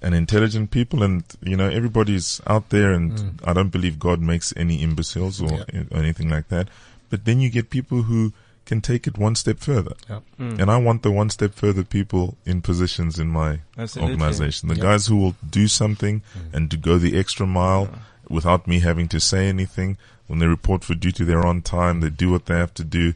and 0.00 0.14
intelligent 0.16 0.72
people, 0.72 1.02
and 1.04 1.22
you 1.40 1.56
know 1.56 1.68
everybody's 1.68 2.40
out 2.48 2.70
there. 2.70 2.92
And 2.92 3.40
I 3.44 3.52
don't 3.52 3.68
believe 3.70 3.98
God 4.00 4.20
makes 4.20 4.52
any 4.56 4.82
imbeciles 4.82 5.40
or, 5.40 5.64
Yeah. 5.72 5.84
or 5.92 5.98
anything 5.98 6.28
like 6.28 6.48
that. 6.48 6.66
But 7.10 7.24
then 7.24 7.40
you 7.40 7.48
get 7.50 7.70
people 7.70 8.02
who 8.02 8.32
can 8.64 8.80
take 8.80 9.06
it 9.06 9.18
one 9.18 9.34
step 9.34 9.58
further, 9.58 9.94
Yeah. 10.08 10.20
Mm. 10.38 10.60
and 10.60 10.70
I 10.70 10.76
want 10.76 11.02
the 11.02 11.10
one 11.10 11.30
step 11.30 11.54
further 11.54 11.82
people 11.84 12.36
in 12.46 12.62
positions 12.62 13.18
in 13.18 13.28
my 13.28 13.60
Absolutely. 13.76 14.12
organization. 14.14 14.68
The 14.68 14.76
Yeah. 14.76 14.82
guys 14.82 15.06
who 15.06 15.16
will 15.16 15.36
do 15.48 15.66
something 15.68 16.20
mm. 16.36 16.54
and 16.54 16.70
to 16.70 16.76
go 16.76 16.98
the 16.98 17.18
extra 17.18 17.46
mile 17.46 17.88
without 18.28 18.66
me 18.68 18.80
having 18.80 19.08
to 19.08 19.20
say 19.20 19.48
anything. 19.48 19.96
When 20.28 20.38
they 20.38 20.46
report 20.46 20.84
for 20.84 20.94
duty, 20.94 21.24
they're 21.24 21.46
on 21.46 21.60
time. 21.62 22.00
They 22.00 22.08
do 22.08 22.30
what 22.30 22.46
they 22.46 22.56
have 22.56 22.72
to 22.74 22.84
do, 22.84 23.14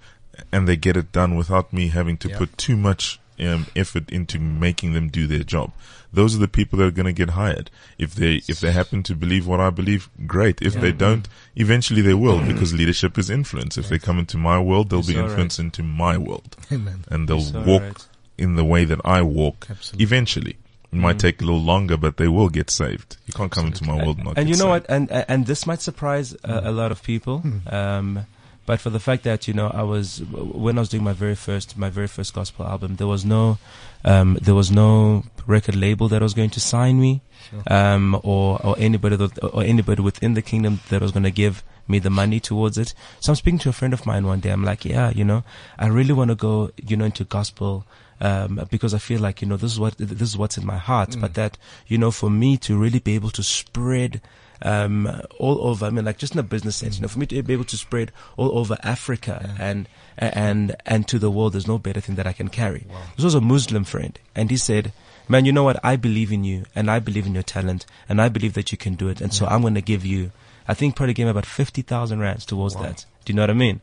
and 0.53 0.67
they 0.69 0.77
get 0.77 0.97
it 0.97 1.13
done 1.13 1.37
without 1.37 1.73
me 1.73 1.89
having 1.89 2.17
to 2.19 2.29
Yeah. 2.29 2.39
put 2.39 2.59
too 2.59 2.77
much 2.77 3.19
um, 3.41 3.67
effort 3.75 4.11
into 4.11 4.39
making 4.39 4.93
them 4.93 5.09
do 5.09 5.27
their 5.27 5.43
job. 5.45 5.73
Those 6.13 6.35
are 6.35 6.39
the 6.39 6.49
people 6.49 6.79
that 6.79 6.87
are 6.87 6.91
going 6.91 7.07
to 7.07 7.13
get 7.13 7.31
hired. 7.31 7.71
If 7.99 8.15
they 8.15 8.37
if 8.49 8.61
they 8.61 8.73
happen 8.73 9.03
to 9.05 9.15
believe 9.15 9.47
what 9.47 9.61
I 9.61 9.71
believe, 9.71 10.09
great. 10.27 10.63
If 10.63 10.75
they 10.75 10.93
don't, 10.93 11.29
eventually 11.57 12.01
they 12.01 12.15
will 12.15 12.41
because 12.45 12.73
leadership 12.73 13.19
is 13.19 13.29
influence. 13.29 13.77
If 13.77 13.89
they 13.89 13.99
come 13.99 14.19
into 14.19 14.39
my 14.39 14.59
world, 14.59 14.89
they'll 14.91 15.01
You're 15.01 15.09
be 15.09 15.15
so 15.15 15.21
right. 15.21 15.31
influenced 15.31 15.59
into 15.59 15.83
my 15.83 16.17
world, 16.17 16.57
Amen. 16.73 17.05
and 17.09 17.29
they'll 17.29 17.41
so 17.41 17.61
walk 17.61 17.83
right. 17.83 18.07
in 18.39 18.55
the 18.57 18.65
way 18.65 18.85
that 18.85 19.01
I 19.05 19.21
walk. 19.23 19.67
Absolutely. 19.69 20.05
Eventually, 20.05 20.57
it 20.93 20.97
might 20.97 21.19
take 21.19 21.43
a 21.43 21.45
little 21.45 21.61
longer, 21.61 21.97
but 21.99 22.17
they 22.17 22.29
will 22.29 22.49
get 22.49 22.71
saved. 22.71 23.19
You 23.27 23.35
can't 23.35 23.53
come 23.53 23.67
into 23.67 23.85
my 23.85 23.97
world 23.97 24.17
and 24.17 24.27
not 24.27 24.39
and 24.39 24.47
get 24.47 24.57
you 24.57 24.65
know 24.65 24.73
saved. 24.73 24.89
what 24.89 24.91
and 24.91 25.11
and 25.11 25.47
this 25.47 25.67
might 25.67 25.83
surprise 25.83 26.35
uh, 26.45 26.61
a 26.65 26.73
lot 26.73 26.93
of 26.93 27.03
people 27.03 27.43
um 27.67 28.25
but 28.67 28.81
for 28.81 28.91
the 28.91 29.01
fact 29.01 29.23
that 29.25 29.49
you 29.49 29.55
know 29.55 29.69
I 29.69 29.83
was 29.83 30.23
when 30.31 30.77
I 30.77 30.81
was 30.81 30.89
doing 30.89 31.05
my 31.05 31.13
very 31.13 31.35
first 31.35 31.77
my 31.79 31.89
very 31.89 32.09
first 32.09 32.35
gospel 32.35 32.67
album 32.67 32.97
there 32.97 33.07
was 33.07 33.25
no 33.25 33.59
um 34.05 34.39
there 34.43 34.55
was 34.55 34.71
no 34.71 35.25
record 35.47 35.77
label 35.77 36.09
that 36.09 36.21
was 36.21 36.35
going 36.35 36.51
to 36.51 36.61
sign 36.61 37.01
me 37.01 37.23
um 37.69 38.21
or 38.23 38.61
or 38.67 38.75
anybody 38.79 39.17
that, 39.17 39.43
or 39.43 39.63
anybody 39.63 40.03
within 40.03 40.35
the 40.35 40.43
kingdom 40.43 40.81
that 40.91 41.01
was 41.01 41.13
going 41.13 41.23
to 41.23 41.31
give 41.31 41.63
me 41.89 42.01
the 42.01 42.11
money 42.11 42.41
towards 42.41 42.77
it. 42.77 42.93
So 43.21 43.31
I'm 43.31 43.37
speaking 43.37 43.61
to 43.61 43.69
a 43.69 43.73
friend 43.73 43.95
of 43.95 44.05
mine 44.05 44.27
one 44.27 44.41
day. 44.41 44.51
I'm 44.51 44.65
like 44.65 44.85
yeah 44.85 45.11
you 45.11 45.25
know 45.25 45.45
I 45.79 45.87
really 45.87 46.13
want 46.13 46.31
to 46.31 46.35
go 46.35 46.71
you 46.77 46.97
know 46.97 47.05
into 47.05 47.25
gospel 47.25 47.87
um, 48.21 48.67
because 48.71 48.95
I 48.95 48.99
feel 48.99 49.21
like 49.21 49.43
you 49.43 49.49
know 49.49 49.57
this 49.57 49.73
is 49.73 49.81
what 49.81 49.97
this 49.99 50.29
is 50.31 50.37
what's 50.37 50.57
in 50.59 50.67
my 50.67 50.79
heart. 50.79 51.17
But 51.21 51.35
that 51.35 51.59
you 51.87 51.99
know, 51.99 52.11
for 52.11 52.31
me 52.31 52.57
to 52.59 52.77
really 52.77 52.99
be 52.99 53.15
able 53.15 53.31
to 53.31 53.43
spread 53.43 54.21
um, 54.63 55.21
all 55.39 55.67
over, 55.69 55.87
I 55.87 55.91
mean, 55.91 56.05
like 56.05 56.19
just 56.19 56.35
in 56.35 56.39
a 56.39 56.43
business 56.43 56.77
sense, 56.77 56.97
you 56.97 57.03
know, 57.03 57.09
for 57.09 57.19
me 57.19 57.27
to 57.27 57.43
be 57.43 57.53
able 57.53 57.65
to 57.65 57.77
spread 57.77 58.13
all 58.37 58.59
over 58.59 58.77
Africa 58.83 59.55
and 59.59 59.89
and 60.17 60.75
and 60.87 61.07
to 61.09 61.19
the 61.19 61.31
world, 61.31 61.53
there's 61.53 61.67
no 61.67 61.79
better 61.79 62.01
thing 62.01 62.17
that 62.17 62.27
I 62.27 62.33
can 62.33 62.49
carry. 62.49 62.87
This 63.17 63.25
was 63.25 63.35
a 63.35 63.41
Muslim 63.41 63.85
friend, 63.85 64.19
and 64.35 64.51
he 64.51 64.57
said. 64.57 64.93
Man, 65.29 65.45
you 65.45 65.51
know 65.51 65.65
what? 65.65 65.85
I 65.85 65.97
believe 65.97 66.31
in 66.31 66.45
you, 66.45 66.67
and 66.73 66.89
I 66.89 67.01
believe 67.01 67.27
in 67.27 67.35
your 67.35 67.43
talent, 67.43 67.85
and 68.09 68.23
I 68.23 68.29
believe 68.29 68.55
that 68.55 68.71
you 68.71 68.79
can 68.79 68.95
do 68.95 69.09
it. 69.09 69.21
And 69.21 69.35
so 69.35 69.45
I'm 69.45 69.61
going 69.61 69.75
to 69.75 69.81
give 69.81 70.07
you, 70.07 70.31
I 70.69 70.75
think, 70.75 70.95
probably 70.95 71.15
gave 71.15 71.27
me 71.27 71.31
about 71.33 71.47
fifty 71.47 71.83
thousand 71.83 72.21
rands 72.21 72.47
towards 72.47 72.77
that. 72.77 73.05
Do 73.25 73.33
you 73.33 73.35
know 73.35 73.43
what 73.43 73.51
I 73.51 73.55
mean? 73.55 73.81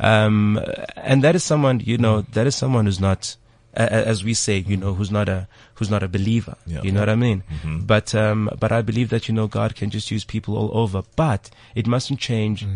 Um, 0.00 0.58
and 0.96 1.22
that 1.22 1.34
is 1.34 1.44
someone, 1.44 1.80
you 1.80 1.98
know, 1.98 2.22
that 2.32 2.46
is 2.46 2.56
someone 2.56 2.86
who's 2.86 2.98
not, 2.98 3.36
as 3.76 4.24
we 4.24 4.34
say, 4.34 4.58
you 4.58 4.76
know, 4.76 4.94
who's 4.94 5.10
not 5.10 5.28
a 5.28 5.48
who's 5.74 5.90
not 5.90 6.02
a 6.02 6.08
believer. 6.08 6.56
Yeah. 6.66 6.82
You 6.82 6.92
know 6.92 7.00
what 7.00 7.08
I 7.10 7.16
mean? 7.16 7.42
Mm-hmm. 7.50 7.80
But 7.80 8.14
um, 8.14 8.50
but 8.58 8.72
I 8.72 8.82
believe 8.82 9.10
that 9.10 9.28
you 9.28 9.34
know 9.34 9.46
God 9.46 9.76
can 9.76 9.90
just 9.90 10.10
use 10.10 10.24
people 10.24 10.56
all 10.56 10.70
over, 10.76 11.02
but 11.16 11.50
it 11.74 11.86
mustn't 11.86 12.20
change 12.20 12.66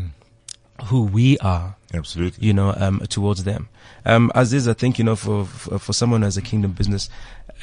who 0.85 1.03
we 1.05 1.39
are. 1.39 1.77
Absolutely. 1.93 2.47
You 2.47 2.53
know, 2.53 2.75
um, 2.77 3.01
towards 3.09 3.45
them. 3.45 3.69
Um, 4.05 4.31
Azziz, 4.35 4.69
I 4.69 4.75
think 4.75 4.99
you 4.99 5.05
know, 5.05 5.17
for 5.17 5.45
for, 5.45 5.79
for 5.79 5.93
someone 5.93 6.23
as 6.23 6.37
a 6.37 6.43
kingdom 6.43 6.73
business, 6.73 7.09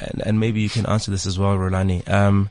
and, 0.00 0.22
and 0.26 0.40
maybe 0.40 0.60
you 0.60 0.68
can 0.68 0.86
answer 0.86 1.10
this 1.10 1.26
as 1.26 1.38
well, 1.38 1.56
Rhulani. 1.56 2.08
Um, 2.08 2.50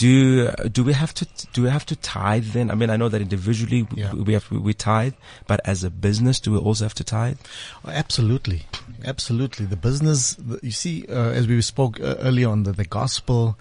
do 0.00 0.48
do 0.76 0.82
we 0.88 0.94
have 1.02 1.12
to 1.20 1.24
do 1.52 1.62
we 1.64 1.68
have 1.76 1.84
to 1.92 1.96
tithe 1.96 2.46
then? 2.56 2.70
I 2.70 2.74
mean, 2.74 2.88
I 2.88 2.96
know 2.96 3.10
that 3.12 3.20
individually 3.20 3.82
we- 3.82 4.00
Yeah. 4.02 4.12
we 4.28 4.32
have 4.32 4.46
we 4.50 4.72
tithe, 4.72 5.14
but 5.46 5.60
as 5.72 5.84
a 5.84 5.90
business, 5.90 6.40
do 6.40 6.52
we 6.52 6.58
also 6.58 6.84
have 6.86 6.94
to 6.94 7.04
tithe? 7.04 7.36
Oh, 7.84 7.90
Absolutely, 7.90 8.60
absolutely. 9.04 9.66
The 9.66 9.76
business, 9.76 10.36
you 10.62 10.70
see, 10.72 11.04
uh, 11.08 11.30
as 11.38 11.44
we 11.46 11.60
spoke 11.60 12.00
uh, 12.00 12.16
earlier 12.28 12.48
on, 12.48 12.62
the, 12.64 12.72
the 12.72 12.86
gospel, 13.00 13.58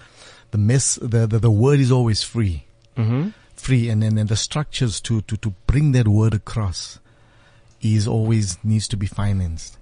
the 0.51 0.57
mess, 0.57 0.95
the, 1.01 1.27
the 1.27 1.39
the 1.39 1.51
word 1.51 1.79
is 1.79 1.91
always 1.91 2.23
free, 2.23 2.63
Mm-hmm. 2.95 3.29
free, 3.55 3.89
and 3.91 4.01
then 4.03 4.17
and 4.17 4.29
the 4.29 4.37
structures 4.37 5.01
to 5.01 5.19
to 5.27 5.35
to 5.43 5.49
bring 5.67 5.91
that 5.91 6.07
word 6.07 6.33
across 6.33 6.99
is 7.81 8.07
always 8.07 8.57
needs 8.63 8.87
to 8.87 8.97
be 8.97 9.07
financed, 9.07 9.77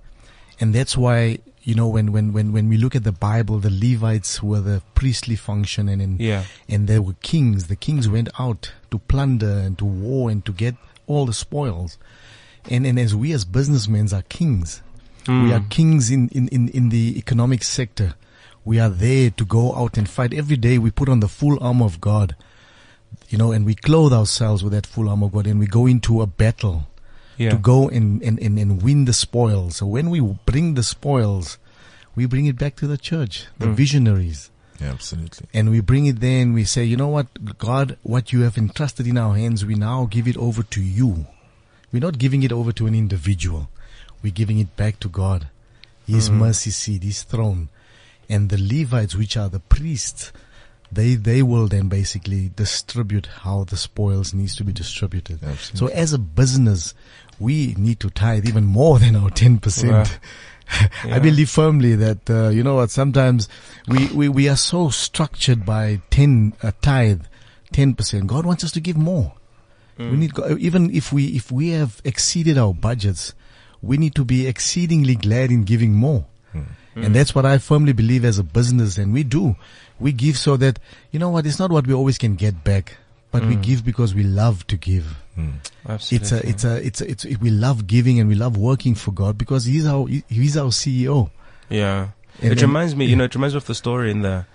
and 0.59 0.73
that's 0.73 0.95
why 0.97 1.37
you 1.67 1.75
know 1.75 1.89
when 1.89 2.13
when 2.13 2.31
when 2.31 2.53
when 2.53 2.69
we 2.69 2.77
look 2.77 2.95
at 2.95 3.03
the 3.03 3.11
Bible, 3.11 3.59
the 3.59 3.69
Levites 3.69 4.41
were 4.41 4.61
the 4.61 4.81
priestly 4.95 5.35
function, 5.35 5.89
and 5.89 6.01
and, 6.01 6.17
Yeah. 6.17 6.45
and 6.69 6.87
there 6.87 7.01
were 7.01 7.17
kings. 7.21 7.67
The 7.67 7.75
kings 7.75 8.07
went 8.07 8.29
out 8.39 8.71
to 8.89 8.99
plunder 8.99 9.51
and 9.65 9.77
to 9.79 9.83
war 9.83 10.29
and 10.29 10.45
to 10.45 10.53
get 10.53 10.75
all 11.07 11.25
the 11.25 11.33
spoils. 11.33 11.97
And, 12.69 12.87
and 12.87 12.97
as 12.97 13.13
we 13.13 13.33
as 13.33 13.43
businessmen 13.43 14.07
are 14.13 14.21
kings, 14.21 14.81
we 15.27 15.33
hmm. 15.33 15.51
are 15.51 15.65
kings 15.69 16.09
in, 16.09 16.29
in, 16.29 16.47
in, 16.47 16.69
in 16.69 16.87
the 16.87 17.17
economic 17.17 17.63
sector. 17.63 18.15
We 18.63 18.79
are 18.79 18.89
there 18.89 19.29
to 19.31 19.43
go 19.43 19.75
out 19.75 19.97
and 19.97 20.07
fight. 20.07 20.33
Every 20.33 20.55
day 20.55 20.77
we 20.77 20.89
put 20.89 21.09
on 21.09 21.19
the 21.19 21.27
full 21.27 21.61
armor 21.61 21.85
of 21.85 21.99
God, 21.99 22.37
you 23.27 23.37
know, 23.37 23.51
and 23.51 23.65
we 23.65 23.75
clothe 23.75 24.13
ourselves 24.13 24.63
with 24.63 24.71
that 24.71 24.87
full 24.87 25.09
armor 25.09 25.25
of 25.25 25.33
God 25.33 25.47
and 25.47 25.59
we 25.59 25.67
go 25.67 25.85
into 25.85 26.21
a 26.21 26.27
battle 26.27 26.87
Yeah. 27.37 27.51
to 27.51 27.57
go 27.57 27.87
and, 27.89 28.21
and, 28.23 28.39
and, 28.39 28.57
and 28.59 28.81
win 28.81 29.05
the 29.05 29.13
spoils. 29.13 29.77
So 29.77 29.85
when 29.85 30.09
we 30.09 30.19
bring 30.45 30.73
the 30.73 30.83
spoils, 30.83 31.57
we 32.15 32.25
bring 32.25 32.45
it 32.47 32.57
back 32.57 32.75
to 32.77 32.87
the 32.87 32.97
church, 32.97 33.45
the 33.59 33.67
Mm. 33.67 33.75
visionaries 33.75 34.49
Yeah, 34.81 34.89
absolutely. 34.91 35.45
and 35.53 35.69
we 35.69 35.79
bring 35.81 36.07
it 36.07 36.19
there 36.19 36.41
and 36.41 36.53
we 36.55 36.63
say, 36.65 36.83
you 36.83 36.97
know 36.97 37.07
what, 37.09 37.57
God, 37.59 37.97
what 38.03 38.33
you 38.33 38.41
have 38.41 38.57
entrusted 38.57 39.05
in 39.07 39.17
our 39.17 39.35
hands, 39.37 39.65
we 39.65 39.75
now 39.75 40.07
give 40.09 40.27
it 40.27 40.37
over 40.37 40.63
to 40.63 40.81
you. 40.81 41.27
We're 41.91 42.01
not 42.01 42.17
giving 42.17 42.41
it 42.43 42.51
over 42.51 42.71
to 42.73 42.87
an 42.87 42.95
individual. 42.95 43.69
We're 44.23 44.33
giving 44.33 44.57
it 44.59 44.75
back 44.75 44.99
to 45.01 45.07
God. 45.09 45.47
His 46.07 46.29
mercy 46.29 46.71
seat, 46.71 47.03
His 47.03 47.23
throne. 47.23 47.69
And 48.29 48.49
the 48.49 48.57
Levites, 48.57 49.15
which 49.15 49.37
are 49.37 49.47
the 49.49 49.59
priests, 49.59 50.31
they, 50.91 51.15
they 51.15 51.43
will 51.43 51.67
then 51.67 51.89
basically 51.89 52.51
distribute 52.55 53.25
how 53.27 53.65
the 53.65 53.77
spoils 53.77 54.33
needs 54.33 54.55
to 54.55 54.63
be 54.63 54.71
distributed. 54.71 55.39
So 55.73 55.87
as 55.87 56.13
a 56.13 56.17
business, 56.17 56.93
we 57.39 57.75
need 57.77 57.99
to 58.01 58.09
tithe 58.09 58.47
even 58.47 58.65
more 58.65 58.99
than 58.99 59.15
our 59.15 59.29
10%. 59.29 59.91
Right. 59.91 60.19
I 61.03 61.19
believe 61.19 61.49
firmly 61.49 61.95
that, 61.95 62.29
uh, 62.29 62.49
you 62.49 62.63
know 62.63 62.75
what, 62.75 62.91
sometimes 62.91 63.47
we, 63.87 64.07
we, 64.07 64.29
we 64.29 64.49
are 64.49 64.57
so 64.57 64.89
structured 64.89 65.65
by 65.65 66.01
10, 66.09 66.53
uh, 66.61 66.71
tithe, 66.81 67.23
10%. 67.73 68.27
God 68.27 68.45
wants 68.45 68.63
us 68.63 68.71
to 68.71 68.79
give 68.79 68.97
more. 68.97 69.33
We 69.97 70.17
need, 70.17 70.33
even 70.59 70.93
if 70.93 71.11
we, 71.11 71.27
if 71.29 71.51
we 71.51 71.69
have 71.69 72.01
exceeded 72.05 72.55
our 72.57 72.71
budgets, 72.71 73.33
we 73.81 73.97
need 73.97 74.13
to 74.13 74.23
be 74.23 74.45
exceedingly 74.45 75.15
glad 75.15 75.49
in 75.49 75.63
giving 75.63 75.93
more. 75.93 76.25
And 77.03 77.15
that's 77.15 77.35
what 77.35 77.45
I 77.45 77.59
firmly 77.59 77.93
believe 77.93 78.25
as 78.25 78.39
a 78.39 78.43
business. 78.43 78.97
And 78.97 79.13
we 79.13 79.23
do. 79.23 79.55
We 79.99 80.11
give 80.11 80.37
so 80.37 80.57
that, 80.57 80.79
you 81.11 81.19
know 81.19 81.29
what, 81.29 81.45
it's 81.45 81.59
not 81.59 81.71
what 81.71 81.87
we 81.87 81.93
always 81.93 82.17
can 82.17 82.35
get 82.35 82.63
back, 82.63 82.97
but 83.31 83.45
we 83.45 83.55
give 83.55 83.83
because 83.83 84.13
we 84.15 84.23
love 84.23 84.65
to 84.67 84.77
give. 84.77 85.17
Absolutely. 85.87 86.17
It's 86.17 86.31
a, 86.31 86.49
it's 86.49 86.63
a, 86.63 86.85
it's 86.85 87.01
a, 87.01 87.09
it's, 87.09 87.39
we 87.39 87.49
love 87.49 87.87
giving 87.87 88.19
and 88.19 88.27
we 88.29 88.35
love 88.35 88.57
working 88.57 88.95
for 88.95 89.11
God 89.11 89.37
because 89.37 89.65
He's 89.65 89.85
our, 89.85 90.07
He's 90.07 90.57
our 90.57 90.69
CEO. 90.69 91.29
Yeah. 91.69 92.09
And 92.41 92.53
it 92.53 92.61
reminds 92.61 92.95
me, 92.95 93.05
you 93.05 93.15
know, 93.15 93.25
it 93.25 93.35
reminds 93.35 93.53
me 93.53 93.57
of 93.57 93.65
the 93.65 93.75
story 93.75 94.11
in 94.11 94.21
the, 94.21 94.45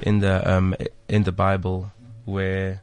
in 0.00 0.20
the, 0.20 0.50
um, 0.50 0.74
in 1.08 1.24
the 1.24 1.32
Bible 1.32 1.92
where, 2.24 2.82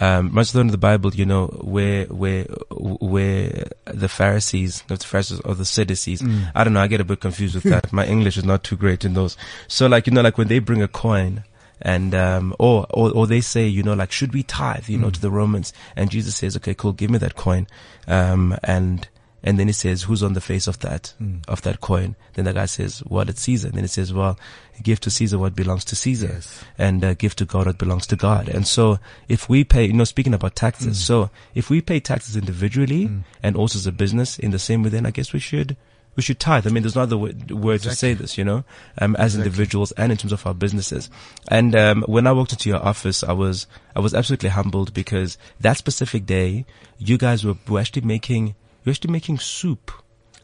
um, 0.00 0.34
much 0.34 0.54
of 0.54 0.70
the 0.70 0.78
Bible, 0.78 1.14
you 1.14 1.24
know, 1.24 1.46
where, 1.46 2.06
where, 2.06 2.44
where 2.70 3.64
the 3.86 4.08
Pharisees, 4.08 4.82
not 4.88 5.00
the 5.00 5.06
Pharisees 5.06 5.40
or 5.40 5.54
the 5.54 5.64
Sadducees, 5.64 6.22
I 6.54 6.64
don't 6.64 6.72
know, 6.72 6.80
I 6.80 6.86
get 6.86 7.00
a 7.00 7.04
bit 7.04 7.20
confused 7.20 7.54
with 7.54 7.64
that. 7.64 7.92
My 7.92 8.06
English 8.06 8.36
is 8.36 8.44
not 8.44 8.64
too 8.64 8.76
great 8.76 9.04
in 9.04 9.14
those. 9.14 9.36
So 9.68 9.86
like, 9.86 10.06
you 10.06 10.12
know, 10.12 10.22
like 10.22 10.38
when 10.38 10.48
they 10.48 10.58
bring 10.58 10.82
a 10.82 10.88
coin, 10.88 11.44
and 11.82 12.14
um 12.14 12.54
or, 12.58 12.86
or 12.90 13.10
or 13.10 13.26
they 13.26 13.40
say 13.40 13.66
you 13.66 13.82
know 13.82 13.94
like 13.94 14.12
should 14.12 14.32
we 14.32 14.44
tithe 14.44 14.88
you 14.88 14.96
know 14.96 15.10
to 15.10 15.20
the 15.20 15.30
romans? 15.30 15.72
And 15.96 16.08
jesus 16.08 16.36
says 16.36 16.56
okay 16.56 16.72
cool 16.72 16.92
give 16.92 17.10
me 17.10 17.18
that 17.18 17.34
coin. 17.34 17.66
Um 18.06 18.56
and 18.62 19.08
and 19.44 19.58
then 19.58 19.68
he 19.68 19.72
says 19.72 20.02
who's 20.02 20.22
on 20.22 20.32
the 20.32 20.40
face 20.40 20.66
of 20.66 20.80
that 20.80 21.14
of 21.46 21.62
that 21.62 21.80
coin? 21.80 22.16
Then 22.32 22.46
the 22.46 22.52
guy 22.52 22.66
says 22.66 23.02
well 23.06 23.28
it's 23.28 23.42
caesar. 23.42 23.68
And 23.68 23.76
then 23.76 23.84
he 23.84 23.88
says 23.88 24.12
well 24.12 24.38
give 24.82 24.98
to 25.00 25.10
caesar 25.10 25.38
what 25.38 25.54
belongs 25.54 25.84
to 25.84 25.94
caesar 25.94 26.40
and 26.76 27.04
uh, 27.04 27.14
give 27.14 27.36
to 27.36 27.44
god 27.44 27.66
what 27.66 27.78
belongs 27.78 28.06
to 28.08 28.16
god. 28.16 28.48
And 28.48 28.66
so 28.66 28.98
if 29.28 29.48
we 29.48 29.62
pay 29.62 29.84
you 29.84 29.92
know 29.92 30.04
speaking 30.04 30.34
about 30.34 30.56
taxes 30.56 31.04
so 31.04 31.30
if 31.54 31.70
we 31.70 31.80
pay 31.80 32.00
taxes 32.00 32.36
individually 32.36 33.08
and 33.42 33.54
also 33.54 33.78
as 33.78 33.86
a 33.86 33.92
business 33.92 34.38
in 34.38 34.50
the 34.50 34.58
same 34.58 34.82
way 34.82 34.88
then 34.88 35.06
i 35.06 35.10
guess 35.10 35.32
we 35.32 35.38
should 35.38 35.76
we 36.16 36.22
should 36.22 36.38
tithe. 36.38 36.66
I 36.66 36.70
mean, 36.70 36.82
there's 36.82 36.96
no 36.96 37.02
other 37.02 37.18
word, 37.18 37.50
word 37.50 37.82
to 37.82 37.94
say 37.94 38.14
this, 38.14 38.38
you 38.38 38.44
know, 38.44 38.64
um, 38.98 39.16
as 39.16 39.34
individuals 39.34 39.92
and 39.92 40.12
in 40.12 40.18
terms 40.18 40.32
of 40.32 40.46
our 40.46 40.54
businesses. 40.54 41.10
And, 41.48 41.74
um, 41.74 42.04
when 42.06 42.26
I 42.26 42.32
walked 42.32 42.52
into 42.52 42.68
your 42.68 42.84
office, 42.84 43.24
I 43.24 43.32
was, 43.32 43.66
I 43.96 44.00
was 44.00 44.14
absolutely 44.14 44.50
humbled 44.50 44.94
because 44.94 45.38
that 45.60 45.76
specific 45.76 46.26
day, 46.26 46.66
you 46.98 47.18
guys 47.18 47.44
were, 47.44 47.56
were 47.68 47.80
actually 47.80 48.02
making, 48.02 48.54
you're 48.84 48.92
actually 48.92 49.12
making 49.12 49.38
soup. 49.38 49.90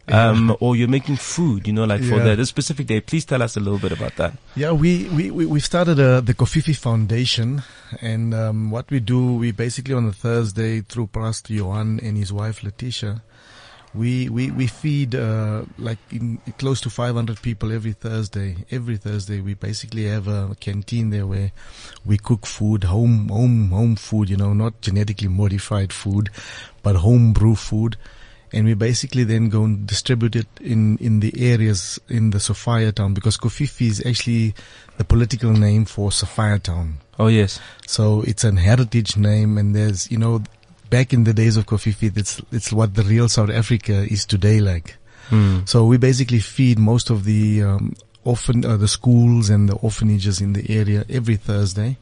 Um, 0.08 0.56
or 0.58 0.74
you're 0.74 0.88
making 0.88 1.16
food, 1.16 1.68
you 1.68 1.72
know, 1.72 1.84
like 1.84 2.00
for 2.00 2.16
Yeah. 2.16 2.34
the, 2.34 2.44
specific 2.44 2.88
day. 2.88 3.00
Please 3.00 3.24
tell 3.24 3.42
us 3.44 3.56
a 3.56 3.60
little 3.60 3.78
bit 3.78 3.92
about 3.92 4.16
that. 4.16 4.32
Yeah, 4.56 4.72
we, 4.72 5.08
we, 5.10 5.30
we, 5.30 5.46
we 5.46 5.60
started 5.60 6.00
uh, 6.00 6.20
the 6.20 6.34
Kofifi 6.34 6.74
Foundation 6.74 7.62
and 8.02 8.34
um, 8.34 8.72
what 8.72 8.90
we 8.90 8.98
do, 8.98 9.34
we 9.34 9.52
basically 9.52 9.94
on 9.94 10.06
a 10.06 10.12
Thursday 10.12 10.80
through 10.80 11.08
Pastor 11.08 11.52
Johan 11.52 12.00
and 12.02 12.16
his 12.16 12.32
wife 12.32 12.64
Letitia, 12.64 13.22
we, 13.94 14.28
we, 14.28 14.50
we 14.50 14.66
feed 14.66 15.14
uh, 15.14 15.62
like 15.78 15.98
in, 16.10 16.38
close 16.58 16.80
to 16.80 16.90
500 16.90 17.40
people 17.42 17.70
every 17.70 17.92
Thursday. 17.92 18.56
Every 18.70 18.96
Thursday 18.96 19.40
we 19.40 19.54
basically 19.54 20.06
have 20.06 20.26
a 20.26 20.56
canteen 20.58 21.10
there 21.10 21.26
where 21.26 21.52
we 22.04 22.16
cook 22.18 22.46
food, 22.46 22.84
home, 22.84 23.28
home, 23.28 23.70
home 23.70 23.94
food, 23.94 24.28
you 24.28 24.36
know, 24.36 24.54
not 24.54 24.80
genetically 24.80 25.28
modified 25.28 25.92
food, 25.92 26.30
but 26.82 26.96
home 26.96 27.32
brew 27.32 27.54
food 27.54 27.96
and 28.52 28.66
we 28.66 28.74
basically 28.74 29.24
then 29.24 29.48
go 29.48 29.64
and 29.64 29.86
distribute 29.86 30.34
it 30.34 30.46
in, 30.60 30.98
in 30.98 31.20
the 31.20 31.32
areas 31.52 32.00
in 32.08 32.30
the 32.30 32.38
Sophiatown 32.38 33.14
because 33.14 33.36
Kofifi 33.36 33.86
is 33.86 34.04
actually 34.04 34.54
the 34.98 35.04
political 35.04 35.52
name 35.52 35.84
for 35.84 36.10
Sophiatown. 36.10 36.94
Oh, 37.18 37.28
yes. 37.28 37.60
So 37.86 38.22
it's 38.22 38.44
an 38.44 38.56
heritage 38.56 39.16
name 39.16 39.56
and 39.56 39.74
there's, 39.74 40.10
you 40.10 40.18
know, 40.18 40.42
back 40.88 41.12
in 41.12 41.24
the 41.24 41.32
days 41.32 41.56
of 41.56 41.66
Kofifi, 41.66 42.16
it's, 42.16 42.42
it's 42.50 42.72
what 42.72 42.94
the 42.94 43.02
real 43.04 43.28
South 43.28 43.50
Africa 43.50 44.04
is 44.10 44.26
today 44.26 44.60
like. 44.60 44.96
Hmm. 45.28 45.60
So 45.64 45.84
we 45.84 45.96
basically 45.96 46.40
feed 46.40 46.78
most 46.78 47.10
of 47.10 47.24
the, 47.24 47.62
um, 47.62 47.94
orphan, 48.24 48.64
uh, 48.64 48.76
the 48.76 48.88
schools 48.88 49.48
and 49.48 49.68
the 49.68 49.74
orphanages 49.76 50.40
in 50.40 50.54
the 50.54 50.76
area 50.76 51.04
every 51.08 51.36
Thursday. 51.36 51.96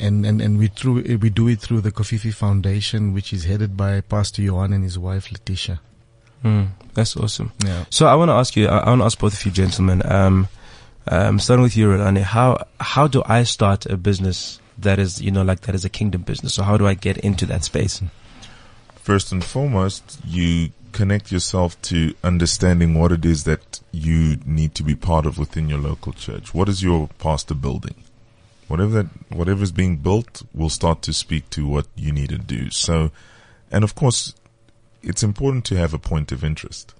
And, 0.00 0.24
and, 0.24 0.40
and 0.40 0.58
we 0.58 0.68
through, 0.68 1.02
we 1.18 1.28
do 1.28 1.46
it 1.48 1.60
through 1.60 1.82
the 1.82 1.92
Kofifi 1.92 2.32
Foundation, 2.32 3.12
which 3.12 3.34
is 3.34 3.44
headed 3.44 3.76
by 3.76 4.00
Pastor 4.00 4.40
Johan 4.40 4.72
and 4.72 4.82
his 4.82 4.98
wife 4.98 5.30
Letitia. 5.30 5.78
Hmm. 6.40 6.64
That's 6.94 7.16
awesome. 7.18 7.52
Yeah. 7.64 7.84
So 7.90 8.06
I 8.06 8.14
want 8.14 8.30
to 8.30 8.32
ask 8.32 8.56
you, 8.56 8.66
I, 8.66 8.78
I 8.78 8.88
want 8.88 9.02
to 9.02 9.04
ask 9.04 9.18
both 9.18 9.34
of 9.34 9.44
you 9.44 9.52
gentlemen, 9.52 10.02
um, 10.10 10.48
um, 11.06 11.38
starting 11.38 11.62
with 11.62 11.76
you, 11.76 11.88
Rhulani, 11.88 12.22
how, 12.22 12.64
how 12.80 13.08
do 13.08 13.22
I 13.26 13.42
start 13.42 13.84
a 13.86 13.98
business 13.98 14.58
that 14.78 14.98
is, 14.98 15.20
you 15.20 15.30
know, 15.30 15.42
like 15.42 15.60
that 15.62 15.74
is 15.74 15.84
a 15.84 15.90
kingdom 15.90 16.22
business? 16.22 16.54
So 16.54 16.62
how 16.62 16.78
do 16.78 16.86
I 16.86 16.94
get 16.94 17.18
into 17.18 17.44
that 17.46 17.64
space? 17.64 18.00
First 18.94 19.32
and 19.32 19.44
foremost, 19.44 20.18
you 20.24 20.70
connect 20.92 21.30
yourself 21.30 21.80
to 21.82 22.14
understanding 22.24 22.98
what 22.98 23.12
it 23.12 23.24
is 23.24 23.44
that 23.44 23.80
you 23.92 24.38
need 24.46 24.74
to 24.76 24.82
be 24.82 24.94
part 24.94 25.26
of 25.26 25.38
within 25.38 25.68
your 25.68 25.78
local 25.78 26.12
church. 26.12 26.54
What 26.54 26.68
is 26.68 26.82
your 26.82 27.08
pastor 27.18 27.54
building? 27.54 28.02
Whatever 28.70 29.02
that, 29.02 29.06
whatever 29.36 29.64
is 29.64 29.72
being 29.72 29.96
built 29.96 30.42
will 30.54 30.68
start 30.70 31.02
to 31.02 31.12
speak 31.12 31.50
to 31.50 31.66
what 31.66 31.86
you 31.96 32.12
need 32.12 32.28
to 32.28 32.38
do. 32.38 32.70
So, 32.70 33.10
and 33.70 33.82
of 33.82 33.94
course, 33.94 34.34
it's 35.02 35.24
important 35.24 35.64
to 35.66 35.76
have 35.76 35.92
a 35.92 35.98
point 35.98 36.30
of 36.30 36.44
interest. 36.44 36.94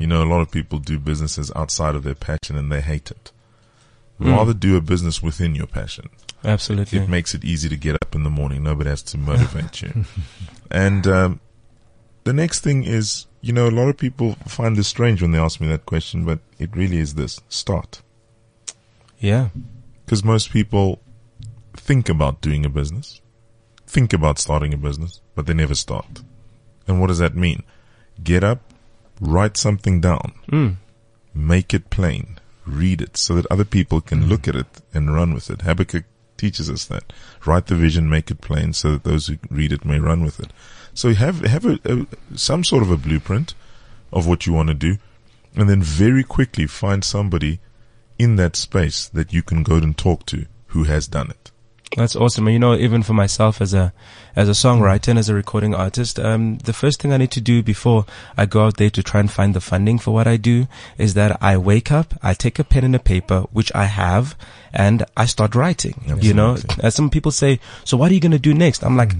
You 0.00 0.06
know, 0.06 0.22
a 0.22 0.30
lot 0.32 0.40
of 0.42 0.50
people 0.52 0.78
do 0.78 0.98
businesses 0.98 1.50
outside 1.56 1.96
of 1.96 2.04
their 2.04 2.14
passion 2.14 2.56
and 2.56 2.70
they 2.70 2.80
hate 2.80 3.10
it. 3.10 3.32
Rather 4.18 4.54
do 4.54 4.76
a 4.76 4.80
business 4.80 5.20
within 5.22 5.56
your 5.56 5.66
passion. 5.66 6.08
Absolutely. 6.44 6.98
It 7.00 7.08
makes 7.08 7.34
it 7.34 7.44
easy 7.44 7.68
to 7.68 7.76
get 7.76 7.96
up 7.96 8.14
in 8.14 8.22
the 8.22 8.30
morning. 8.30 8.62
Nobody 8.62 8.90
has 8.90 9.02
to 9.02 9.18
motivate 9.18 9.82
you. 9.82 10.04
And 10.70 11.06
um, 11.06 11.40
the 12.24 12.32
next 12.32 12.60
thing 12.60 12.84
is, 12.84 13.26
you 13.40 13.52
know, 13.52 13.68
a 13.68 13.70
lot 13.70 13.88
of 13.88 13.96
people 13.98 14.36
find 14.46 14.76
this 14.76 14.88
strange 14.88 15.20
when 15.20 15.32
they 15.32 15.38
ask 15.38 15.60
me 15.60 15.68
that 15.68 15.84
question, 15.84 16.24
but 16.24 16.38
it 16.58 16.74
really 16.74 16.98
is 16.98 17.14
this: 17.14 17.40
start. 17.48 18.00
yeah. 19.18 19.48
Because 20.12 20.24
most 20.24 20.50
people 20.50 21.00
think 21.74 22.10
about 22.10 22.42
doing 22.42 22.66
a 22.66 22.68
business, 22.68 23.22
think 23.86 24.12
about 24.12 24.38
starting 24.38 24.74
a 24.74 24.76
business, 24.76 25.22
but 25.34 25.46
they 25.46 25.54
never 25.54 25.74
start. 25.74 26.20
And 26.86 27.00
what 27.00 27.06
does 27.06 27.16
that 27.20 27.34
mean? 27.34 27.62
Get 28.22 28.44
up, 28.44 28.60
write 29.22 29.56
something 29.56 30.02
down, 30.02 30.34
Mm. 30.50 30.76
make 31.32 31.72
it 31.72 31.88
plain, 31.88 32.38
read 32.66 33.00
it 33.00 33.16
so 33.16 33.36
that 33.36 33.50
other 33.50 33.64
people 33.64 34.02
can 34.02 34.28
look 34.28 34.46
at 34.46 34.54
it 34.54 34.82
and 34.92 35.14
run 35.14 35.32
with 35.32 35.48
it. 35.48 35.62
Habakkuk 35.62 36.04
teaches 36.36 36.68
us 36.68 36.84
that. 36.84 37.10
Write 37.46 37.68
the 37.68 37.74
vision, 37.74 38.10
make 38.10 38.30
it 38.30 38.42
plain 38.42 38.74
so 38.74 38.92
that 38.92 39.04
those 39.04 39.28
who 39.28 39.38
read 39.48 39.72
it 39.72 39.86
may 39.86 39.98
run 39.98 40.22
with 40.22 40.38
it. 40.40 40.52
So 40.92 41.14
have, 41.14 41.40
have 41.40 41.64
a, 41.64 41.78
a, 41.86 42.06
some 42.36 42.64
sort 42.64 42.82
of 42.82 42.90
a 42.90 42.98
blueprint 42.98 43.54
of 44.12 44.26
what 44.26 44.46
you 44.46 44.52
want 44.52 44.68
to 44.68 44.74
do 44.74 44.98
and 45.56 45.70
then 45.70 45.82
very 45.82 46.22
quickly 46.22 46.66
find 46.66 47.02
somebody 47.02 47.60
in 48.22 48.36
that 48.36 48.56
space 48.56 49.08
that 49.08 49.32
you 49.32 49.42
can 49.42 49.62
go 49.62 49.76
and 49.76 49.96
talk 49.96 50.24
to 50.26 50.46
who 50.68 50.84
has 50.84 51.08
done 51.08 51.30
it. 51.30 51.50
That's 51.96 52.16
awesome. 52.16 52.48
You 52.48 52.58
know, 52.58 52.74
even 52.74 53.02
for 53.02 53.12
myself 53.12 53.60
as 53.60 53.74
a 53.74 53.92
as 54.34 54.48
a 54.48 54.52
songwriter 54.52 55.08
and 55.08 55.18
as 55.18 55.28
a 55.28 55.34
recording 55.34 55.74
artist, 55.74 56.18
um, 56.18 56.56
the 56.58 56.72
first 56.72 57.02
thing 57.02 57.12
I 57.12 57.18
need 57.18 57.32
to 57.32 57.40
do 57.40 57.62
before 57.62 58.06
I 58.34 58.46
go 58.46 58.64
out 58.64 58.78
there 58.78 58.88
to 58.88 59.02
try 59.02 59.20
and 59.20 59.30
find 59.30 59.52
the 59.52 59.60
funding 59.60 59.98
for 59.98 60.12
what 60.12 60.26
I 60.26 60.38
do 60.38 60.68
is 60.96 61.12
that 61.14 61.42
I 61.42 61.58
wake 61.58 61.92
up, 61.92 62.14
I 62.22 62.32
take 62.32 62.58
a 62.58 62.64
pen 62.64 62.84
and 62.84 62.96
a 62.96 62.98
paper, 62.98 63.40
which 63.52 63.70
I 63.74 63.84
have, 63.84 64.36
and 64.72 65.04
I 65.18 65.26
start 65.26 65.54
writing. 65.54 66.02
You 66.18 66.32
know, 66.32 66.56
as 66.82 66.94
some 66.94 67.10
people 67.10 67.30
say, 67.30 67.60
so 67.84 67.98
what 67.98 68.10
are 68.10 68.14
you 68.14 68.20
going 68.20 68.32
to 68.32 68.38
do 68.38 68.54
next? 68.54 68.82
I'm 68.82 68.96
like, 68.96 69.12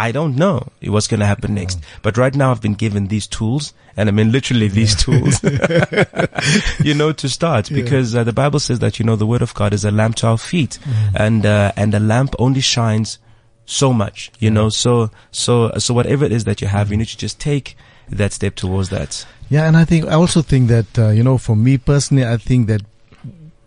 I 0.00 0.12
don't 0.12 0.36
know 0.36 0.66
what's 0.82 1.06
going 1.06 1.20
to 1.20 1.26
happen 1.26 1.54
next. 1.54 1.78
But 2.00 2.16
right 2.16 2.34
now 2.34 2.50
I've 2.50 2.62
been 2.62 2.74
given 2.74 3.08
these 3.08 3.26
tools 3.26 3.74
and 3.96 4.08
I 4.08 4.12
mean 4.12 4.32
literally 4.32 4.68
these 4.68 4.94
tools, 4.94 5.42
you 6.84 6.94
know, 6.94 7.12
to 7.12 7.28
start. 7.28 7.68
Because 7.68 8.16
uh, 8.16 8.24
the 8.24 8.32
Bible 8.32 8.60
says 8.60 8.78
that, 8.78 8.98
you 8.98 9.04
know, 9.04 9.16
the 9.16 9.26
word 9.26 9.42
of 9.42 9.52
God 9.52 9.74
is 9.74 9.84
a 9.84 9.90
lamp 9.90 10.16
to 10.16 10.28
our 10.28 10.38
feet 10.38 10.78
and, 11.14 11.44
uh, 11.44 11.72
and 11.76 11.94
a 11.94 12.00
lamp 12.00 12.34
only 12.38 12.62
shines 12.62 13.18
so 13.66 13.92
much, 13.92 14.32
you 14.38 14.50
know, 14.50 14.70
so, 14.70 15.10
so, 15.32 15.72
so 15.78 15.92
whatever 15.92 16.24
it 16.24 16.32
is 16.32 16.44
that 16.44 16.62
you 16.62 16.66
have, 16.66 16.90
you 16.90 16.96
need 16.96 17.08
to 17.08 17.18
just 17.18 17.38
take 17.38 17.76
that 18.08 18.32
step 18.32 18.54
towards 18.54 18.88
that. 18.88 19.26
Yeah, 19.50 19.66
and 19.66 19.76
I 19.76 19.84
think 19.84 20.06
I 20.06 20.14
also 20.14 20.42
think 20.42 20.68
that 20.68 20.98
uh, 20.98 21.08
you 21.08 21.22
know, 21.22 21.36
for 21.38 21.56
me 21.56 21.76
personally, 21.76 22.24
I 22.24 22.36
think 22.36 22.68
that 22.68 22.82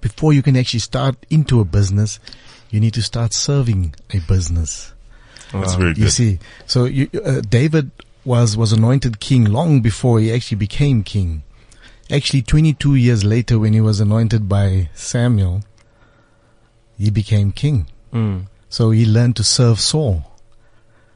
before 0.01 0.33
you 0.33 0.41
can 0.41 0.55
actually 0.55 0.79
start 0.79 1.15
into 1.29 1.59
a 1.59 1.65
business, 1.65 2.19
you 2.69 2.79
need 2.79 2.93
to 2.93 3.01
start 3.01 3.33
serving 3.33 3.93
a 4.11 4.19
business. 4.19 4.92
That's 5.61 5.75
very 5.75 5.93
You 5.95 6.09
see, 6.09 6.39
so 6.65 6.85
you, 6.85 7.09
uh, 7.23 7.41
David 7.41 7.91
was 8.25 8.57
was 8.57 8.73
anointed 8.73 9.19
king 9.19 9.45
long 9.45 9.81
before 9.81 10.19
he 10.19 10.33
actually 10.33 10.57
became 10.57 11.03
king. 11.03 11.43
Actually, 12.11 12.41
22 12.41 12.95
years 12.95 13.23
later, 13.23 13.57
when 13.57 13.73
he 13.73 13.81
was 13.81 13.99
anointed 13.99 14.49
by 14.49 14.89
Samuel, 14.93 15.63
he 16.97 17.09
became 17.09 17.51
king. 17.51 17.87
Mm. 18.13 18.47
So 18.69 18.91
he 18.91 19.05
learned 19.05 19.35
to 19.37 19.43
serve 19.43 19.79
Saul. 19.79 20.29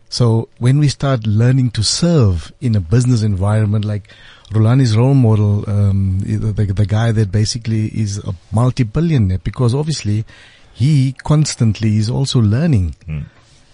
So 0.09 0.47
when 0.57 0.79
we 0.79 0.87
start 0.87 1.27
learning 1.27 1.71
to 1.71 1.83
serve 1.83 2.51
in 2.61 2.75
a 2.75 2.79
business 2.79 3.23
environment, 3.23 3.83
like 3.83 4.13
Rhulani's 4.51 4.95
role 4.95 5.13
model, 5.13 5.69
um, 5.69 6.19
the, 6.21 6.53
the, 6.53 6.73
the 6.73 6.85
guy 6.85 7.11
that 7.11 7.31
basically 7.31 7.87
is 7.87 8.19
a 8.19 8.33
multi-billionaire, 8.51 9.39
because 9.39 9.75
obviously 9.75 10.25
he 10.73 11.13
constantly 11.23 11.97
is 11.97 12.09
also 12.09 12.39
learning. 12.39 12.95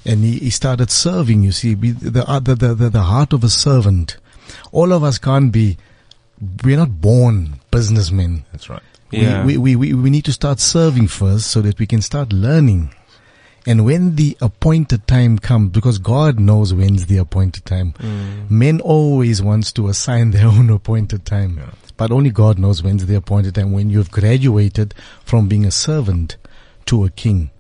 And 0.06 0.24
he, 0.24 0.40
he 0.40 0.50
started 0.50 0.92
serving, 0.92 1.44
you 1.44 1.52
see, 1.52 1.76
we- 1.76 1.92
the, 1.92 2.28
uh, 2.30 2.40
the, 2.40 2.56
the, 2.56 2.74
the, 2.76 2.90
the 2.90 3.04
heart 3.04 3.34
of 3.34 3.44
a 3.44 3.50
servant. 3.50 4.18
All 4.72 4.92
of 4.92 5.04
us 5.04 5.18
can't 5.18 5.52
be, 5.52 5.78
we're 6.64 6.78
not 6.78 7.00
born 7.02 7.60
businessmen. 7.72 8.44
That's 8.52 8.70
right. 8.70 8.82
Yeah. 9.12 9.46
We, 9.46 9.58
we, 9.58 9.76
we, 9.76 9.94
we 9.94 10.10
need 10.10 10.26
to 10.26 10.34
start 10.34 10.60
serving 10.60 11.08
first 11.08 11.48
so 11.48 11.62
that 11.62 11.80
we 11.80 11.86
can 11.88 12.02
start 12.02 12.34
learning. 12.34 12.94
And 13.66 13.86
when 13.86 14.16
the 14.18 14.36
appointed 14.42 15.08
time 15.08 15.40
comes, 15.40 15.70
because 15.70 15.98
God 16.00 16.38
knows 16.38 16.74
when's 16.74 17.06
the 17.06 17.18
appointed 17.18 17.64
time, 17.66 17.94
men 18.50 18.82
always 18.82 19.42
wants 19.42 19.72
to 19.74 19.88
assign 19.88 20.32
their 20.32 20.48
own 20.48 20.70
appointed 20.70 21.26
time. 21.26 21.58
Yeah. 21.60 21.70
But 21.96 22.12
only 22.12 22.32
God 22.32 22.60
knows 22.60 22.84
when's 22.84 23.06
the 23.06 23.16
appointed 23.16 23.56
time 23.56 23.72
when 23.72 23.90
you've 23.90 24.12
graduated 24.12 24.94
from 25.24 25.48
being 25.48 25.64
a 25.64 25.72
servant 25.72 26.36
to 26.88 27.06
a 27.06 27.10
king. 27.10 27.52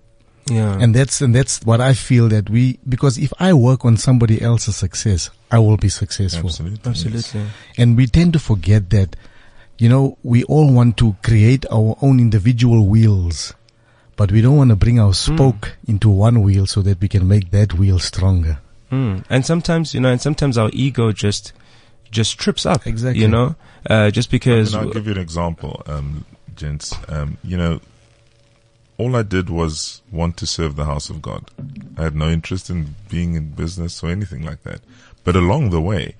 Yeah. 0.53 0.77
And 0.79 0.93
that's, 0.93 1.21
and 1.21 1.33
that's 1.33 1.61
what 1.63 1.81
I 1.81 1.93
feel 1.93 2.29
that 2.29 2.49
we, 2.49 2.79
because 2.87 3.17
if 3.17 3.33
I 3.39 3.53
work 3.53 3.85
on 3.85 3.97
somebody 3.97 4.41
else's 4.41 4.75
success, 4.75 5.29
I 5.51 5.59
will 5.59 5.77
be 5.77 5.89
successful. 5.89 6.49
Absolutely. 6.49 6.79
yes. 6.91 7.03
Absolutely. 7.03 7.51
And 7.77 7.97
we 7.97 8.07
tend 8.07 8.33
to 8.33 8.39
forget 8.39 8.89
that, 8.91 9.15
you 9.77 9.89
know, 9.89 10.17
we 10.23 10.43
all 10.45 10.71
want 10.71 10.97
to 10.97 11.15
create 11.23 11.65
our 11.71 11.97
own 12.01 12.19
individual 12.19 12.85
wheels, 12.87 13.53
but 14.15 14.31
we 14.31 14.41
don't 14.41 14.55
want 14.55 14.69
to 14.69 14.75
bring 14.75 14.99
our 14.99 15.13
spoke 15.13 15.77
into 15.87 16.09
one 16.09 16.41
wheel 16.41 16.67
so 16.67 16.81
that 16.83 17.01
we 17.01 17.07
can 17.07 17.27
make 17.27 17.51
that 17.51 17.73
wheel 17.73 17.99
stronger. 17.99 18.59
Mm. 18.91 19.25
And 19.29 19.45
sometimes, 19.45 19.93
you 19.93 19.99
know, 19.99 20.11
and 20.11 20.21
sometimes 20.21 20.57
our 20.57 20.69
ego 20.73 21.11
just, 21.11 21.53
just 22.11 22.37
trips 22.37 22.65
up. 22.65 22.85
Exactly. 22.85 23.21
You 23.21 23.27
know, 23.27 23.55
uh, 23.89 24.11
just 24.11 24.29
because. 24.29 24.73
And 24.75 24.85
I'll 24.85 24.93
give 24.93 25.07
you 25.07 25.13
an 25.13 25.17
example, 25.19 25.81
um, 25.87 26.25
gents. 26.55 26.95
Um, 27.09 27.37
you 27.43 27.57
know, 27.57 27.81
all 28.97 29.15
I 29.15 29.23
did 29.23 29.49
was 29.49 30.01
want 30.11 30.37
to 30.37 30.45
serve 30.45 30.75
the 30.75 30.85
house 30.85 31.09
of 31.09 31.21
God. 31.21 31.49
I 31.97 32.03
had 32.03 32.15
no 32.15 32.29
interest 32.29 32.69
in 32.69 32.95
being 33.09 33.35
in 33.35 33.51
business 33.51 34.03
or 34.03 34.09
anything 34.09 34.43
like 34.43 34.63
that. 34.63 34.81
But 35.23 35.35
along 35.35 35.69
the 35.69 35.81
way, 35.81 36.15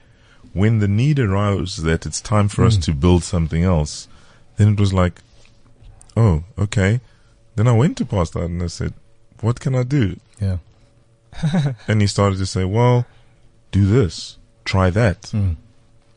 when 0.54 0.80
the 0.80 0.88
need 0.88 1.20
arose 1.20 1.78
that 1.78 2.06
it's 2.06 2.22
time 2.22 2.48
for 2.48 2.64
us 2.64 2.78
to 2.78 2.94
build 2.94 3.24
something 3.24 3.64
else, 3.64 4.08
then 4.58 4.74
it 4.74 4.80
was 4.80 4.94
like, 4.94 5.22
oh, 6.16 6.44
okay. 6.58 7.02
Then 7.56 7.68
I 7.68 7.74
went 7.74 7.98
to 7.98 8.06
Pastor 8.06 8.44
and 8.44 8.62
I 8.62 8.68
said, 8.68 8.94
what 9.42 9.60
can 9.60 9.76
I 9.76 9.84
do? 9.84 10.20
Yeah. 10.40 10.58
And 11.88 12.02
he 12.02 12.08
started 12.08 12.38
to 12.38 12.46
say, 12.46 12.64
well, 12.64 13.06
do 13.72 13.86
this, 13.86 14.38
try 14.66 14.90
that. 14.92 15.24
Mm. 15.24 15.58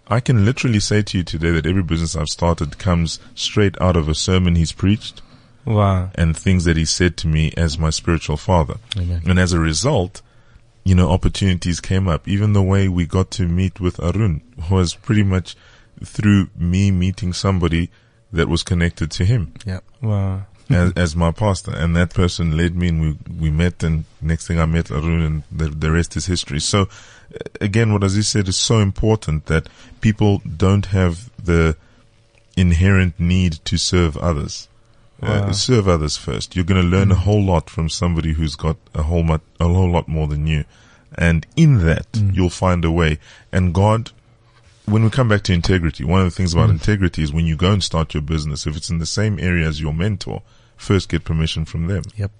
I 0.08 0.20
can 0.20 0.44
literally 0.44 0.80
say 0.80 1.02
to 1.02 1.18
you 1.18 1.24
today 1.24 1.50
that 1.50 1.66
every 1.66 1.82
business 1.82 2.14
I've 2.14 2.28
started 2.28 2.78
comes 2.78 3.18
straight 3.34 3.80
out 3.80 3.96
of 3.96 4.08
a 4.08 4.14
sermon 4.14 4.54
he's 4.54 4.72
preached 4.72 5.20
wow. 5.66 6.10
and 6.14 6.36
things 6.36 6.64
that 6.64 6.76
he 6.76 6.84
said 6.84 7.16
to 7.18 7.28
me 7.28 7.52
as 7.56 7.78
my 7.78 7.90
spiritual 7.90 8.36
father. 8.36 8.76
Amen. 8.96 9.22
And 9.26 9.38
as 9.38 9.52
a 9.52 9.60
result, 9.60 10.22
you 10.84 10.94
know, 10.94 11.10
opportunities 11.10 11.80
came 11.80 12.08
up. 12.08 12.28
Even 12.28 12.52
the 12.52 12.62
way 12.62 12.88
we 12.88 13.06
got 13.06 13.30
to 13.32 13.46
meet 13.48 13.80
with 13.80 14.00
Arun 14.00 14.40
was 14.70 14.94
pretty 14.94 15.24
much 15.24 15.56
through 16.04 16.48
me 16.56 16.90
meeting 16.90 17.32
somebody 17.32 17.90
that 18.32 18.48
was 18.48 18.62
connected 18.62 19.10
to 19.10 19.24
him 19.24 19.54
Yeah. 19.64 19.80
Wow. 20.02 20.46
as, 20.70 20.92
as 20.94 21.16
my 21.16 21.32
pastor. 21.32 21.74
And 21.74 21.96
that 21.96 22.12
person 22.12 22.56
led 22.56 22.76
me 22.76 22.88
and 22.88 23.00
we, 23.00 23.16
we 23.40 23.50
met 23.50 23.82
and 23.82 24.04
next 24.20 24.46
thing 24.46 24.58
I 24.58 24.66
met 24.66 24.90
Arun 24.90 25.22
and 25.22 25.42
the, 25.50 25.68
the 25.68 25.90
rest 25.90 26.16
is 26.16 26.26
history. 26.26 26.60
So 26.60 26.88
again, 27.60 27.92
what 27.92 28.02
Azziz 28.02 28.24
said 28.24 28.48
is 28.48 28.56
so 28.56 28.78
important 28.78 29.46
that 29.46 29.68
people 30.00 30.42
don't 30.56 30.86
have 30.86 31.30
the 31.42 31.76
inherent 32.56 33.18
need 33.18 33.64
to 33.64 33.76
serve 33.76 34.16
others. 34.16 34.68
Uh, 35.22 35.52
serve 35.52 35.88
others 35.88 36.16
first. 36.16 36.54
You're 36.54 36.64
going 36.64 36.82
to 36.82 36.86
learn 36.86 37.10
a 37.10 37.14
mm. 37.14 37.18
whole 37.18 37.42
lot 37.42 37.70
from 37.70 37.88
somebody 37.88 38.34
who's 38.34 38.54
got 38.54 38.76
a 38.94 39.02
whole 39.02 39.24
lot, 39.24 39.40
a 39.58 39.66
whole 39.66 39.90
lot 39.90 40.08
more 40.08 40.26
than 40.26 40.46
you. 40.46 40.64
And 41.16 41.46
in 41.56 41.84
that, 41.86 42.12
mm. 42.12 42.34
you'll 42.34 42.50
find 42.50 42.84
a 42.84 42.90
way. 42.90 43.18
And 43.50 43.72
God, 43.72 44.10
when 44.84 45.04
we 45.04 45.10
come 45.10 45.28
back 45.28 45.42
to 45.44 45.52
integrity, 45.52 46.04
one 46.04 46.20
of 46.20 46.26
the 46.26 46.36
things 46.36 46.52
about 46.52 46.68
mm. 46.68 46.72
integrity 46.72 47.22
is 47.22 47.32
when 47.32 47.46
you 47.46 47.56
go 47.56 47.72
and 47.72 47.82
start 47.82 48.12
your 48.12 48.22
business, 48.22 48.66
if 48.66 48.76
it's 48.76 48.90
in 48.90 48.98
the 48.98 49.06
same 49.06 49.38
area 49.40 49.66
as 49.66 49.80
your 49.80 49.94
mentor, 49.94 50.42
first 50.76 51.08
get 51.08 51.24
permission 51.24 51.64
from 51.64 51.86
them. 51.86 52.02
Yep. 52.16 52.30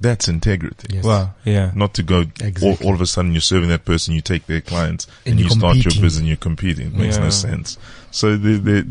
That's 0.00 0.28
integrity. 0.28 0.94
Yes. 0.94 1.04
Wow. 1.04 1.34
Yeah. 1.44 1.72
Not 1.74 1.92
to 1.94 2.02
go 2.02 2.18
all, 2.18 2.24
Exactly. 2.40 2.86
all 2.86 2.94
of 2.94 3.00
a 3.02 3.06
sudden 3.06 3.32
you're 3.32 3.42
serving 3.42 3.68
that 3.68 3.84
person, 3.84 4.14
you 4.14 4.22
take 4.22 4.46
their 4.46 4.62
clients, 4.62 5.06
and, 5.26 5.32
And 5.32 5.40
you 5.40 5.46
you're 5.46 5.56
start 5.58 5.76
your 5.76 5.84
business 5.92 6.18
and 6.18 6.26
you're 6.26 6.36
competing. 6.38 6.88
It 6.88 6.94
makes 6.94 7.16
Yeah. 7.16 7.24
no 7.24 7.30
sense. 7.30 7.76
So 8.10 8.36
the, 8.36 8.56
the, 8.56 8.88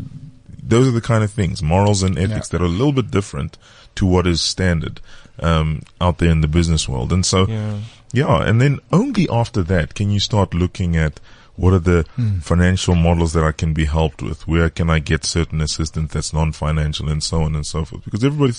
those 0.62 0.88
are 0.88 0.92
the 0.92 1.00
kind 1.00 1.24
of 1.24 1.30
things, 1.30 1.62
morals 1.62 2.02
and 2.02 2.18
ethics 2.18 2.48
that 2.48 2.60
are 2.60 2.66
a 2.66 2.68
little 2.68 2.92
bit 2.92 3.10
different 3.10 3.58
to 3.96 4.06
what 4.06 4.26
is 4.26 4.40
standard 4.40 5.00
um, 5.40 5.82
out 6.00 6.18
there 6.18 6.30
in 6.30 6.40
the 6.40 6.48
business 6.48 6.88
world. 6.88 7.12
And 7.12 7.24
so, 7.24 7.46
Yeah. 7.46 7.78
yeah, 8.12 8.42
and 8.42 8.60
then 8.60 8.80
only 8.92 9.28
after 9.28 9.62
that 9.62 9.94
can 9.94 10.10
you 10.10 10.20
start 10.20 10.54
looking 10.54 10.96
at 10.96 11.20
what 11.56 11.74
are 11.74 11.78
the 11.78 12.06
hmm. 12.16 12.38
financial 12.38 12.94
models 12.94 13.34
that 13.34 13.44
I 13.44 13.52
can 13.52 13.74
be 13.74 13.84
helped 13.84 14.22
with? 14.22 14.48
Where 14.48 14.70
can 14.70 14.88
I 14.88 14.98
get 14.98 15.24
certain 15.24 15.60
assistance 15.60 16.12
that's 16.12 16.32
non-financial 16.32 17.10
and 17.10 17.22
so 17.22 17.42
on 17.42 17.54
and 17.54 17.66
so 17.66 17.84
forth? 17.84 18.04
Because 18.04 18.24
everybody 18.24 18.54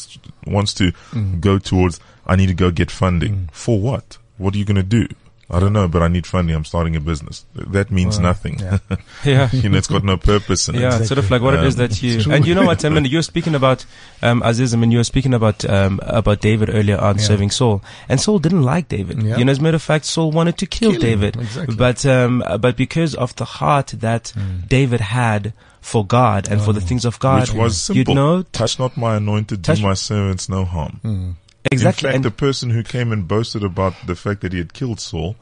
wants 0.45 0.73
to 0.75 0.91
hmm. 1.09 1.39
go 1.39 1.57
towards, 1.57 1.99
I 2.27 2.35
need 2.35 2.47
to 2.47 2.53
go 2.53 2.69
get 2.69 2.91
funding. 2.91 3.33
Hmm. 3.33 3.45
For 3.51 3.79
what? 3.79 4.17
What 4.37 4.53
are 4.53 4.57
you 4.57 4.65
going 4.65 4.75
to 4.75 4.83
do? 4.83 5.07
I 5.53 5.59
don't 5.59 5.73
know, 5.73 5.87
but 5.89 6.01
I 6.01 6.07
need 6.07 6.25
funding. 6.25 6.55
I'm 6.55 6.63
starting 6.63 6.95
a 6.95 7.01
business. 7.01 7.45
That 7.55 7.91
means 7.91 8.17
nothing. 8.19 8.59
yeah. 8.59 8.77
Yeah. 9.25 9.49
you 9.51 9.67
know, 9.69 9.77
it's 9.77 9.87
got 9.87 10.03
no 10.03 10.15
purpose 10.17 10.69
in 10.69 10.75
Yeah, 10.75 10.99
it. 10.99 11.05
sort 11.05 11.17
of 11.17 11.29
like 11.29 11.41
what 11.41 11.53
it 11.53 11.63
is 11.65 11.75
Um, 11.75 11.79
that 11.87 12.01
you, 12.01 12.21
and 12.31 12.47
you 12.47 12.55
know 12.55 12.65
what, 12.65 12.83
I 12.85 12.89
mean, 12.89 13.05
you 13.05 13.17
were 13.17 13.21
speaking 13.21 13.53
about, 13.53 13.85
um, 14.21 14.41
Azziz, 14.41 14.73
I 14.73 14.77
mean, 14.77 14.91
you 14.91 14.97
were 14.99 15.03
speaking 15.03 15.33
about, 15.33 15.63
um, 15.69 15.99
about 16.03 16.39
David 16.41 16.69
earlier 16.73 16.97
on 16.97 17.17
Yeah. 17.17 17.23
serving 17.23 17.51
Saul, 17.51 17.83
and 18.09 18.19
Saul 18.21 18.39
didn't 18.39 18.63
like 18.63 18.87
David. 18.87 19.21
Yeah. 19.21 19.37
You 19.37 19.45
know, 19.45 19.51
as 19.51 19.59
a 19.59 19.61
matter 19.61 19.75
of 19.75 19.81
fact, 19.83 20.05
Saul 20.05 20.31
wanted 20.31 20.57
to 20.59 20.65
kill, 20.65 20.91
Kill 20.93 21.01
David. 21.01 21.35
exactly. 21.35 21.75
But, 21.75 22.05
um, 22.05 22.43
but 22.59 22.77
because 22.77 23.13
of 23.15 23.35
the 23.35 23.45
heart 23.45 23.87
that 23.99 24.31
David 24.69 25.01
had 25.01 25.53
for 25.81 26.05
God 26.05 26.47
and 26.49 26.61
for 26.61 26.71
the 26.73 26.81
things 26.81 27.03
of 27.05 27.19
God, 27.19 27.41
Which 27.41 27.53
was 27.53 27.77
simple. 27.81 27.97
you 27.97 28.05
simple. 28.05 28.15
know, 28.15 28.41
touch 28.53 28.79
not 28.79 28.95
my 28.95 29.17
anointed, 29.17 29.63
Touch- 29.63 29.77
do 29.79 29.83
my 29.83 29.95
servants 29.95 30.47
no 30.47 30.63
harm. 30.65 31.35
Exactly, 31.71 32.07
In 32.09 32.13
fact, 32.13 32.15
and 32.15 32.25
the 32.25 32.31
person 32.31 32.69
who 32.69 32.83
came 32.83 33.11
and 33.11 33.27
boasted 33.27 33.63
about 33.63 33.93
the 34.07 34.15
fact 34.15 34.41
that 34.41 34.53
he 34.53 34.59
had 34.59 34.73
killed 34.73 34.99
Saul, 34.99 35.35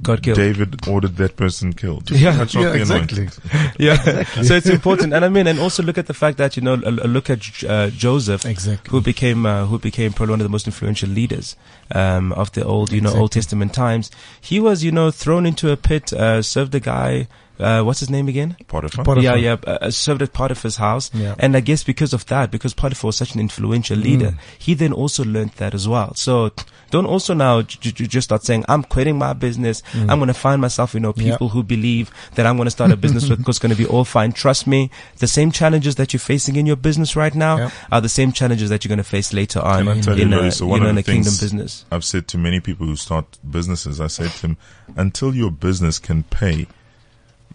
God 0.00 0.22
killed. 0.22 0.38
David 0.38 0.88
ordered 0.88 1.16
that 1.16 1.36
person 1.36 1.74
killed. 1.74 2.10
Yeah. 2.10 2.36
Touch 2.36 2.54
not 2.54 2.62
Yeah, 2.62 2.74
exactly. 2.74 3.28
Yeah. 3.78 4.24
so 4.42 4.54
it's 4.54 4.68
important, 4.68 5.12
and 5.12 5.24
I 5.24 5.28
mean, 5.28 5.46
and 5.46 5.58
also 5.60 5.82
look 5.82 5.98
at 5.98 6.06
the 6.06 6.14
fact 6.14 6.38
that 6.38 6.56
you 6.56 6.62
know, 6.62 6.74
look 6.74 7.28
at 7.30 7.62
uh, 7.64 7.90
Joseph, 7.90 8.44
Exactly. 8.46 8.90
who 8.90 9.00
became 9.00 9.44
uh, 9.46 9.66
who 9.66 9.78
became 9.78 10.12
probably 10.12 10.32
one 10.32 10.40
of 10.40 10.44
the 10.44 10.50
most 10.50 10.66
influential 10.66 11.08
leaders 11.10 11.56
um, 11.94 12.32
of 12.32 12.50
the 12.52 12.64
old, 12.64 12.90
you 12.90 13.00
know, 13.00 13.14
Old 13.14 13.32
Testament 13.32 13.74
times. 13.74 14.10
He 14.40 14.58
was, 14.60 14.82
you 14.82 14.92
know, 14.92 15.10
thrown 15.10 15.46
into 15.46 15.70
a 15.70 15.76
pit, 15.76 16.12
uh, 16.12 16.42
served 16.42 16.74
a 16.74 16.80
guy. 16.80 17.28
Uh, 17.62 17.82
what's 17.82 18.00
his 18.00 18.10
name 18.10 18.28
again? 18.28 18.56
Potiphar. 18.66 19.04
Potiphar. 19.04 19.36
Yeah, 19.38 19.56
yeah. 19.64 19.72
Uh, 19.72 19.90
served 19.90 20.22
at 20.22 20.32
Potiphar's 20.32 20.76
house, 20.76 21.10
Yeah. 21.14 21.34
and 21.38 21.56
I 21.56 21.60
guess 21.60 21.84
because 21.84 22.12
of 22.12 22.26
that, 22.26 22.50
because 22.50 22.74
Potiphar 22.74 23.08
was 23.08 23.16
such 23.16 23.34
an 23.34 23.40
influential 23.40 23.96
leader, 23.96 24.36
he 24.58 24.74
then 24.74 24.92
also 24.92 25.24
learned 25.24 25.52
that 25.52 25.74
as 25.74 25.86
well. 25.88 26.14
So 26.14 26.50
don't 26.90 27.06
also 27.06 27.32
now 27.34 27.62
j- 27.62 27.90
j- 27.92 28.06
just 28.06 28.26
start 28.26 28.44
saying, 28.44 28.64
"I'm 28.68 28.82
quitting 28.82 29.16
my 29.16 29.32
business. 29.32 29.82
I'm 29.94 30.18
going 30.18 30.26
to 30.28 30.34
find 30.34 30.60
myself, 30.60 30.92
you 30.94 31.00
know, 31.00 31.14
Yeah. 31.16 31.32
people 31.32 31.48
who 31.50 31.62
believe 31.62 32.10
that 32.34 32.46
I'm 32.46 32.56
going 32.56 32.66
to 32.66 32.70
start 32.70 32.90
a 32.90 32.96
business 32.96 33.28
with 33.28 33.38
because 33.38 33.56
it's 33.56 33.58
going 33.62 33.70
to 33.74 33.76
be 33.82 33.86
all 33.86 34.04
fine." 34.04 34.32
Trust 34.32 34.66
me, 34.66 34.90
the 35.18 35.26
same 35.28 35.50
challenges 35.52 35.94
that 35.96 36.12
you're 36.12 36.20
facing 36.20 36.56
in 36.56 36.66
your 36.66 36.76
business 36.76 37.16
right 37.16 37.34
now 37.34 37.56
Yeah. 37.58 37.70
are 37.90 38.00
the 38.00 38.08
same 38.08 38.32
challenges 38.32 38.68
that 38.70 38.84
you're 38.84 38.88
going 38.90 38.98
to 38.98 39.04
face 39.04 39.32
later 39.32 39.60
on 39.60 39.78
Can 39.86 39.88
I 39.88 40.00
tell 40.00 40.16
you, 40.18 40.24
in 40.24 40.32
a, 40.32 40.38
Loyiso, 40.38 40.52
so 40.52 40.74
you 40.74 40.80
know, 40.80 40.88
in 40.88 40.94
the 40.96 41.00
a 41.00 41.04
kingdom 41.04 41.32
business. 41.40 41.84
I've 41.90 42.04
said 42.04 42.28
to 42.28 42.38
many 42.38 42.60
people 42.60 42.86
who 42.86 42.96
start 42.96 43.38
businesses, 43.48 44.00
I 44.00 44.08
say 44.08 44.28
to 44.28 44.42
them, 44.42 44.56
until 44.96 45.34
your 45.34 45.50
business 45.50 45.98
can 45.98 46.24
pay 46.24 46.66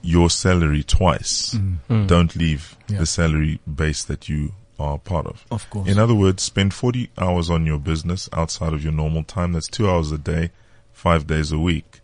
your 0.02 0.30
salary 0.30 0.84
twice, 0.84 1.58
don't 1.90 2.36
leave 2.36 2.76
Yeah. 2.88 3.00
the 3.00 3.06
salary 3.06 3.60
base 3.74 4.04
that 4.06 4.28
you 4.30 4.54
are 4.80 4.98
part 5.00 5.26
of. 5.26 5.44
Of 5.52 5.70
course. 5.70 5.88
In 5.90 5.98
other 5.98 6.14
words, 6.14 6.44
spend 6.44 6.74
40 6.74 7.10
hours 7.18 7.50
on 7.50 7.66
your 7.66 7.80
business 7.80 8.30
outside 8.34 8.74
of 8.74 8.84
your 8.84 8.94
normal 8.94 9.24
time. 9.24 9.54
That's 9.54 9.68
two 9.68 9.90
hours 9.90 10.12
a 10.12 10.18
day, 10.18 10.52
five 10.94 11.26
days 11.28 11.52
a 11.52 11.58
week, 11.60 12.02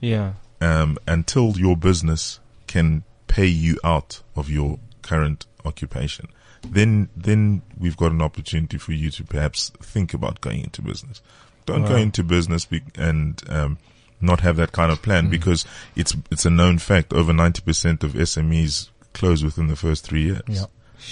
Yeah. 0.00 0.34
um, 0.60 0.98
until 1.06 1.58
your 1.58 1.76
business 1.76 2.38
can 2.66 3.02
pay 3.26 3.46
you 3.46 3.78
out 3.82 4.22
of 4.36 4.48
your 4.48 4.78
current 5.02 5.46
occupation. 5.64 6.28
Then, 6.62 7.08
then 7.16 7.62
we've 7.78 7.96
got 7.96 8.12
an 8.12 8.22
opportunity 8.22 8.78
for 8.78 8.92
you 8.92 9.10
to 9.12 9.24
perhaps 9.24 9.70
think 9.80 10.14
about 10.14 10.40
going 10.40 10.60
into 10.64 10.82
business. 10.82 11.20
Don't 11.66 11.84
go 11.86 11.96
into 11.96 12.22
business 12.24 12.64
be- 12.64 12.82
and, 12.96 13.42
um, 13.48 13.78
not 14.20 14.40
have 14.40 14.56
that 14.56 14.72
kind 14.72 14.90
of 14.90 15.02
plan 15.02 15.26
mm. 15.26 15.30
because 15.30 15.64
it's, 15.96 16.16
it's 16.30 16.44
a 16.44 16.50
known 16.50 16.78
fact 16.78 17.12
over 17.12 17.32
90% 17.32 18.02
of 18.02 18.12
SMEs 18.12 18.90
close 19.12 19.42
within 19.42 19.68
the 19.68 19.76
first 19.76 20.04
three 20.04 20.24
years 20.24 20.42
Yeah. 20.46 20.64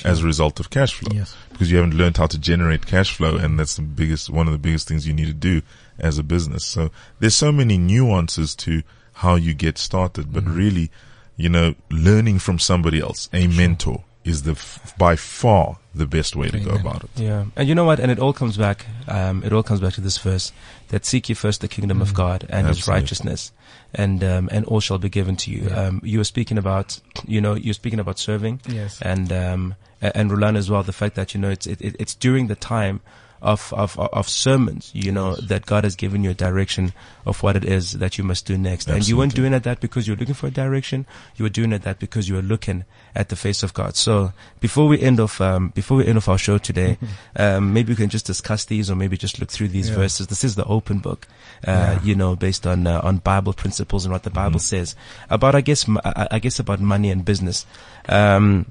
as 0.04 0.22
a 0.22 0.26
result 0.26 0.61
of 0.61 0.70
cash 0.70 0.94
flow. 0.94 1.16
Yes. 1.16 1.36
because 1.50 1.70
you 1.70 1.78
haven't 1.78 1.94
learned 1.94 2.16
how 2.16 2.26
to 2.26 2.38
generate 2.38 2.86
cash 2.86 3.14
flow 3.16 3.36
and 3.36 3.59
that's 3.59 3.76
the 3.76 3.82
biggest 3.82 4.30
one 4.30 4.46
of 4.46 4.52
the 4.52 4.59
biggest 4.59 4.88
things 4.88 5.07
you 5.07 5.14
need 5.14 5.26
to 5.26 5.32
do 5.32 5.62
as 5.98 6.18
a 6.18 6.22
business. 6.22 6.64
So 6.64 6.90
there's 7.20 7.34
so 7.34 7.52
many 7.52 7.78
nuances 7.78 8.54
to 8.57 8.82
how 9.14 9.36
you 9.36 9.54
get 9.54 9.78
started 9.78 10.32
but 10.32 10.44
mm. 10.44 10.57
really 10.57 10.90
you 11.36 11.48
know 11.48 11.74
learning 11.90 12.38
from 12.38 12.59
somebody 12.59 13.00
else 13.00 13.28
a 13.32 13.46
mentor 13.46 14.04
is 14.27 14.43
the 14.43 14.53
f- 14.53 14.95
by 14.99 15.16
far 15.16 15.79
the 15.95 16.07
best 16.07 16.37
way 16.37 16.49
to 16.51 16.59
go 16.61 16.72
about 16.74 17.05
it. 17.05 17.11
Yeah, 17.16 17.45
and 17.57 17.68
you 17.68 17.74
know 17.74 17.85
what? 17.85 18.01
And 18.01 18.11
it 18.11 18.18
all 18.18 18.33
comes 18.33 18.57
back. 18.57 18.85
Um, 19.09 19.43
it 19.45 19.53
all 19.53 19.62
comes 19.62 19.81
back 19.81 19.95
to 19.95 20.01
this 20.01 20.18
verse: 20.18 20.53
that 20.89 21.05
seek 21.07 21.29
ye 21.29 21.35
first 21.35 21.61
the 21.61 21.68
kingdom 21.68 22.03
of 22.03 22.12
God 22.12 22.45
and 22.51 22.66
His 22.66 22.87
righteousness, 22.89 23.53
and 23.95 24.22
um, 24.24 24.49
and 24.53 24.64
all 24.66 24.81
shall 24.81 24.99
be 24.99 25.09
given 25.09 25.37
to 25.37 25.51
you. 25.51 25.68
Yeah. 25.68 25.87
Um, 25.87 26.01
you 26.05 26.18
were 26.18 26.24
speaking 26.24 26.59
about, 26.59 27.01
you 27.27 27.41
know, 27.41 27.55
you're 27.55 27.74
speaking 27.74 28.01
about 28.01 28.18
serving, 28.18 28.61
Yes. 28.68 29.01
and 29.01 29.33
um, 29.33 29.74
and 30.03 30.31
Rhulani 30.31 30.57
as 30.59 30.68
well. 30.70 30.83
The 30.83 30.93
fact 30.93 31.14
that 31.14 31.33
you 31.35 31.41
know 31.41 31.51
it's 31.51 31.66
it, 31.66 31.81
it- 31.81 31.97
it's 31.99 32.14
during 32.14 32.49
the 32.49 32.57
time. 32.57 33.01
Of, 33.43 33.72
of 33.76 33.99
of 33.99 34.28
sermons, 34.28 34.91
you 34.95 35.12
know 35.12 35.37
that 35.37 35.66
God 35.66 35.84
has 35.84 35.95
given 35.95 36.24
you 36.24 36.30
a 36.30 36.34
direction 36.34 36.93
of 37.26 37.43
what 37.43 37.55
it 37.55 37.64
is 37.66 37.93
that 37.93 38.16
you 38.16 38.24
must 38.24 38.47
do 38.47 38.57
next, 38.57 38.89
and 38.89 39.07
you 39.07 39.16
weren't 39.18 39.34
doing 39.34 39.53
it 39.53 39.62
that 39.64 39.78
because 39.80 40.09
you're 40.09 40.16
looking 40.16 40.34
for 40.34 40.47
a 40.47 40.51
direction. 40.51 41.05
You 41.37 41.45
were 41.45 41.51
doing 41.51 41.72
it 41.72 41.82
that 41.82 41.99
because 41.99 42.28
you 42.30 42.34
were 42.37 42.43
looking 42.43 42.84
at 43.14 43.28
the 43.28 43.37
face 43.37 43.62
of 43.62 43.74
God. 43.74 43.95
So 43.95 44.32
before 44.59 44.89
we 44.89 44.99
end 45.01 45.20
off, 45.20 45.39
um, 45.41 45.68
before 45.68 45.99
we 45.99 46.07
end 46.07 46.16
off 46.16 46.28
our 46.30 46.39
show 46.39 46.57
today, 46.57 46.97
um, 47.37 47.74
maybe 47.74 47.93
we 47.93 47.97
can 47.97 48.09
just 48.09 48.24
discuss 48.26 48.64
these, 48.64 48.91
or 48.91 48.97
maybe 48.97 49.18
just 49.18 49.39
look 49.39 49.51
through 49.51 49.68
these 49.68 49.91
Yeah. 49.91 49.97
verses. 49.97 50.28
This 50.28 50.43
is 50.43 50.55
the 50.55 50.64
open 50.64 50.99
book, 51.01 51.28
uh, 51.66 51.70
Yeah. 51.70 52.03
you 52.03 52.14
know, 52.14 52.37
based 52.37 52.66
on 52.66 52.87
uh, 52.87 53.01
on 53.05 53.18
Bible 53.18 53.53
principles 53.53 54.07
and 54.07 54.12
what 54.12 54.22
the 54.22 54.30
Bible 54.30 54.61
says 54.61 54.97
about, 55.28 55.55
I 55.55 55.61
guess, 55.61 55.84
I 56.05 56.39
guess 56.39 56.59
about 56.59 56.80
money 56.80 57.11
and 57.11 57.22
business. 57.24 57.66
Um, 58.09 58.64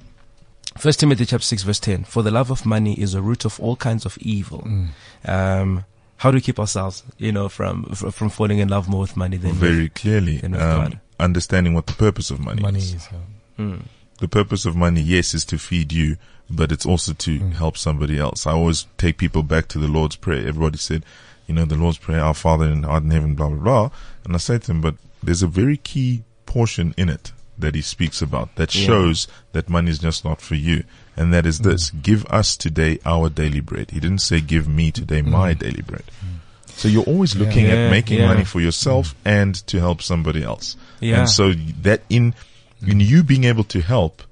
First 0.78 0.99
Timothy 0.99 1.26
chapter 1.26 1.45
six 1.45 1.63
verse 1.63 1.80
ten: 1.80 2.03
For 2.03 2.21
the 2.21 2.32
love 2.32 2.51
of 2.51 2.65
money 2.65 2.99
is 2.99 3.13
a 3.13 3.21
root 3.21 3.45
of 3.45 3.59
all 3.59 3.76
kinds 3.76 4.05
of 4.05 4.17
evil. 4.19 4.59
Mm. 4.61 4.88
Um, 5.26 5.86
how 6.17 6.32
do 6.32 6.36
we 6.36 6.41
keep 6.41 6.59
ourselves, 6.59 7.03
you 7.17 7.32
know, 7.32 7.47
from 7.49 7.84
from 7.86 8.30
falling 8.30 8.59
in 8.59 8.67
love 8.67 8.88
more 8.89 9.01
with 9.01 9.15
money 9.17 9.38
than 9.38 9.51
with- 9.51 9.59
Very 9.59 9.89
clearly, 9.89 10.38
Then 10.38 10.51
with 10.51 10.61
um, 10.61 10.99
understanding 11.19 11.73
what 11.73 11.88
the 11.88 11.93
purpose 11.93 12.30
of 12.30 12.39
money, 12.39 12.61
Money 12.61 12.80
is. 12.80 12.93
is. 12.93 13.07
uh, 13.11 13.61
Mm. 13.61 13.84
The 14.19 14.28
purpose 14.28 14.65
of 14.65 14.76
money, 14.76 15.01
yes, 15.01 15.34
is 15.34 15.45
to 15.45 15.57
feed 15.57 15.93
you, 15.93 16.17
but 16.49 16.71
it's 16.73 16.86
also 16.86 17.13
to 17.13 17.39
Mm. 17.39 17.53
help 17.53 17.78
somebody 17.78 18.19
else. 18.19 18.45
I 18.45 18.51
always 18.51 18.86
take 18.97 19.17
people 19.17 19.43
back 19.43 19.67
to 19.69 19.80
the 19.80 19.88
Lord's 19.88 20.17
Prayer. 20.17 20.45
Everybody 20.47 20.78
said, 20.78 21.05
you 21.47 21.55
know, 21.55 21.63
the 21.65 21.76
Lord's 21.78 21.97
Prayer, 21.97 22.21
Our 22.21 22.34
Father 22.34 22.65
in 22.69 22.84
art 22.84 23.03
in 23.03 23.11
heaven, 23.11 23.34
blah, 23.36 23.47
blah, 23.49 23.57
blah. 23.63 23.89
And 24.26 24.36
I 24.36 24.39
say 24.39 24.57
to 24.57 24.67
them, 24.67 24.82
but 24.82 24.95
there's 25.23 25.41
a 25.43 25.47
very 25.47 25.78
key 25.78 26.23
portion 26.45 26.93
in 26.97 27.07
it 27.09 27.32
that 27.58 27.76
he 27.76 27.82
speaks 27.82 28.22
about 28.22 28.56
that 28.56 28.74
Yeah. 28.76 28.86
shows 28.86 29.28
that 29.53 29.70
money 29.70 29.89
is 29.91 29.99
just 29.99 30.26
not 30.26 30.41
for 30.41 30.56
you. 30.56 30.84
And 31.18 31.34
that 31.34 31.45
is 31.45 31.60
this, 31.60 31.91
Mm. 31.91 32.01
give 32.03 32.26
us 32.26 32.58
today 32.58 32.99
our 33.06 33.30
daily 33.30 33.62
bread. 33.62 33.91
He 33.91 33.99
didn't 33.99 34.20
say 34.22 34.41
give 34.41 34.68
me 34.68 34.91
today 34.91 35.22
my 35.22 35.53
daily 35.53 35.82
bread. 35.82 36.03
So 36.76 36.89
you're 36.89 37.03
always 37.03 37.36
looking 37.38 37.66
Mm. 37.66 37.70
Yeah, 37.70 37.76
at 37.86 37.91
making 37.91 38.20
yeah. 38.20 38.28
money 38.28 38.43
for 38.43 38.60
yourself 38.60 39.16
and 39.24 39.56
to 39.68 39.80
help 39.80 40.01
somebody 40.01 40.43
else. 40.43 40.76
Yeah. 40.99 41.20
And 41.22 41.30
so 41.30 41.53
that 41.84 42.01
in, 42.10 42.34
in 42.86 42.99
you 42.99 43.24
being 43.24 43.45
able 43.45 43.64
to 43.66 43.82
help, 43.82 44.24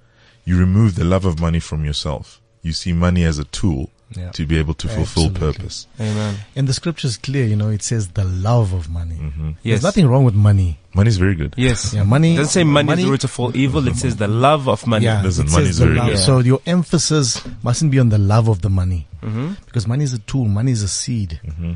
you 0.43 0.57
remove 0.57 0.95
the 0.95 1.05
love 1.05 1.24
of 1.24 1.39
money 1.39 1.61
from 1.61 1.86
yourself. 1.86 2.41
You 2.61 2.74
see 2.74 2.91
money 2.91 3.24
as 3.24 3.39
a 3.39 3.45
tool 3.45 3.91
Yeah. 4.16 4.32
to 4.32 4.45
be 4.45 4.57
able 4.59 4.74
to 4.76 4.88
fulfill 4.88 5.28
Absolutely. 5.28 5.39
purpose. 5.53 5.88
Amen. 5.99 6.36
And 6.55 6.68
the 6.68 6.74
scripture 6.74 7.07
is 7.07 7.18
clear, 7.18 7.45
you 7.45 7.55
know, 7.55 7.70
it 7.70 7.82
says 7.84 8.09
the 8.09 8.24
love 8.24 8.74
of 8.74 8.89
money. 8.89 9.16
hmm 9.16 9.49
Yes. 9.49 9.82
There's 9.82 9.84
nothing 9.84 10.07
wrong 10.07 10.24
with 10.26 10.36
money. 10.36 10.80
Money 10.93 11.07
is 11.09 11.18
very 11.18 11.36
good. 11.36 11.53
Yes. 11.57 11.93
Yeah, 11.93 12.03
money. 12.03 12.34
It 12.34 12.38
doesn't 12.38 12.51
say 12.51 12.64
money, 12.64 12.93
is 12.93 13.05
the 13.05 13.11
root 13.11 13.24
of 13.24 13.39
all 13.39 13.55
evil. 13.57 13.88
It 13.88 13.95
says 13.95 14.16
the 14.18 14.28
love 14.28 14.68
of 14.70 14.86
money. 14.86 15.05
Yeah, 15.05 15.22
Listen, 15.24 15.47
it 15.47 15.51
money 15.51 15.66
says 15.66 15.70
is 15.76 15.78
the 15.80 15.86
very 15.88 15.97
love. 15.97 16.07
good. 16.09 16.20
So 16.20 16.39
your 16.39 16.61
emphasis 16.66 17.41
mustn't 17.64 17.91
be 17.91 17.99
on 17.99 18.09
the 18.09 18.18
love 18.20 18.47
of 18.47 18.61
the 18.61 18.70
money. 18.70 19.07
hmm 19.22 19.53
Because 19.66 19.88
money 19.88 20.03
is 20.03 20.14
a 20.14 20.20
tool. 20.20 20.45
Money 20.45 20.72
is 20.72 20.84
a 20.84 20.88
seed. 20.88 21.39
hmm 21.57 21.74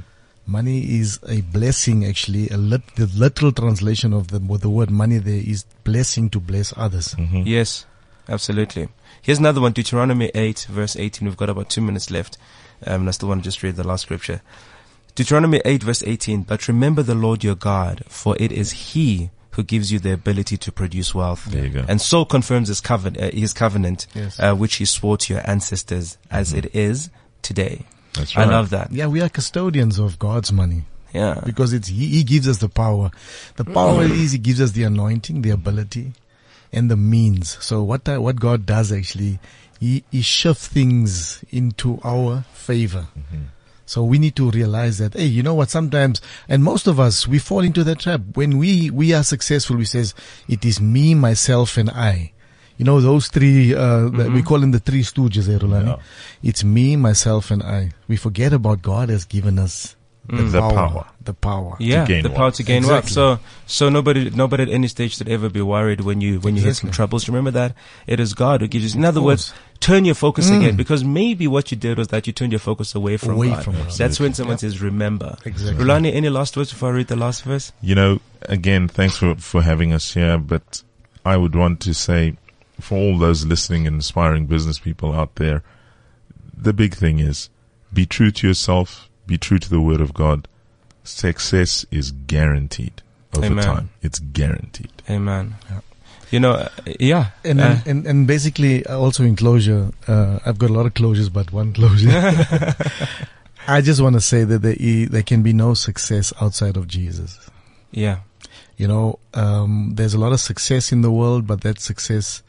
Money 0.50 1.00
is 1.00 1.20
a 1.28 1.42
blessing, 1.42 2.06
actually. 2.06 2.48
A 2.50 2.58
lit, 2.58 2.82
the 2.96 3.06
literal 3.08 3.52
translation 3.52 4.14
of 4.14 4.30
the, 4.30 4.40
the 4.40 4.70
word 4.70 4.90
money 4.90 5.18
there 5.18 5.42
is 5.46 5.66
blessing 5.84 6.30
to 6.30 6.40
bless 6.40 6.74
others. 6.78 7.14
hmm 7.14 7.42
Yes, 7.46 7.86
absolutely. 8.30 8.88
Here's 9.22 9.39
another 9.39 9.61
one, 9.61 9.72
Deuteronomy 9.74 10.32
8, 10.34 10.68
verse 10.70 10.95
18. 10.95 11.28
We've 11.28 11.38
got 11.38 11.49
about 11.49 11.70
two 11.70 11.82
minutes 11.82 12.09
left. 12.11 12.38
Um, 12.86 13.01
and 13.01 13.07
I 13.09 13.11
still 13.11 13.30
want 13.30 13.41
to 13.43 13.47
just 13.47 13.63
read 13.63 13.76
the 13.76 13.86
last 13.88 14.03
scripture. 14.03 14.41
Deuteronomy 15.15 15.61
8, 15.65 15.84
verse 15.84 16.03
18. 16.03 16.43
But 16.43 16.68
remember 16.68 17.01
the 17.03 17.15
Lord 17.15 17.43
your 17.43 17.55
God, 17.55 18.03
for 18.07 18.36
it 18.39 18.51
is 18.51 18.72
He 18.72 19.30
who 19.51 19.63
gives 19.63 19.91
you 19.91 19.97
the 19.97 20.13
ability 20.13 20.55
to 20.57 20.72
produce 20.72 21.15
wealth. 21.15 21.45
There 21.45 21.63
you 21.65 21.70
go. 21.72 21.86
And 21.88 21.99
so 21.99 22.24
confirms 22.26 22.68
his, 22.68 22.80
coven- 22.80 23.18
uh, 23.20 23.32
his 23.32 23.53
covenant, 23.53 24.05
Yes. 24.13 24.39
uh, 24.39 24.53
which 24.53 24.76
he 24.76 24.86
swore 24.86 25.18
to 25.18 25.34
your 25.34 25.49
ancestors 25.49 26.20
as 26.30 26.53
it 26.53 26.76
is 26.76 27.09
today. 27.41 27.86
That's 28.13 28.36
right. 28.38 28.47
I 28.47 28.51
love 28.51 28.70
that. 28.70 28.91
Yeah, 28.91 29.07
we 29.07 29.20
are 29.22 29.30
custodians 29.30 29.97
of 29.97 30.20
God's 30.20 30.51
money 30.51 30.84
Yeah. 31.11 31.41
because 31.43 31.74
it's 31.74 31.88
he, 31.88 32.05
he 32.07 32.24
gives 32.24 32.47
us 32.47 32.59
the 32.59 32.70
power. 32.70 33.09
The 33.55 33.65
power 33.65 34.03
is 34.03 34.32
He 34.34 34.38
gives 34.38 34.61
us 34.61 34.72
the 34.74 34.84
anointing, 34.84 35.41
the 35.41 35.49
ability, 35.49 36.13
and 36.72 36.89
the 36.91 36.97
means. 36.97 37.57
So 37.63 37.84
what 37.84 38.05
that, 38.05 38.22
what 38.22 38.39
God 38.39 38.65
does 38.65 38.91
actually, 38.91 39.39
He 39.80 40.03
He 40.11 40.22
shifts 40.22 40.68
things 40.68 41.43
into 41.49 41.99
our 42.03 42.45
favor. 42.53 43.07
So 43.86 44.03
we 44.03 44.20
need 44.20 44.36
to 44.36 44.51
realize 44.51 44.97
that, 44.97 45.13
hey, 45.13 45.26
you 45.26 45.41
know 45.41 45.53
what? 45.53 45.70
Sometimes, 45.70 46.20
and 46.49 46.61
most 46.61 46.88
of 46.88 46.99
us, 46.99 47.26
we 47.26 47.39
fall 47.39 47.61
into 47.61 47.86
that 47.86 47.99
trap. 47.99 48.20
When 48.34 48.57
we 48.57 48.91
we 48.91 49.13
are 49.13 49.24
successful, 49.24 49.78
we 49.78 49.86
says 49.86 50.13
it 50.49 50.65
is 50.65 50.82
me, 50.82 51.15
myself, 51.15 51.78
and 51.78 51.89
I. 51.89 52.34
You 52.78 52.86
know 52.86 53.01
those 53.01 53.28
three. 53.28 53.74
Uh, 53.74 54.09
that 54.09 54.32
we 54.32 54.43
call 54.43 54.59
them 54.59 54.72
the 54.72 54.80
three 54.80 55.01
stooges, 55.01 55.49
eh, 55.49 55.57
Rhulani? 55.57 55.97
Yeah. 55.97 56.03
It's 56.43 56.63
me, 56.63 56.95
myself, 56.95 57.49
and 57.49 57.63
I. 57.63 57.91
We 58.07 58.18
forget 58.18 58.53
about 58.53 58.82
God 58.82 59.09
has 59.09 59.26
given 59.26 59.57
us 59.57 59.95
the, 60.30 60.43
The 60.43 60.59
power, 60.59 60.73
power. 60.73 61.07
The 61.23 61.34
power. 61.34 61.75
Yeah, 61.80 62.05
gain 62.05 62.23
the 62.23 62.30
wealth. 62.30 62.38
power 62.38 62.51
to 62.51 62.63
gain 62.63 62.86
wealth. 62.88 63.09
So, 63.09 63.39
so 63.65 63.89
nobody, 63.89 64.30
nobody 64.30 64.63
at 64.63 64.69
any 64.69 64.88
stage 64.88 65.15
should 65.17 65.30
ever 65.30 65.49
be 65.49 65.61
worried 65.61 66.01
when 66.01 66.19
you 66.21 66.39
when 66.39 66.55
you 66.55 66.63
hit 66.63 66.75
some 66.75 66.91
troubles. 66.91 67.28
Remember 67.30 67.51
that 67.51 67.73
it 68.07 68.19
is 68.19 68.34
God 68.34 68.61
who 68.61 68.67
gives 68.67 68.93
you. 68.93 68.99
In 68.99 69.05
other 69.05 69.21
words, 69.21 69.53
turn 69.80 70.03
your 70.05 70.15
focus 70.15 70.49
Mm. 70.49 70.57
again 70.57 70.75
because 70.75 71.03
maybe 71.03 71.47
what 71.47 71.71
you 71.71 71.78
did 71.78 71.97
was 71.97 72.09
that 72.09 72.28
you 72.28 72.34
turned 72.34 72.51
your 72.51 72.59
focus 72.59 72.93
away 72.95 73.17
from 73.17 73.32
Away 73.36 73.49
God. 73.49 73.63
from 73.63 73.73
God. 73.78 73.91
That's 73.91 74.19
when 74.19 74.34
someone 74.34 74.57
says, 74.57 74.82
"Remember." 74.82 75.38
Exactly. 75.45 75.84
Rhulani, 75.84 76.13
any 76.13 76.30
last 76.30 76.55
words 76.57 76.71
before 76.71 76.89
I 76.89 76.95
read 76.97 77.07
the 77.07 77.15
last 77.15 77.43
verse? 77.43 77.71
You 77.82 77.95
know, 77.95 78.19
again, 78.43 78.88
thanks 78.88 79.17
for, 79.17 79.36
for 79.36 79.61
having 79.61 79.93
us 79.93 80.13
here, 80.13 80.38
but 80.38 80.84
I 81.25 81.38
would 81.38 81.55
want 81.55 81.80
to 81.82 81.93
say 81.93 82.36
for 82.80 82.97
all 82.97 83.17
those 83.17 83.45
listening 83.45 83.88
and 83.88 83.95
inspiring 83.95 84.45
business 84.45 84.80
people 84.80 85.13
out 85.13 85.36
there, 85.36 85.63
the 86.55 86.73
big 86.73 86.93
thing 86.95 87.19
is 87.19 87.49
be 87.93 88.05
true 88.05 88.32
to 88.32 88.47
yourself, 88.47 89.07
be 89.28 89.38
true 89.38 89.59
to 89.59 89.69
the 89.69 89.82
word 89.82 90.01
of 90.01 90.13
God. 90.13 90.47
Success 91.03 91.86
is 91.91 92.11
guaranteed 92.11 93.01
over 93.36 93.45
Amen. 93.45 93.63
time. 93.63 93.89
It's 94.01 94.19
guaranteed. 94.19 94.91
Amen. 95.09 95.55
Yeah. 95.69 95.82
You 96.32 96.39
know, 96.41 96.51
uh, 96.51 96.69
yeah. 96.99 97.28
And, 97.43 97.61
uh, 97.61 97.78
and 97.86 98.05
and 98.05 98.28
basically 98.28 98.86
uh, 98.86 98.97
also 98.97 99.23
in 99.23 99.36
closure, 99.36 99.91
uh, 100.07 100.39
I've 100.45 100.57
got 100.57 100.69
a 100.69 100.73
lot 100.73 100.86
of 100.86 100.93
closures, 100.93 101.32
but 101.32 101.53
one 101.53 101.71
closure. 101.73 102.09
I 103.67 103.82
just 103.82 104.01
want 104.01 104.15
to 104.15 104.21
say 104.21 104.43
that 104.43 104.61
there, 104.61 104.75
there 105.09 105.23
can 105.23 105.43
be 105.43 105.53
no 105.53 105.73
success 105.73 106.34
outside 106.41 106.78
of 106.78 106.88
Jesus. 106.88 107.49
yeah. 107.91 108.19
You 108.78 108.88
know, 108.88 109.17
um, 109.34 109.93
there's 109.95 110.13
a 110.13 110.19
lot 110.19 110.34
of 110.34 110.39
success 110.39 110.91
in 110.91 111.01
the 111.01 111.09
world, 111.09 111.47
but 111.47 111.61
that 111.61 111.80
success 111.80 112.43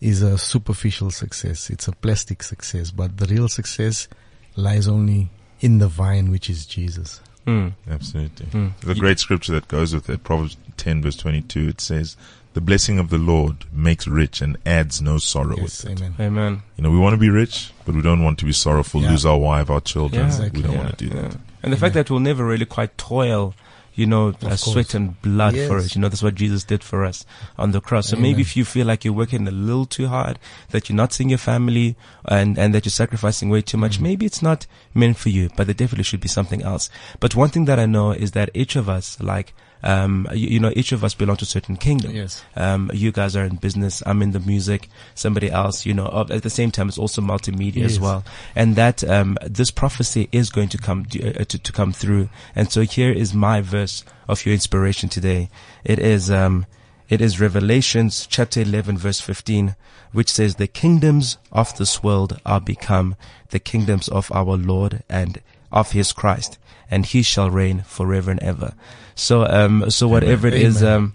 is 0.00 0.22
a 0.22 0.38
superficial 0.38 1.10
success. 1.10 1.68
It's 1.68 1.88
a 1.88 1.92
plastic 1.92 2.44
success, 2.44 2.92
but 2.92 3.16
the 3.16 3.26
real 3.26 3.48
success 3.48 4.06
lies 4.54 4.86
only 4.86 5.30
in 5.64 5.78
the 5.78 5.88
vine, 5.88 6.30
which 6.30 6.50
is 6.50 6.66
Jesus. 6.66 7.20
Mm, 7.46 7.72
Absolutely. 7.90 8.46
mm. 8.46 8.72
The 8.80 8.94
great 8.94 9.18
scripture 9.18 9.52
that 9.52 9.68
goes 9.68 9.94
with 9.94 10.08
it, 10.10 10.22
Proverbs 10.24 10.56
10 10.76 11.02
verse 11.02 11.16
22, 11.16 11.68
it 11.68 11.80
says, 11.80 12.16
the 12.54 12.60
blessing 12.60 12.98
of 12.98 13.08
the 13.10 13.18
Lord 13.18 13.64
makes 13.72 14.06
rich 14.06 14.40
and 14.40 14.56
adds 14.64 15.02
no 15.02 15.18
sorrow 15.18 15.56
Yes, 15.56 15.84
with 15.84 15.92
it. 15.92 15.98
amen. 16.02 16.14
Amen. 16.20 16.62
You 16.76 16.84
know, 16.84 16.90
we 16.90 16.98
want 16.98 17.14
to 17.14 17.18
be 17.18 17.28
rich, 17.30 17.72
but 17.84 17.94
we 17.94 18.02
don't 18.02 18.22
want 18.22 18.38
to 18.40 18.44
be 18.44 18.52
sorrowful, 18.52 19.02
Yeah. 19.02 19.10
lose 19.10 19.26
our 19.26 19.38
wife, 19.38 19.70
our 19.70 19.80
children. 19.80 20.20
Yeah, 20.22 20.26
Exactly. 20.28 20.60
We 20.60 20.66
don't 20.68 20.76
yeah, 20.76 20.84
want 20.84 20.98
to 20.98 21.08
do 21.08 21.14
yeah. 21.16 21.22
that. 21.22 21.36
And 21.62 21.72
the 21.72 21.76
fact 21.78 21.94
that 21.94 22.10
we'll 22.10 22.20
never 22.20 22.44
really 22.46 22.66
quite 22.66 22.96
toil, 22.98 23.54
you 23.94 24.06
know, 24.06 24.34
uh, 24.42 24.56
sweat 24.56 24.94
and 24.94 25.20
blood 25.22 25.52
for 25.54 25.78
Yes. 25.78 25.86
it. 25.86 25.94
You 25.94 26.00
know, 26.00 26.08
that's 26.08 26.22
what 26.22 26.34
Jesus 26.34 26.64
did 26.64 26.82
for 26.82 27.04
us 27.04 27.24
on 27.58 27.70
the 27.70 27.80
cross. 27.80 28.08
So 28.08 28.16
Amen. 28.16 28.30
maybe 28.30 28.42
if 28.42 28.56
you 28.56 28.64
feel 28.64 28.86
like 28.86 29.04
you're 29.04 29.14
working 29.14 29.46
a 29.46 29.50
little 29.52 29.86
too 29.86 30.08
hard, 30.08 30.38
that 30.70 30.88
you're 30.88 30.96
not 30.96 31.12
seeing 31.12 31.28
your 31.30 31.38
family 31.38 31.96
and, 32.24 32.58
and 32.58 32.74
that 32.74 32.84
you're 32.84 32.90
sacrificing 32.90 33.50
way 33.50 33.60
too 33.62 33.76
Mm. 33.76 33.80
much, 33.80 34.00
maybe 34.00 34.26
it's 34.26 34.42
not 34.42 34.66
meant 34.94 35.16
for 35.16 35.28
you, 35.28 35.48
but 35.56 35.66
there 35.66 35.74
definitely 35.74 36.04
should 36.04 36.20
be 36.20 36.28
something 36.28 36.62
else. 36.62 36.90
But 37.20 37.34
one 37.36 37.50
thing 37.50 37.66
that 37.66 37.78
I 37.78 37.86
know 37.86 38.10
is 38.12 38.32
that 38.32 38.50
each 38.54 38.74
of 38.76 38.88
us, 38.88 39.18
like, 39.20 39.54
um, 39.84 40.26
you, 40.32 40.48
you 40.48 40.60
know, 40.60 40.72
each 40.74 40.92
of 40.92 41.04
us 41.04 41.14
belong 41.14 41.36
to 41.36 41.42
a 41.44 41.46
certain 41.46 41.76
kingdom. 41.76 42.12
Yes. 42.12 42.42
Um, 42.56 42.90
you 42.92 43.12
guys 43.12 43.36
are 43.36 43.44
in 43.44 43.56
business. 43.56 44.02
I'm 44.06 44.22
in 44.22 44.32
the 44.32 44.40
music. 44.40 44.88
Somebody 45.14 45.50
else, 45.50 45.84
you 45.84 45.92
know, 45.92 46.26
at 46.30 46.42
the 46.42 46.50
same 46.50 46.70
time, 46.70 46.88
it's 46.88 46.98
also 46.98 47.20
multimedia 47.20 47.84
as 47.84 48.00
well. 48.00 48.24
And 48.56 48.76
that, 48.76 49.04
um, 49.04 49.36
this 49.42 49.70
prophecy 49.70 50.28
is 50.32 50.50
going 50.50 50.70
to 50.70 50.78
come, 50.78 51.06
uh, 51.22 51.44
to, 51.44 51.58
to 51.58 51.72
come 51.72 51.92
through. 51.92 52.30
And 52.56 52.72
so 52.72 52.80
here 52.80 53.12
is 53.12 53.34
my 53.34 53.60
verse 53.60 54.04
of 54.26 54.44
your 54.46 54.54
inspiration 54.54 55.10
today. 55.10 55.50
It 55.84 55.98
is, 55.98 56.30
um, 56.30 56.64
it 57.10 57.20
is 57.20 57.38
Revelations 57.38 58.26
chapter 58.26 58.62
11 58.62 58.96
verse 58.96 59.20
15, 59.20 59.76
which 60.12 60.32
says, 60.32 60.56
the 60.56 60.66
kingdoms 60.66 61.36
of 61.52 61.76
this 61.76 62.02
world 62.02 62.40
are 62.46 62.60
become 62.60 63.16
the 63.50 63.58
kingdoms 63.58 64.08
of 64.08 64.32
our 64.32 64.56
Lord 64.56 65.02
and 65.10 65.42
of 65.74 65.92
his 65.92 66.14
Christ, 66.14 66.56
and 66.90 67.04
he 67.04 67.22
shall 67.22 67.50
reign 67.50 67.82
forever 67.82 68.30
and 68.30 68.40
ever. 68.40 68.72
So, 69.14 69.44
um, 69.46 69.90
so 69.90 70.08
whatever 70.08 70.46
it 70.46 70.54
is, 70.54 70.82
um, 70.82 71.12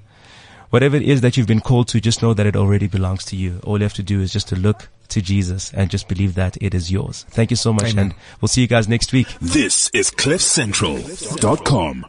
whatever 0.69 0.95
it 0.95 1.01
is 1.01 1.21
that 1.21 1.35
you've 1.37 1.47
been 1.47 1.61
called 1.61 1.87
to, 1.87 1.99
just 1.99 2.21
know 2.21 2.35
that 2.35 2.45
it 2.45 2.55
already 2.55 2.85
belongs 2.87 3.25
to 3.25 3.35
you. 3.35 3.59
All 3.63 3.79
you 3.79 3.83
have 3.83 3.93
to 3.95 4.03
do 4.03 4.21
is 4.21 4.31
just 4.31 4.47
to 4.49 4.55
look 4.55 4.89
to 5.07 5.21
Jesus 5.21 5.73
and 5.73 5.89
just 5.89 6.07
believe 6.07 6.35
that 6.35 6.55
it 6.61 6.75
is 6.75 6.91
yours. 6.91 7.25
Thank 7.29 7.49
you 7.49 7.57
so 7.57 7.73
much, 7.73 7.93
Amen. 7.93 8.11
and 8.11 8.13
we'll 8.41 8.49
see 8.49 8.61
you 8.61 8.67
guys 8.67 8.87
next 8.87 9.11
week. 9.11 9.27
This 9.41 9.89
is 9.93 10.11
CliffCentral.com. 10.11 12.05